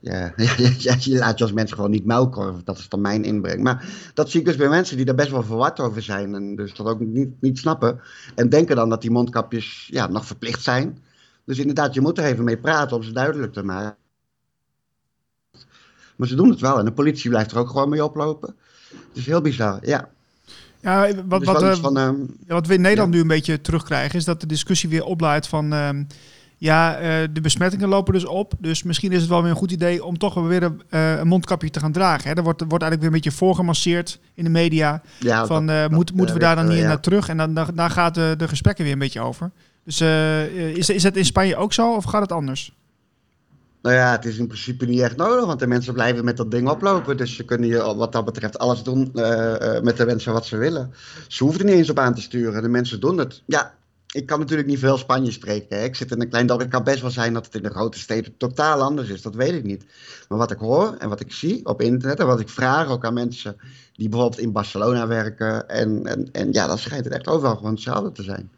Ja, 0.00 0.32
je 0.36 1.16
laat 1.18 1.38
je 1.38 1.44
als 1.44 1.52
mens 1.52 1.72
gewoon 1.72 1.90
niet 1.90 2.04
melken. 2.04 2.60
Dat 2.64 2.78
is 2.78 2.88
dan 2.88 3.00
mijn 3.00 3.24
inbreng. 3.24 3.62
Maar 3.62 4.10
dat 4.14 4.30
zie 4.30 4.40
ik 4.40 4.46
dus 4.46 4.56
bij 4.56 4.68
mensen 4.68 4.96
die 4.96 5.04
daar 5.04 5.14
best 5.14 5.30
wel 5.30 5.42
verward 5.42 5.80
over 5.80 6.02
zijn. 6.02 6.34
En 6.34 6.56
dus 6.56 6.74
dat 6.74 6.86
ook 6.86 7.00
niet, 7.00 7.40
niet 7.40 7.58
snappen. 7.58 8.00
En 8.34 8.48
denken 8.48 8.76
dan 8.76 8.88
dat 8.88 9.00
die 9.00 9.10
mondkapjes 9.10 9.88
ja, 9.90 10.06
nog 10.06 10.26
verplicht 10.26 10.62
zijn. 10.62 10.98
Dus 11.44 11.58
inderdaad, 11.58 11.94
je 11.94 12.00
moet 12.00 12.18
er 12.18 12.24
even 12.24 12.44
mee 12.44 12.58
praten 12.58 12.96
om 12.96 13.02
ze 13.02 13.12
duidelijk 13.12 13.52
te 13.52 13.62
maken. 13.62 13.96
Maar 16.16 16.28
ze 16.28 16.34
doen 16.34 16.50
het 16.50 16.60
wel. 16.60 16.78
En 16.78 16.84
de 16.84 16.92
politie 16.92 17.30
blijft 17.30 17.50
er 17.50 17.58
ook 17.58 17.70
gewoon 17.70 17.88
mee 17.88 18.04
oplopen. 18.04 18.56
Het 18.90 18.98
is 19.14 19.26
heel 19.26 19.40
bizar, 19.40 19.78
ja. 19.82 20.08
Ja, 20.80 21.08
wat, 21.26 21.40
Dus 21.40 21.48
wat, 21.48 21.62
eh, 21.62 21.74
van, 21.74 21.96
ehm, 21.98 22.14
wat 22.46 22.66
we 22.66 22.74
in 22.74 22.80
Nederland 22.80 23.08
Ja. 23.10 23.14
nu 23.16 23.20
een 23.22 23.28
beetje 23.28 23.60
terugkrijgen, 23.60 24.18
is 24.18 24.24
dat 24.24 24.40
de 24.40 24.46
discussie 24.46 24.88
weer 24.88 25.04
oplaait 25.04 25.46
van. 25.46 25.72
ehm, 25.72 26.02
ja, 26.58 26.96
eh, 26.96 27.28
de 27.32 27.40
besmettingen 27.40 27.88
lopen 27.88 28.12
dus 28.12 28.24
op. 28.24 28.52
Dus 28.58 28.82
misschien 28.82 29.12
is 29.12 29.20
het 29.20 29.28
wel 29.28 29.40
weer 29.42 29.50
een 29.50 29.56
goed 29.56 29.72
idee 29.72 30.04
om 30.04 30.18
toch 30.18 30.34
weer 30.34 30.62
een, 30.62 30.82
eh, 30.88 31.18
een 31.18 31.26
mondkapje 31.28 31.70
te 31.70 31.80
gaan 31.80 31.92
dragen. 31.92 32.30
Hè. 32.30 32.36
Er 32.36 32.42
wordt, 32.42 32.60
wordt 32.60 32.82
eigenlijk 32.84 33.00
weer 33.00 33.06
een 33.10 33.22
beetje 33.24 33.38
voorgemasseerd 33.38 34.18
in 34.34 34.44
de 34.44 34.50
media. 34.50 35.02
ja, 35.18 35.46
van 35.46 35.66
dat- 35.66 35.76
dat, 35.76 35.90
moet, 35.90 36.12
moeten 36.14 36.34
we 36.34 36.40
daar 36.40 36.56
dan 36.56 36.68
niet 36.68 36.78
ja. 36.78 36.86
naar 36.86 37.00
terug? 37.00 37.28
En 37.28 37.36
dan, 37.36 37.54
dan, 37.54 37.70
daar 37.74 37.90
gaat 37.90 38.14
de, 38.14 38.34
de 38.38 38.48
gesprekken 38.48 38.84
weer 38.84 38.92
een 38.92 38.98
beetje 38.98 39.20
over. 39.20 39.50
Dus 39.84 40.00
is, 40.74 40.88
is 40.90 41.02
het 41.02 41.16
in 41.16 41.24
Spanje 41.24 41.56
ook 41.56 41.72
zo 41.72 41.94
of 41.94 42.04
gaat 42.04 42.20
het 42.22 42.32
anders? 42.32 42.72
Nou 43.86 43.98
ja, 43.98 44.10
het 44.10 44.24
is 44.24 44.38
in 44.38 44.46
principe 44.46 44.86
niet 44.86 45.00
echt 45.00 45.16
nodig, 45.16 45.46
want 45.46 45.58
de 45.58 45.66
mensen 45.66 45.92
blijven 45.92 46.24
met 46.24 46.36
dat 46.36 46.50
ding 46.50 46.68
oplopen. 46.68 47.16
Dus 47.16 47.36
ze 47.36 47.44
kunnen 47.44 47.68
hier 47.68 47.94
wat 47.94 48.12
dat 48.12 48.24
betreft 48.24 48.58
alles 48.58 48.82
doen 48.82 49.10
eh, 49.14 49.76
eh, 49.76 49.82
met 49.82 49.96
de 49.96 50.06
mensen 50.06 50.32
wat 50.32 50.46
ze 50.46 50.56
willen. 50.56 50.92
Ze 51.28 51.44
hoeven 51.44 51.60
er 51.60 51.66
niet 51.66 51.76
eens 51.76 51.90
op 51.90 51.98
aan 51.98 52.14
te 52.14 52.20
sturen, 52.20 52.62
de 52.62 52.68
mensen 52.68 53.00
doen 53.00 53.18
het. 53.18 53.42
Ja, 53.46 53.74
ik 54.12 54.26
kan 54.26 54.38
natuurlijk 54.38 54.68
niet 54.68 54.78
veel 54.78 54.96
Spanje 54.96 55.30
spreken. 55.30 55.84
Ik 55.84 55.94
zit 55.94 56.10
in 56.10 56.20
een 56.20 56.28
klein 56.28 56.46
dorp, 56.46 56.60
het 56.60 56.68
kan 56.68 56.84
best 56.84 57.00
wel 57.00 57.10
zijn 57.10 57.32
dat 57.32 57.44
het 57.44 57.54
in 57.54 57.62
de 57.62 57.70
grote 57.70 57.98
steden 57.98 58.36
totaal 58.36 58.82
anders 58.82 59.08
is, 59.08 59.22
dat 59.22 59.34
weet 59.34 59.54
ik 59.54 59.64
niet. 59.64 59.84
Maar 60.28 60.38
wat 60.38 60.50
ik 60.50 60.58
hoor 60.58 60.94
en 60.98 61.08
wat 61.08 61.20
ik 61.20 61.32
zie 61.32 61.66
op 61.66 61.82
internet 61.82 62.20
en 62.20 62.26
wat 62.26 62.40
ik 62.40 62.48
vraag 62.48 62.88
ook 62.88 63.04
aan 63.04 63.14
mensen 63.14 63.56
die 63.92 64.08
bijvoorbeeld 64.08 64.40
in 64.40 64.52
Barcelona 64.52 65.06
werken. 65.06 65.68
En, 65.68 66.06
en, 66.06 66.28
en 66.32 66.52
ja, 66.52 66.66
dan 66.66 66.78
schijnt 66.78 67.04
het 67.04 67.14
echt 67.14 67.28
overal 67.28 67.56
gewoon 67.56 67.72
hetzelfde 67.72 68.12
te 68.12 68.22
zijn. 68.22 68.50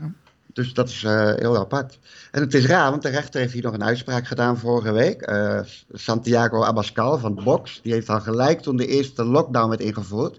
Ja. 0.00 0.12
Dus 0.52 0.74
dat 0.74 0.88
is 0.88 1.04
eh, 1.04 1.32
heel 1.34 1.58
apart. 1.58 1.98
En 2.30 2.40
het 2.40 2.54
is 2.54 2.66
raar, 2.66 2.90
want 2.90 3.02
de 3.02 3.08
rechter 3.08 3.40
heeft 3.40 3.52
hier 3.52 3.62
nog 3.62 3.74
een 3.74 3.84
uitspraak 3.84 4.26
gedaan 4.26 4.58
vorige 4.58 4.92
week. 4.92 5.22
Eh, 5.22 5.60
Santiago 5.92 6.64
Abascal 6.64 7.18
van 7.18 7.40
Vox, 7.42 7.80
die 7.82 7.92
heeft 7.92 8.08
al 8.08 8.20
gelijk 8.20 8.60
toen 8.60 8.76
de 8.76 8.86
eerste 8.86 9.24
lockdown 9.24 9.68
werd 9.68 9.80
ingevoerd, 9.80 10.38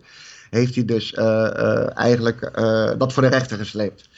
heeft 0.50 0.76
hij 0.76 0.86
dus 0.86 1.14
eh, 1.14 1.98
eigenlijk 1.98 2.52
dat 2.98 3.14
voor 3.14 3.24
de 3.24 3.30
rechter 3.30 3.58
gesleept. 3.58 4.10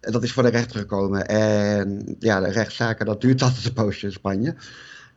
En 0.00 0.12
dat 0.12 0.22
is 0.22 0.32
voor 0.32 0.42
de 0.42 0.48
rechter 0.48 0.78
gekomen. 0.78 1.26
En 1.26 2.16
ja, 2.18 2.40
de 2.40 2.50
rechtszaken, 2.50 3.06
dat 3.06 3.20
duurt 3.20 3.42
altijd 3.42 3.64
een 3.64 3.72
poosje 3.72 4.06
in 4.06 4.12
Spanje. 4.12 4.54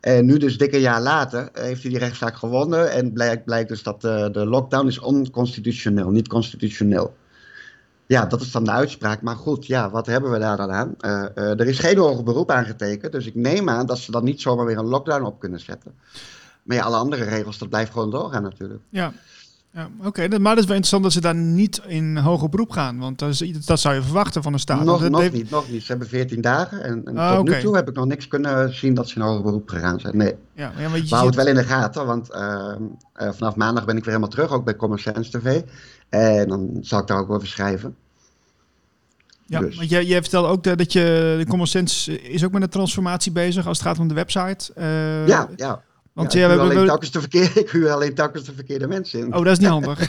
En 0.00 0.26
nu 0.26 0.38
dus 0.38 0.58
dikke 0.58 0.80
jaar 0.80 1.00
later 1.00 1.48
heeft 1.52 1.82
hij 1.82 1.90
die 1.90 2.00
rechtszaak 2.00 2.36
gewonnen. 2.36 2.90
En 2.90 3.12
blijkt, 3.12 3.44
blijkt 3.44 3.68
dus 3.68 3.82
dat 3.82 4.00
de 4.00 4.46
lockdown 4.46 4.86
is 4.86 4.98
onconstitutioneel, 4.98 6.10
niet 6.10 6.28
constitutioneel. 6.28 7.14
Ja, 8.08 8.26
dat 8.26 8.40
is 8.40 8.50
dan 8.50 8.64
de 8.64 8.70
uitspraak. 8.70 9.22
Maar 9.22 9.36
goed, 9.36 9.66
ja, 9.66 9.90
wat 9.90 10.06
hebben 10.06 10.30
we 10.30 10.38
daar 10.38 10.56
dan 10.56 10.70
aan? 10.70 10.94
Eh, 10.98 11.24
eh, 11.24 11.60
er 11.60 11.66
is 11.66 11.78
geen 11.78 11.98
hoger 11.98 12.24
beroep 12.24 12.50
aangetekend. 12.50 13.12
Dus 13.12 13.26
ik 13.26 13.34
neem 13.34 13.68
aan 13.68 13.86
dat 13.86 13.98
ze 13.98 14.10
dan 14.10 14.24
niet 14.24 14.40
zomaar 14.40 14.66
weer 14.66 14.78
een 14.78 14.84
lockdown 14.84 15.24
op 15.24 15.40
kunnen 15.40 15.60
zetten. 15.60 15.94
Maar 16.62 16.76
ja, 16.76 16.82
alle 16.82 16.96
andere 16.96 17.24
regels, 17.24 17.58
dat 17.58 17.68
blijft 17.68 17.92
gewoon 17.92 18.10
doorgaan 18.10 18.42
natuurlijk. 18.42 18.80
Ja, 18.88 19.12
ja 19.72 19.88
oké. 20.04 20.28
Maar 20.28 20.54
dat 20.54 20.58
is 20.58 20.68
wel 20.68 20.76
interessant 20.76 21.02
dat 21.02 21.12
ze 21.12 21.20
daar 21.20 21.34
niet 21.34 21.80
in 21.86 22.16
hoger 22.16 22.48
beroep 22.48 22.70
gaan. 22.70 22.98
Want 22.98 23.18
dat, 23.18 23.40
is- 23.40 23.66
dat 23.66 23.80
zou 23.80 23.94
je 23.94 24.02
verwachten 24.02 24.42
van 24.42 24.52
een 24.52 24.58
staat. 24.58 24.84
nog 24.84 25.00
Dat 25.00 25.10
nog 25.10 25.20
heeft- 25.20 25.32
niet, 25.32 25.50
nog 25.50 25.70
niet. 25.70 25.80
Ze 25.82 25.86
hebben 25.88 26.08
14 26.08 26.40
dagen. 26.40 26.82
En, 26.82 27.04
en 27.04 27.16
Ah, 27.18 27.36
tot 27.36 27.48
nu 27.48 27.60
toe 27.60 27.76
heb 27.76 27.88
ik 27.88 27.94
nog 27.94 28.06
niks 28.06 28.28
kunnen 28.28 28.74
zien 28.74 28.94
dat 28.94 29.08
ze 29.08 29.14
in 29.16 29.22
hoger 29.22 29.42
beroep 29.42 29.68
gegaan 29.68 30.00
zijn. 30.00 30.16
Nee. 30.16 30.34
Ja, 30.52 30.72
ja, 30.78 30.82
want 30.82 30.94
je 31.02 31.08
We 31.08 31.14
houden 31.14 31.26
het 31.38 31.44
wel 31.46 31.54
in 31.54 31.60
de 31.60 31.68
gaten, 31.74 32.06
want 32.06 32.30
ehm, 32.30 32.82
eh, 33.12 33.28
vanaf 33.32 33.56
maandag 33.56 33.84
ben 33.84 33.96
ik 33.96 34.04
weer 34.04 34.14
helemaal 34.14 34.34
terug, 34.34 34.50
ook 34.50 34.64
bij 34.64 34.76
Common 34.76 34.98
Sense 34.98 35.30
TV. 35.38 35.62
En 36.08 36.48
dan 36.48 36.78
zal 36.80 37.00
ik 37.00 37.06
daar 37.06 37.18
ook 37.18 37.30
over 37.30 37.46
schrijven. 37.48 37.96
Ja, 39.46 39.60
Dus. 39.60 39.76
want 39.76 39.90
jij, 39.90 40.04
jij 40.04 40.20
vertelde 40.20 40.48
ook 40.48 40.64
dat, 40.64 40.78
dat 40.78 40.92
je 40.92 41.34
de 41.38 41.46
Common 41.48 41.66
Sense 41.66 42.20
is 42.22 42.44
ook 42.44 42.52
met 42.52 42.62
een 42.62 42.68
transformatie 42.68 43.32
bezig 43.32 43.66
als 43.66 43.78
het 43.78 43.86
gaat 43.86 43.98
om 43.98 44.08
de 44.08 44.14
website. 44.14 44.72
Eh, 44.74 45.26
ja, 45.26 45.48
ja. 45.56 45.82
Want 46.18 46.32
Ja, 46.32 46.48
ik, 46.48 46.56
we, 46.56 46.62
huur 46.62 46.70
alleen 46.70 46.86
telkens 46.86 47.10
de 47.10 47.20
verkeerde, 47.20 47.60
ik 47.60 47.70
huur 47.70 47.90
alleen 47.90 48.14
telkens 48.14 48.44
de 48.44 48.52
verkeerde 48.54 48.86
mensen 48.86 49.20
in. 49.20 49.34
oh, 49.34 49.44
dat 49.44 49.52
is 49.52 49.58
niet 49.58 49.68
handig. 49.78 50.08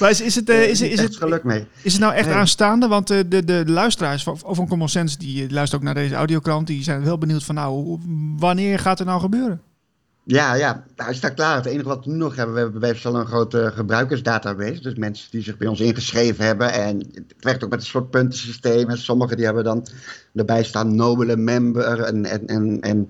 Maar 0.00 0.10
is, 0.10 0.20
is, 0.20 0.34
het, 0.34 0.48
eh, 0.48 0.68
is, 0.68 0.80
is, 0.80 1.00
het, 1.00 1.16
geluk 1.16 1.44
mee. 1.44 1.66
is 1.82 1.92
het 1.92 2.00
nou 2.00 2.14
echt 2.14 2.26
Nee. 2.26 2.34
aanstaande? 2.34 2.88
Want 2.88 3.10
eh, 3.10 3.18
de, 3.28 3.44
de, 3.44 3.64
de 3.64 3.72
luisteraars 3.72 4.22
van, 4.22 4.38
van 4.38 4.68
Common 4.68 4.88
Sense, 4.88 5.18
die 5.18 5.44
eh, 5.44 5.50
luisteren 5.50 5.80
ook 5.80 5.94
naar 5.94 6.02
deze 6.02 6.14
audiokrant, 6.14 6.66
die 6.66 6.82
zijn 6.82 7.02
heel 7.02 7.18
benieuwd 7.18 7.44
van 7.44 7.54
nou, 7.54 7.98
wanneer 8.38 8.78
gaat 8.78 8.98
het 8.98 9.08
nou 9.08 9.20
gebeuren? 9.20 9.60
Ja, 10.24 10.54
ja, 10.54 10.84
hij 10.96 11.14
staat 11.14 11.34
klaar. 11.34 11.56
Het 11.56 11.66
enige 11.66 11.88
wat 11.88 12.04
we 12.04 12.10
nu 12.10 12.16
nog 12.16 12.36
hebben, 12.36 12.54
we 12.54 12.60
hebben 12.60 12.80
best 12.80 13.02
wel 13.02 13.14
een 13.16 13.26
grote 13.26 13.72
gebruikersdatabase. 13.74 14.80
Dus 14.80 14.94
mensen 14.94 15.30
die 15.30 15.42
zich 15.42 15.56
bij 15.56 15.68
ons 15.68 15.80
ingeschreven 15.80 16.44
hebben. 16.44 16.72
En 16.72 16.98
het 16.98 17.34
werkt 17.40 17.64
ook 17.64 17.70
met 17.70 17.80
een 17.80 17.86
soort 17.86 18.10
puntensysteem. 18.10 18.90
En 18.90 18.98
sommigen 18.98 19.36
die 19.36 19.44
hebben 19.44 19.64
dan 19.64 19.86
erbij 20.34 20.64
staan 20.64 20.94
nobele 20.94 21.36
member. 21.36 22.00
En, 22.00 22.24
en, 22.24 22.46
en, 22.46 22.80
en 22.80 23.08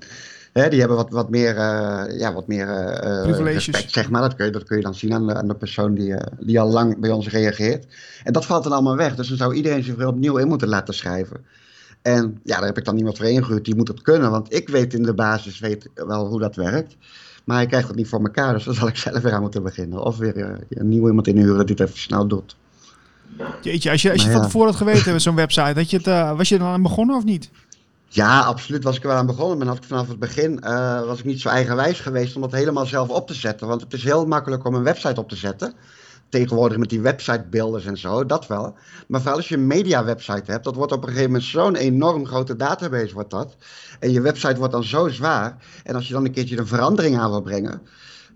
hè, 0.63 0.69
die 0.69 0.79
hebben 0.79 0.97
wat, 0.97 1.11
wat 1.11 1.31
meer, 1.31 1.57
eh, 1.57 2.19
ja, 2.19 2.33
wat 2.33 2.47
meer 2.47 2.69
eh, 2.69 3.29
eh, 3.29 3.53
respect, 3.53 3.93
zeg 3.93 4.11
maar. 4.11 4.21
Dat 4.21 4.35
kun 4.35 4.45
je, 4.47 4.53
dat 4.53 4.65
kun 4.65 4.77
je 4.77 4.83
dan 4.83 4.95
zien 4.95 5.13
aan 5.13 5.27
de, 5.27 5.35
aan 5.35 5.49
de 5.49 5.55
persoon 5.55 5.95
die, 5.95 6.15
die 6.41 6.61
al 6.61 6.71
lang 6.71 7.01
bij 7.01 7.11
ons 7.11 7.29
reageert. 7.29 7.87
En 8.25 8.33
dat 8.33 8.47
valt 8.47 8.63
dan 8.63 8.73
allemaal 8.73 8.97
weg. 8.97 9.15
Dus 9.15 9.29
dan 9.29 9.37
zou 9.37 9.55
iedereen 9.55 9.83
zich 9.83 9.95
weer 9.95 10.07
opnieuw 10.07 10.37
in 10.37 10.49
moeten 10.49 10.69
laten 10.69 10.95
schrijven. 10.95 11.45
En 12.03 12.41
ja, 12.45 12.57
daar 12.57 12.67
heb 12.67 12.79
ik 12.79 12.85
dan 12.85 12.97
iemand 12.97 13.17
voor 13.17 13.27
ingehuurd 13.27 13.65
die 13.65 13.77
moet 13.77 13.89
het 13.89 14.03
kunnen. 14.03 14.31
Want 14.31 14.55
ik 14.55 14.69
weet 14.69 14.95
in 14.95 15.03
de 15.03 15.15
basis 15.15 15.59
weet 15.59 15.89
wel 15.95 16.27
hoe 16.27 16.41
dat 16.41 16.57
werkt. 16.57 16.97
Maar 17.45 17.57
hij 17.57 17.67
krijgt 17.67 17.89
het 17.89 17.97
niet 17.97 18.09
voor 18.09 18.23
elkaar. 18.23 18.53
Dus 18.53 18.65
dan 18.65 18.75
zal 18.75 18.89
ik 18.89 18.97
zelf 18.97 19.23
weer 19.23 19.33
aan 19.33 19.41
moeten 19.41 19.63
beginnen. 19.63 20.03
Of 20.03 20.17
weer 20.17 20.59
een 20.69 20.89
nieuw 20.89 21.07
iemand 21.07 21.27
inhuren 21.27 21.67
die 21.67 21.77
het 21.79 21.89
even 21.89 22.01
snel 22.01 22.27
doet. 22.27 22.57
Jeetje, 23.61 23.91
als 23.91 24.03
je, 24.03 24.13
als 24.13 24.25
je 24.25 24.31
van 24.31 24.43
tevoren 24.43 24.69
had 24.69 24.77
geweten 24.77 25.21
zo'n 25.21 25.35
website, 25.35 25.73
dat 25.75 25.91
je 25.91 25.97
het, 25.97 26.37
was 26.37 26.49
je 26.49 26.55
er 26.55 26.61
dan 26.61 26.71
aan 26.71 26.83
begonnen 26.83 27.17
of 27.17 27.25
niet? 27.25 27.51
Ja, 28.17 28.41
absoluut 28.41 28.85
was 28.85 28.97
ik 28.97 29.03
er 29.03 29.09
wel 29.09 29.17
aan 29.17 29.27
begonnen. 29.27 29.59
Maar 29.59 29.67
had 29.67 29.77
ik 29.77 29.85
vanaf 29.85 30.09
het 30.09 30.19
begin 30.19 30.61
eh, 30.61 31.07
was 31.07 31.19
ik 31.19 31.25
niet 31.25 31.41
zo 31.41 31.49
eigenwijs 31.49 32.01
geweest 32.01 32.37
om 32.37 32.43
dat 32.43 32.53
helemaal 32.53 32.87
zelf 32.87 33.09
op 33.09 33.27
te 33.27 33.35
zetten. 33.35 33.67
Want 33.67 33.81
het 33.81 33.93
is 33.93 34.05
heel 34.05 34.27
makkelijk 34.27 34.65
om 34.65 34.75
een 34.75 34.83
website 34.83 35.21
op 35.21 35.29
te 35.29 35.37
zetten. 35.37 35.75
Tegenwoordig 36.29 36.79
met 36.79 36.89
die 36.89 37.01
websitebeelders 37.01 37.85
en 37.85 37.99
zo, 37.99 38.27
dat 38.27 38.47
wel. 38.47 38.75
Maar 39.09 39.21
vooral 39.21 39.37
als 39.37 39.49
je 39.49 39.55
een 39.55 39.67
media 39.67 40.05
website 40.05 40.51
hebt, 40.51 40.65
dat 40.65 40.75
wordt 40.75 40.93
op 40.93 41.03
een 41.03 41.09
gegeven 41.09 41.31
moment 41.31 41.49
zo'n 41.49 41.77
enorm 41.77 42.27
grote 42.27 42.57
database 42.57 43.15
wordt 43.15 43.31
dat. 43.31 43.57
En 44.01 44.13
je 44.13 44.21
website 44.21 44.57
wordt 44.57 44.73
dan 44.73 44.85
zo 44.85 45.09
zwaar. 45.09 45.57
En 45.85 45.95
als 45.95 46.07
je 46.07 46.13
dan 46.13 46.25
een 46.25 46.33
keertje 46.33 46.59
een 46.59 46.67
verandering 46.67 47.19
aan 47.19 47.31
wil 47.31 47.43
brengen, 47.43 47.83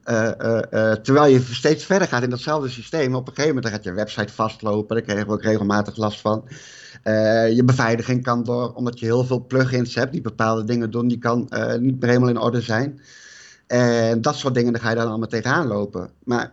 eh, 0.04 0.28
eh, 0.28 0.96
terwijl 0.96 1.32
je 1.32 1.40
steeds 1.50 1.84
verder 1.84 2.08
gaat 2.08 2.22
in 2.22 2.30
datzelfde 2.30 2.68
systeem, 2.68 3.14
op 3.14 3.28
een 3.28 3.34
gegeven 3.34 3.54
moment 3.54 3.74
gaat 3.74 3.84
je 3.84 3.92
website 3.92 4.32
vastlopen. 4.32 4.96
Daar 4.96 5.04
kregen 5.04 5.26
we 5.26 5.32
ook 5.32 5.42
regelmatig 5.42 5.96
last 5.96 6.20
van. 6.20 6.48
Eh, 7.02 7.52
je 7.52 7.64
beveiliging 7.64 8.22
kan 8.22 8.44
door, 8.44 8.72
omdat 8.72 8.98
je 8.98 9.06
heel 9.06 9.24
veel 9.24 9.46
plugins 9.46 9.94
hebt 9.94 10.12
die 10.12 10.20
bepaalde 10.20 10.64
dingen 10.64 10.90
doen, 10.90 11.08
die 11.08 11.18
kan 11.18 11.48
eh, 11.48 11.78
niet 11.78 12.00
meer 12.00 12.08
helemaal 12.08 12.28
in 12.28 12.38
orde 12.38 12.60
zijn. 12.60 13.00
En 13.66 14.20
dat 14.20 14.36
soort 14.36 14.54
dingen, 14.54 14.72
daar 14.72 14.82
ga 14.82 14.90
je 14.90 14.96
dan 14.96 15.08
allemaal 15.08 15.28
tegenaan 15.28 15.66
lopen. 15.66 16.10
Maar 16.24 16.52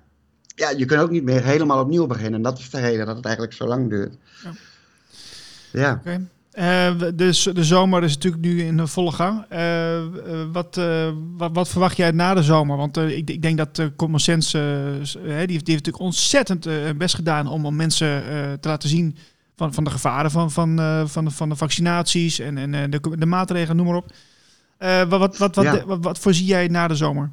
ja, 0.55 0.69
je 0.69 0.85
kunt 0.85 1.01
ook 1.01 1.11
niet 1.11 1.23
meer 1.23 1.43
helemaal 1.43 1.81
opnieuw 1.81 2.07
beginnen. 2.07 2.33
En 2.33 2.41
dat 2.41 2.59
is 2.59 2.69
de 2.69 2.79
reden 2.79 3.05
dat 3.05 3.15
het 3.15 3.25
eigenlijk 3.25 3.55
zo 3.55 3.67
lang 3.67 3.89
duurt. 3.89 4.15
Ja. 5.71 6.01
Ja. 6.03 6.21
Eh, 6.51 7.09
dus 7.15 7.43
de 7.43 7.63
zomer 7.63 8.03
is 8.03 8.13
natuurlijk 8.13 8.43
nu 8.43 8.63
in 8.63 8.77
de 8.77 8.87
volle 8.87 9.11
gang. 9.11 9.45
Wat, 10.51 10.79
wat, 11.37 11.51
wat 11.53 11.67
verwacht 11.69 11.97
jij 11.97 12.11
na 12.11 12.33
de 12.33 12.43
zomer? 12.43 12.77
Want 12.77 12.97
ik, 12.97 13.29
ik 13.29 13.41
denk 13.41 13.57
dat 13.57 13.77
uh, 13.77 13.87
Common 13.95 14.19
Sense, 14.19 14.57
die, 15.01 15.31
heeft, 15.31 15.47
die 15.47 15.47
heeft 15.47 15.65
natuurlijk 15.67 15.99
ontzettend 15.99 16.67
best 16.97 17.15
gedaan 17.15 17.47
om, 17.47 17.65
om 17.65 17.75
mensen 17.75 18.23
te 18.59 18.67
laten 18.67 18.89
zien 18.89 19.17
van, 19.57 19.73
van 19.73 19.83
de 19.83 19.89
gevaren 19.89 20.31
van, 20.31 20.51
van, 20.51 20.79
eh, 20.79 21.01
van, 21.05 21.25
de, 21.25 21.31
van 21.31 21.49
de 21.49 21.55
vaccinaties 21.55 22.39
en, 22.39 22.57
en 22.57 22.73
eh, 22.73 22.83
de, 22.89 23.17
de 23.17 23.25
maatregelen, 23.25 23.75
noem 23.75 23.85
maar 23.85 23.95
op. 23.95 24.11
Eh, 24.77 25.03
wat, 25.03 25.19
wat, 25.19 25.37
wat, 25.37 25.55
wat, 25.55 25.65
Ja. 25.65 25.85
wat, 25.85 26.03
wat 26.03 26.19
voorzie 26.19 26.45
jij 26.45 26.67
na 26.67 26.87
de 26.87 26.95
zomer? 26.95 27.31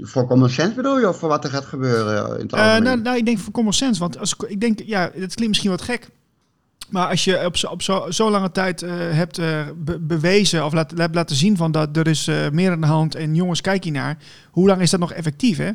Voor 0.00 0.26
common 0.26 0.50
sense 0.50 0.74
bedoel 0.74 0.98
je, 0.98 1.08
of 1.08 1.18
voor 1.18 1.28
wat 1.28 1.44
er 1.44 1.50
gaat 1.50 1.64
gebeuren 1.64 2.34
in 2.38 2.42
het 2.42 2.52
algemeen? 2.52 2.82
nou, 2.82 3.00
nou, 3.00 3.16
ik 3.16 3.24
denk 3.24 3.38
voor 3.38 3.52
common 3.52 3.72
sense. 3.72 4.00
Want 4.00 4.18
als, 4.18 4.34
ik 4.46 4.60
denk, 4.60 4.80
ja, 4.84 5.00
het 5.00 5.14
klinkt 5.14 5.46
misschien 5.48 5.70
wat 5.70 5.82
gek. 5.82 6.08
Maar 6.90 7.08
als 7.08 7.24
je 7.24 7.44
op 7.44 7.56
zo, 7.56 7.66
op 7.66 7.82
zo, 7.82 8.10
zo 8.10 8.30
lange 8.30 8.50
tijd 8.50 8.80
hebt 8.90 9.36
be- 9.84 9.98
bewezen 10.00 10.64
of 10.64 10.72
laat, 10.72 10.90
hebt 10.96 11.14
laten 11.14 11.36
zien 11.36 11.56
van 11.56 11.72
dat 11.72 11.96
er 11.96 12.06
is 12.06 12.26
meer 12.52 12.70
aan 12.70 12.80
de 12.80 12.86
hand 12.86 13.14
en 13.14 13.34
jongens, 13.34 13.60
kijk 13.60 13.84
hier 13.84 13.92
naar. 13.92 14.18
Hoe 14.50 14.66
lang 14.68 14.80
is 14.80 14.90
dat 14.90 15.00
nog 15.00 15.12
effectief, 15.12 15.56
hè? 15.58 15.70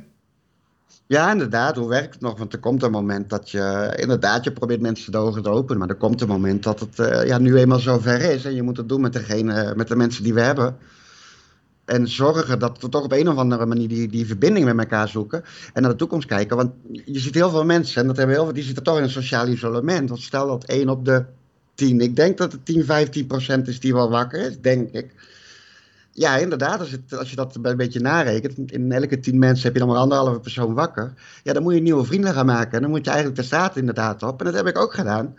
Ja, 1.08 1.32
inderdaad. 1.32 1.76
Hoe 1.76 1.90
werkt 1.90 2.14
het 2.14 2.22
nog? 2.22 2.38
Want 2.38 2.54
er 2.54 2.60
komt 2.60 2.84
een 2.84 2.92
moment 2.92 3.30
dat 3.30 3.50
je... 3.50 3.94
Inderdaad, 3.96 4.44
je 4.44 4.52
probeert 4.54 4.82
mensen 4.82 5.12
de 5.12 5.18
ogen 5.18 5.44
te 5.44 5.50
openen. 5.50 5.78
Maar 5.80 5.90
er 5.90 5.96
komt 5.96 6.22
een 6.22 6.28
moment 6.28 6.64
dat 6.64 6.80
het 6.80 7.00
eh, 7.00 7.26
ja, 7.28 7.38
nu 7.38 7.58
eenmaal 7.58 7.80
zover 7.80 8.22
is. 8.22 8.46
En 8.46 8.56
je 8.56 8.62
moet 8.62 8.78
het 8.78 8.90
doen 8.90 9.02
met, 9.02 9.14
degene, 9.14 9.74
met 9.76 9.88
de 9.88 9.96
mensen 9.96 10.24
die 10.24 10.34
we 10.34 10.42
hebben. 10.42 10.78
En 11.86 12.08
zorgen 12.08 12.60
dat 12.60 12.82
we 12.82 12.90
toch 12.90 13.04
op 13.04 13.12
een 13.12 13.30
of 13.30 13.36
andere 13.36 13.66
manier 13.66 13.88
die, 13.88 14.08
die 14.08 14.26
verbinding 14.26 14.66
met 14.66 14.78
elkaar 14.78 15.08
zoeken. 15.08 15.44
En 15.74 15.82
naar 15.82 15.92
de 15.92 15.98
toekomst 15.98 16.28
kijken. 16.28 16.58
Want 16.58 16.72
je 16.92 17.20
ziet 17.20 17.34
heel 17.34 17.50
veel 17.50 17.66
mensen, 17.66 18.02
en 18.02 18.08
dat 18.08 18.18
hebben 18.18 18.36
heel 18.36 18.46
veel, 18.46 18.54
die 18.54 18.64
zitten 18.64 18.84
toch 18.84 18.98
in 18.98 19.04
een 19.04 19.10
sociaal 19.10 19.48
isolement. 19.48 20.10
Want 20.10 20.22
stel 20.22 20.48
dat 20.48 20.64
1 20.64 20.90
op 20.90 21.06
de 21.06 21.26
10, 21.76 22.02
ik 22.02 22.16
denk 22.16 22.38
dat 22.38 22.52
het 22.52 22.66
10, 22.66 22.86
15 22.86 23.28
procent 23.28 23.68
is 23.68 23.80
die 23.80 23.94
wel 23.94 24.10
wakker 24.10 24.40
is, 24.40 24.60
denk 24.62 24.92
ik. 24.92 25.14
Ja, 26.16 26.38
inderdaad, 26.38 26.80
als, 26.80 26.92
het, 26.92 27.18
als 27.18 27.30
je 27.30 27.36
dat 27.36 27.56
een 27.62 27.78
beetje 27.78 28.00
narekent, 28.00 28.72
in 28.72 28.92
elke 28.92 29.20
10 29.20 29.40
mensen 29.40 29.64
heb 29.64 29.74
je 29.74 29.80
dan 29.80 29.88
maar 29.88 29.98
anderhalve 29.98 30.40
persoon 30.40 30.74
wakker. 30.74 31.14
Ja, 31.44 31.54
dan 31.54 31.64
moet 31.64 31.74
je 31.74 31.82
nieuwe 31.82 32.04
vrienden 32.04 32.34
gaan 32.34 32.46
maken. 32.46 32.72
En 32.72 32.82
dan 32.82 32.90
moet 32.90 33.06
je 33.06 33.12
eigenlijk 33.12 33.40
de 33.40 33.46
straat 33.46 33.76
inderdaad 33.78 34.24
op. 34.24 34.40
En 34.40 34.46
dat 34.46 34.56
heb 34.56 34.68
ik 34.68 34.78
ook 34.78 34.94
gedaan. 34.94 35.36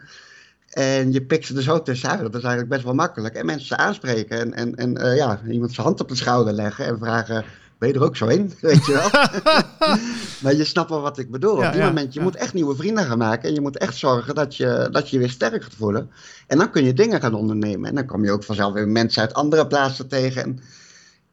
En 0.71 1.13
je 1.13 1.25
pikt 1.25 1.47
ze 1.47 1.57
er 1.57 1.63
zo 1.63 1.83
tussenuit. 1.83 2.21
Dat 2.21 2.35
is 2.35 2.43
eigenlijk 2.43 2.69
best 2.69 2.85
wel 2.85 2.95
makkelijk. 2.95 3.35
En 3.35 3.47
mensen 3.47 3.79
aanspreken. 3.79 4.39
En, 4.39 4.55
en, 4.55 4.75
en 4.75 4.97
eh, 4.97 5.17
ja, 5.17 5.41
iemand 5.49 5.73
zijn 5.73 5.87
hand 5.87 6.01
op 6.01 6.09
de 6.09 6.17
schouder 6.17 6.53
leggen. 6.53 6.87
En 6.87 6.99
vragen, 6.99 7.45
ben 7.85 7.93
je 7.93 7.99
er 7.99 8.07
ook 8.07 8.17
zo 8.17 8.27
in? 8.27 8.53
Weet 8.61 8.87
je 8.87 8.93
wel? 8.93 9.09
maar 10.43 10.55
je 10.55 10.65
snapt 10.65 10.91
wel 10.91 11.01
wat 11.01 11.19
ik 11.19 11.31
bedoel. 11.31 11.61
Ja, 11.61 11.67
Op 11.67 11.73
die 11.73 11.81
ja, 11.81 11.87
moment, 11.87 12.13
je 12.13 12.19
ja. 12.19 12.25
moet 12.25 12.37
echt 12.37 12.55
nieuwe 12.55 12.77
vrienden 12.77 13.05
gaan 13.05 13.19
maken. 13.19 13.49
En 13.49 13.55
je 13.55 13.61
moet 13.61 13.79
echt 13.79 13.97
zorgen 13.97 14.35
dat 14.35 14.57
je 14.57 14.89
dat 14.91 15.09
je 15.09 15.17
je 15.17 15.23
weer 15.23 15.31
sterk 15.31 15.63
gaat 15.63 15.75
voelen. 15.75 16.11
En 16.47 16.59
dan 16.59 16.71
kun 16.71 16.85
je 16.85 16.93
dingen 16.93 17.21
gaan 17.21 17.35
ondernemen. 17.35 17.89
En 17.89 17.95
dan 17.95 18.07
kom 18.07 18.25
je 18.25 18.33
ook 18.33 18.45
vanzelf 18.45 18.73
weer 18.73 18.89
mensen 18.89 19.23
uit 19.23 19.35
andere 19.35 19.67
plaatsen 19.67 20.09
tegen. 20.09 20.43
En 20.43 20.61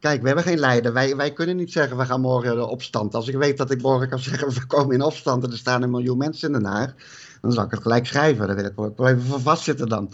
Kijk, 0.01 0.21
we 0.21 0.27
hebben 0.27 0.45
geen 0.45 0.59
leider. 0.59 0.93
Wij, 0.93 1.15
wij 1.15 1.33
kunnen 1.33 1.55
niet 1.55 1.71
zeggen, 1.71 1.97
we 1.97 2.05
gaan 2.05 2.21
morgen 2.21 2.55
de 2.55 2.67
opstand. 2.67 3.15
Als 3.15 3.27
ik 3.27 3.35
weet 3.35 3.57
dat 3.57 3.71
ik 3.71 3.81
morgen 3.81 4.09
kan 4.09 4.19
zeggen, 4.19 4.49
we 4.49 4.65
komen 4.65 4.95
in 4.95 5.01
opstand 5.01 5.43
en 5.43 5.51
er 5.51 5.57
staan 5.57 5.81
een 5.81 5.89
miljoen 5.89 6.17
mensen 6.17 6.47
in 6.47 6.61
Den 6.61 6.71
Haag, 6.71 6.93
dan 7.41 7.51
zal 7.51 7.63
ik 7.63 7.71
het 7.71 7.81
gelijk 7.81 8.05
schrijven. 8.05 8.47
Daar 8.47 8.55
wil 8.55 8.65
ik 8.65 8.93
wel 8.97 9.07
even 9.07 9.21
voor 9.21 9.41
vastzitten 9.41 9.87
dan. 9.89 10.13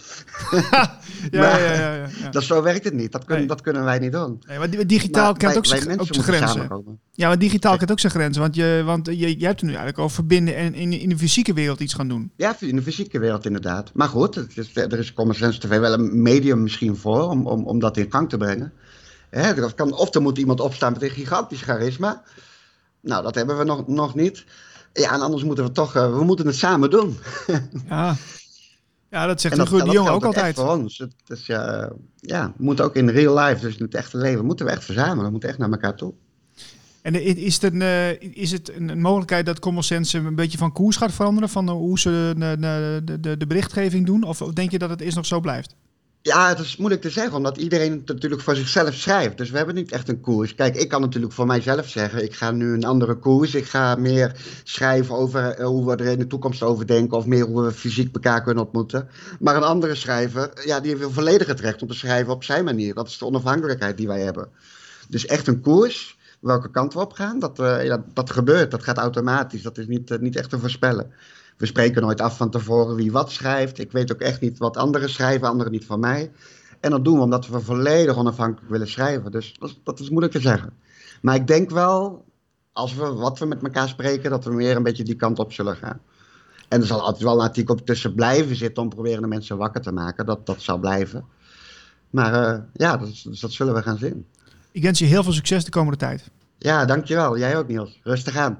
Ja, 1.32 1.58
ja, 1.58 1.58
ja. 1.58 1.74
ja, 1.74 1.94
ja, 1.96 2.08
ja. 2.24 2.30
Dat, 2.30 2.44
zo 2.44 2.62
werkt 2.62 2.84
het 2.84 2.94
niet. 2.94 3.12
Dat, 3.12 3.22
kunnen 3.22 3.38
Nee. 3.38 3.48
dat 3.48 3.62
kunnen 3.62 3.84
wij 3.84 4.00
niet 4.00 4.12
doen. 4.12 4.42
Nee, 4.48 4.58
maar 4.58 4.70
di- 4.70 4.86
digitaal 4.86 5.24
Maar 5.24 5.38
kent 5.38 5.42
wij- 5.52 5.58
ook 5.94 6.00
ook 6.02 6.08
zijn 6.14 6.24
grenzen. 6.24 7.00
Ja, 7.12 7.28
maar 7.28 7.40
digitaal 7.40 7.78
kent 7.78 7.92
ook 7.92 8.00
zijn 8.00 8.12
grenzen. 8.12 8.42
Want 8.42 8.56
je, 8.56 8.82
want 8.86 9.06
je, 9.06 9.40
je 9.40 9.46
hebt 9.46 9.60
het 9.62 9.62
nu 9.62 9.68
eigenlijk 9.68 9.98
over 10.00 10.16
verbinden 10.16 10.56
en 10.56 10.74
in, 10.74 10.92
in 10.94 11.10
de 11.10 11.18
fysieke 11.18 11.54
wereld 11.54 11.80
iets 11.80 11.94
gaan 11.94 12.08
doen. 12.08 12.32
Ja, 12.36 12.56
in 12.60 12.76
de 12.76 12.82
fysieke 12.82 13.20
wereld 13.20 13.46
inderdaad. 13.46 13.92
Maar 13.94 14.08
goed, 14.08 14.36
het 14.36 14.58
is, 14.58 14.76
er 14.76 15.00
is 15.00 15.14
Common 15.14 15.36
Sense 15.36 15.60
TV 15.60 15.80
wel 15.80 15.94
een 15.94 16.22
medium 16.22 16.62
misschien 16.64 16.96
voor 16.98 17.30
om, 17.30 17.48
om, 17.48 17.66
om 17.66 17.80
dat 17.80 17.98
in 17.98 18.08
gang 18.12 18.30
te 18.30 18.38
brengen. 18.38 18.74
Hè, 19.30 19.54
dat 19.54 19.74
kan, 19.76 19.94
of 19.94 20.14
er 20.16 20.22
moet 20.22 20.38
iemand 20.38 20.60
opstaan 20.60 20.94
met 20.94 21.02
een 21.02 21.10
gigantisch 21.10 21.62
charisma. 21.62 22.24
Nou, 23.02 23.24
dat 23.24 23.36
hebben 23.36 23.58
we 23.58 23.64
nog, 23.64 23.88
nog 23.88 24.16
niet. 24.16 24.46
Ja, 24.98 25.14
en 25.14 25.22
anders 25.22 25.44
moeten 25.44 25.64
we 25.64 25.72
toch, 25.72 25.96
eh, 25.96 26.18
we 26.18 26.24
moeten 26.24 26.46
het 26.46 26.56
samen 26.56 26.90
doen. 26.90 27.18
Ja, 27.90 28.16
ja 29.10 29.26
dat 29.26 29.42
zegt 29.42 29.54
En 29.54 29.60
dat, 29.60 29.68
Hugo 29.68 29.80
de 29.80 29.86
dat 29.86 29.94
Jong 29.94 30.08
geldt 30.08 30.26
ook 30.26 30.36
altijd. 30.36 30.56
voor 30.56 30.70
ons. 30.70 30.98
Het, 30.98 31.14
is, 31.28 31.46
ja, 31.46 31.92
ja, 32.16 32.54
we 32.58 32.64
moeten 32.64 32.86
ook 32.86 32.96
in 32.96 33.10
real 33.10 33.38
life, 33.40 33.62
dus 33.62 33.78
in 33.78 33.86
het 33.86 33.96
echte 33.96 34.18
leven, 34.18 34.46
moeten 34.46 34.66
we 34.66 34.72
echt 34.72 34.84
verzamelen. 34.84 35.26
We 35.26 35.32
moeten 35.32 35.50
echt 35.50 35.58
naar 35.58 35.72
elkaar 35.72 35.96
toe. 35.96 36.14
En 37.02 37.38
is 37.38 37.62
het, 37.62 37.74
een, 37.74 37.82
eh, 37.82 38.22
is 38.22 38.52
het 38.52 38.76
een 38.76 38.90
een 38.90 39.02
mogelijkheid 39.02 39.46
dat 39.46 39.60
Common 39.60 39.84
Sense 39.84 40.18
een 40.18 40.36
beetje 40.36 40.58
van 40.58 40.72
koers 40.72 40.96
gaat 40.96 41.12
veranderen? 41.12 41.50
Van 41.50 41.68
eh, 41.68 41.74
hoe 41.74 42.00
ze 42.00 42.34
de, 42.38 42.58
de, 42.60 43.02
de, 43.06 43.20
de, 43.20 43.38
de 43.38 43.48
berichtgeving 43.48 44.06
doen? 44.06 44.24
Of 44.24 44.38
denk 44.38 44.72
je 44.72 44.80
dat 44.80 44.90
het 44.90 45.02
eerst 45.02 45.16
nog 45.16 45.26
zo 45.26 45.40
blijft? 45.40 45.76
Ja, 46.22 46.48
het 46.48 46.60
is 46.60 46.78
moeilijk 46.78 47.02
te 47.02 47.10
zeggen, 47.10 47.38
omdat 47.38 47.58
iedereen 47.58 47.92
het 47.92 48.08
natuurlijk 48.08 48.42
voor 48.42 48.56
zichzelf 48.56 48.94
schrijft. 48.94 49.38
Dus 49.38 49.50
we 49.50 49.58
hebben 49.58 49.76
niet 49.76 49.92
echt 49.92 50.10
een 50.10 50.22
koers. 50.22 50.56
Kijk, 50.56 50.76
ik 50.76 50.90
kan 50.90 51.02
natuurlijk 51.02 51.34
voor 51.34 51.46
mijzelf 51.46 51.90
zeggen, 51.90 52.24
ik 52.24 52.34
ga 52.34 52.52
nu 52.52 52.74
een 52.74 52.84
andere 52.84 53.16
koers. 53.16 53.56
Ik 53.56 53.66
ga 53.66 53.96
meer 53.96 54.36
schrijven 54.64 55.16
over 55.16 55.50
eh, 55.50 55.66
hoe 55.66 55.86
we 55.86 55.96
er 55.96 56.12
in 56.12 56.20
de 56.20 56.28
toekomst 56.28 56.64
over 56.64 56.88
denken, 56.88 57.18
of 57.18 57.26
meer 57.26 57.46
hoe 57.46 57.64
we 57.64 57.72
fysiek 57.72 58.16
elkaar 58.16 58.44
kunnen 58.44 58.64
ontmoeten. 58.64 59.10
Maar 59.40 59.56
een 59.56 59.64
andere 59.64 59.96
schrijver, 59.96 60.52
ja, 60.66 60.80
die 60.80 60.96
heeft 60.96 61.14
volledig 61.14 61.48
het 61.48 61.60
recht 61.60 61.82
om 61.82 61.88
te 61.88 61.94
schrijven 61.94 62.34
op 62.34 62.44
zijn 62.44 62.64
manier. 62.64 62.94
Dat 62.94 63.08
is 63.08 63.18
de 63.18 63.26
onafhankelijkheid 63.26 63.98
die 63.98 64.08
wij 64.08 64.22
hebben. 64.22 64.50
Dus 65.10 65.26
echt 65.26 65.48
een 65.48 65.62
koers, 65.62 66.18
welke 66.40 66.72
kant 66.72 66.94
we 66.94 67.00
op 67.00 67.14
gaan, 67.14 67.40
dat, 67.40 67.60
eh, 67.60 67.96
dat 68.14 68.32
gebeurt. 68.32 68.72
Dat 68.72 68.84
gaat 68.84 68.98
automatisch. 68.98 69.62
Dat 69.62 69.78
is 69.78 69.88
niet, 69.88 70.12
eh, 70.12 70.20
niet 70.20 70.36
echt 70.36 70.50
te 70.50 70.60
voorspellen. 70.60 71.14
We 71.58 71.66
spreken 71.66 72.02
nooit 72.02 72.22
af 72.22 72.38
van 72.38 72.50
tevoren 72.50 72.96
wie 72.96 73.12
wat 73.12 73.32
schrijft. 73.32 73.80
Ik 73.80 73.92
weet 73.92 74.12
ook 74.12 74.20
echt 74.20 74.42
niet 74.42 74.58
wat 74.58 74.78
anderen 74.78 75.10
schrijven, 75.10 75.48
anderen 75.48 75.72
niet 75.72 75.86
van 75.86 76.00
mij. 76.00 76.32
En 76.80 76.92
dat 76.92 77.04
doen 77.04 77.16
we 77.16 77.24
omdat 77.24 77.48
we 77.48 77.60
volledig 77.60 78.18
onafhankelijk 78.18 78.72
willen 78.72 78.88
schrijven. 78.88 79.32
Dus 79.32 79.56
dat 79.60 79.70
is, 79.70 79.80
dat 79.84 80.00
is 80.00 80.10
moeilijk 80.10 80.34
te 80.34 80.40
zeggen. 80.40 80.74
Maar 81.22 81.36
ik 81.36 81.48
denk 81.48 81.70
wel, 81.70 82.26
als 82.72 82.96
we 82.96 83.14
wat 83.14 83.40
we 83.40 83.46
met 83.46 83.64
elkaar 83.64 83.88
spreken, 83.88 84.30
dat 84.30 84.46
we 84.46 84.54
meer 84.54 84.76
een 84.76 84.84
beetje 84.84 85.04
die 85.04 85.16
kant 85.16 85.40
op 85.40 85.54
zullen 85.54 85.76
gaan. 85.76 86.00
En 86.68 86.82
er 86.82 86.88
zal 86.88 87.02
altijd 87.02 87.24
wel 87.24 87.34
een 87.34 87.48
artikel 87.48 87.76
tussen 87.76 88.16
blijven 88.16 88.56
zitten 88.56 88.84
om 88.84 88.90
proberen 88.90 89.22
de 89.22 89.28
mensen 89.28 89.58
wakker 89.58 89.82
te 89.82 89.92
maken. 89.92 90.26
Dat, 90.26 90.46
dat 90.46 90.62
zal 90.62 90.78
blijven. 90.78 91.26
Maar 92.10 92.34
eh, 92.34 92.60
ja, 92.74 92.98
dat, 92.98 93.22
dus 93.24 93.40
dat 93.40 93.52
zullen 93.52 93.74
we 93.74 93.82
gaan 93.82 93.98
zien. 93.98 94.26
Ik 94.72 94.84
wens 94.84 95.00
je 95.00 95.06
heel 95.06 95.24
veel 95.24 95.34
succes 95.34 95.66
de 95.66 95.72
komende 95.72 95.98
tijd. 95.98 96.30
Ja, 96.58 96.86
dankjewel. 96.86 97.38
Jij 97.38 97.58
ook, 97.58 97.68
Niels. 97.68 98.00
Rustig 98.04 98.38
aan. 98.38 98.60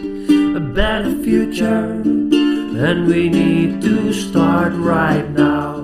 a 0.55 0.59
better 0.59 1.11
future. 1.23 2.01
And 2.73 3.07
we 3.07 3.29
need 3.29 3.81
to 3.81 4.13
start 4.13 4.73
right 4.73 5.29
now. 5.33 5.83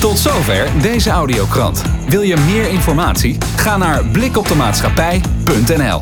Tot 0.00 0.18
zover 0.18 0.68
deze 0.82 1.10
audiokrant. 1.10 1.82
Wil 2.08 2.22
je 2.22 2.36
meer 2.36 2.68
informatie? 2.68 3.38
Ga 3.56 3.76
naar 3.76 4.04
blikopdemaatschappij.nl 4.04 6.00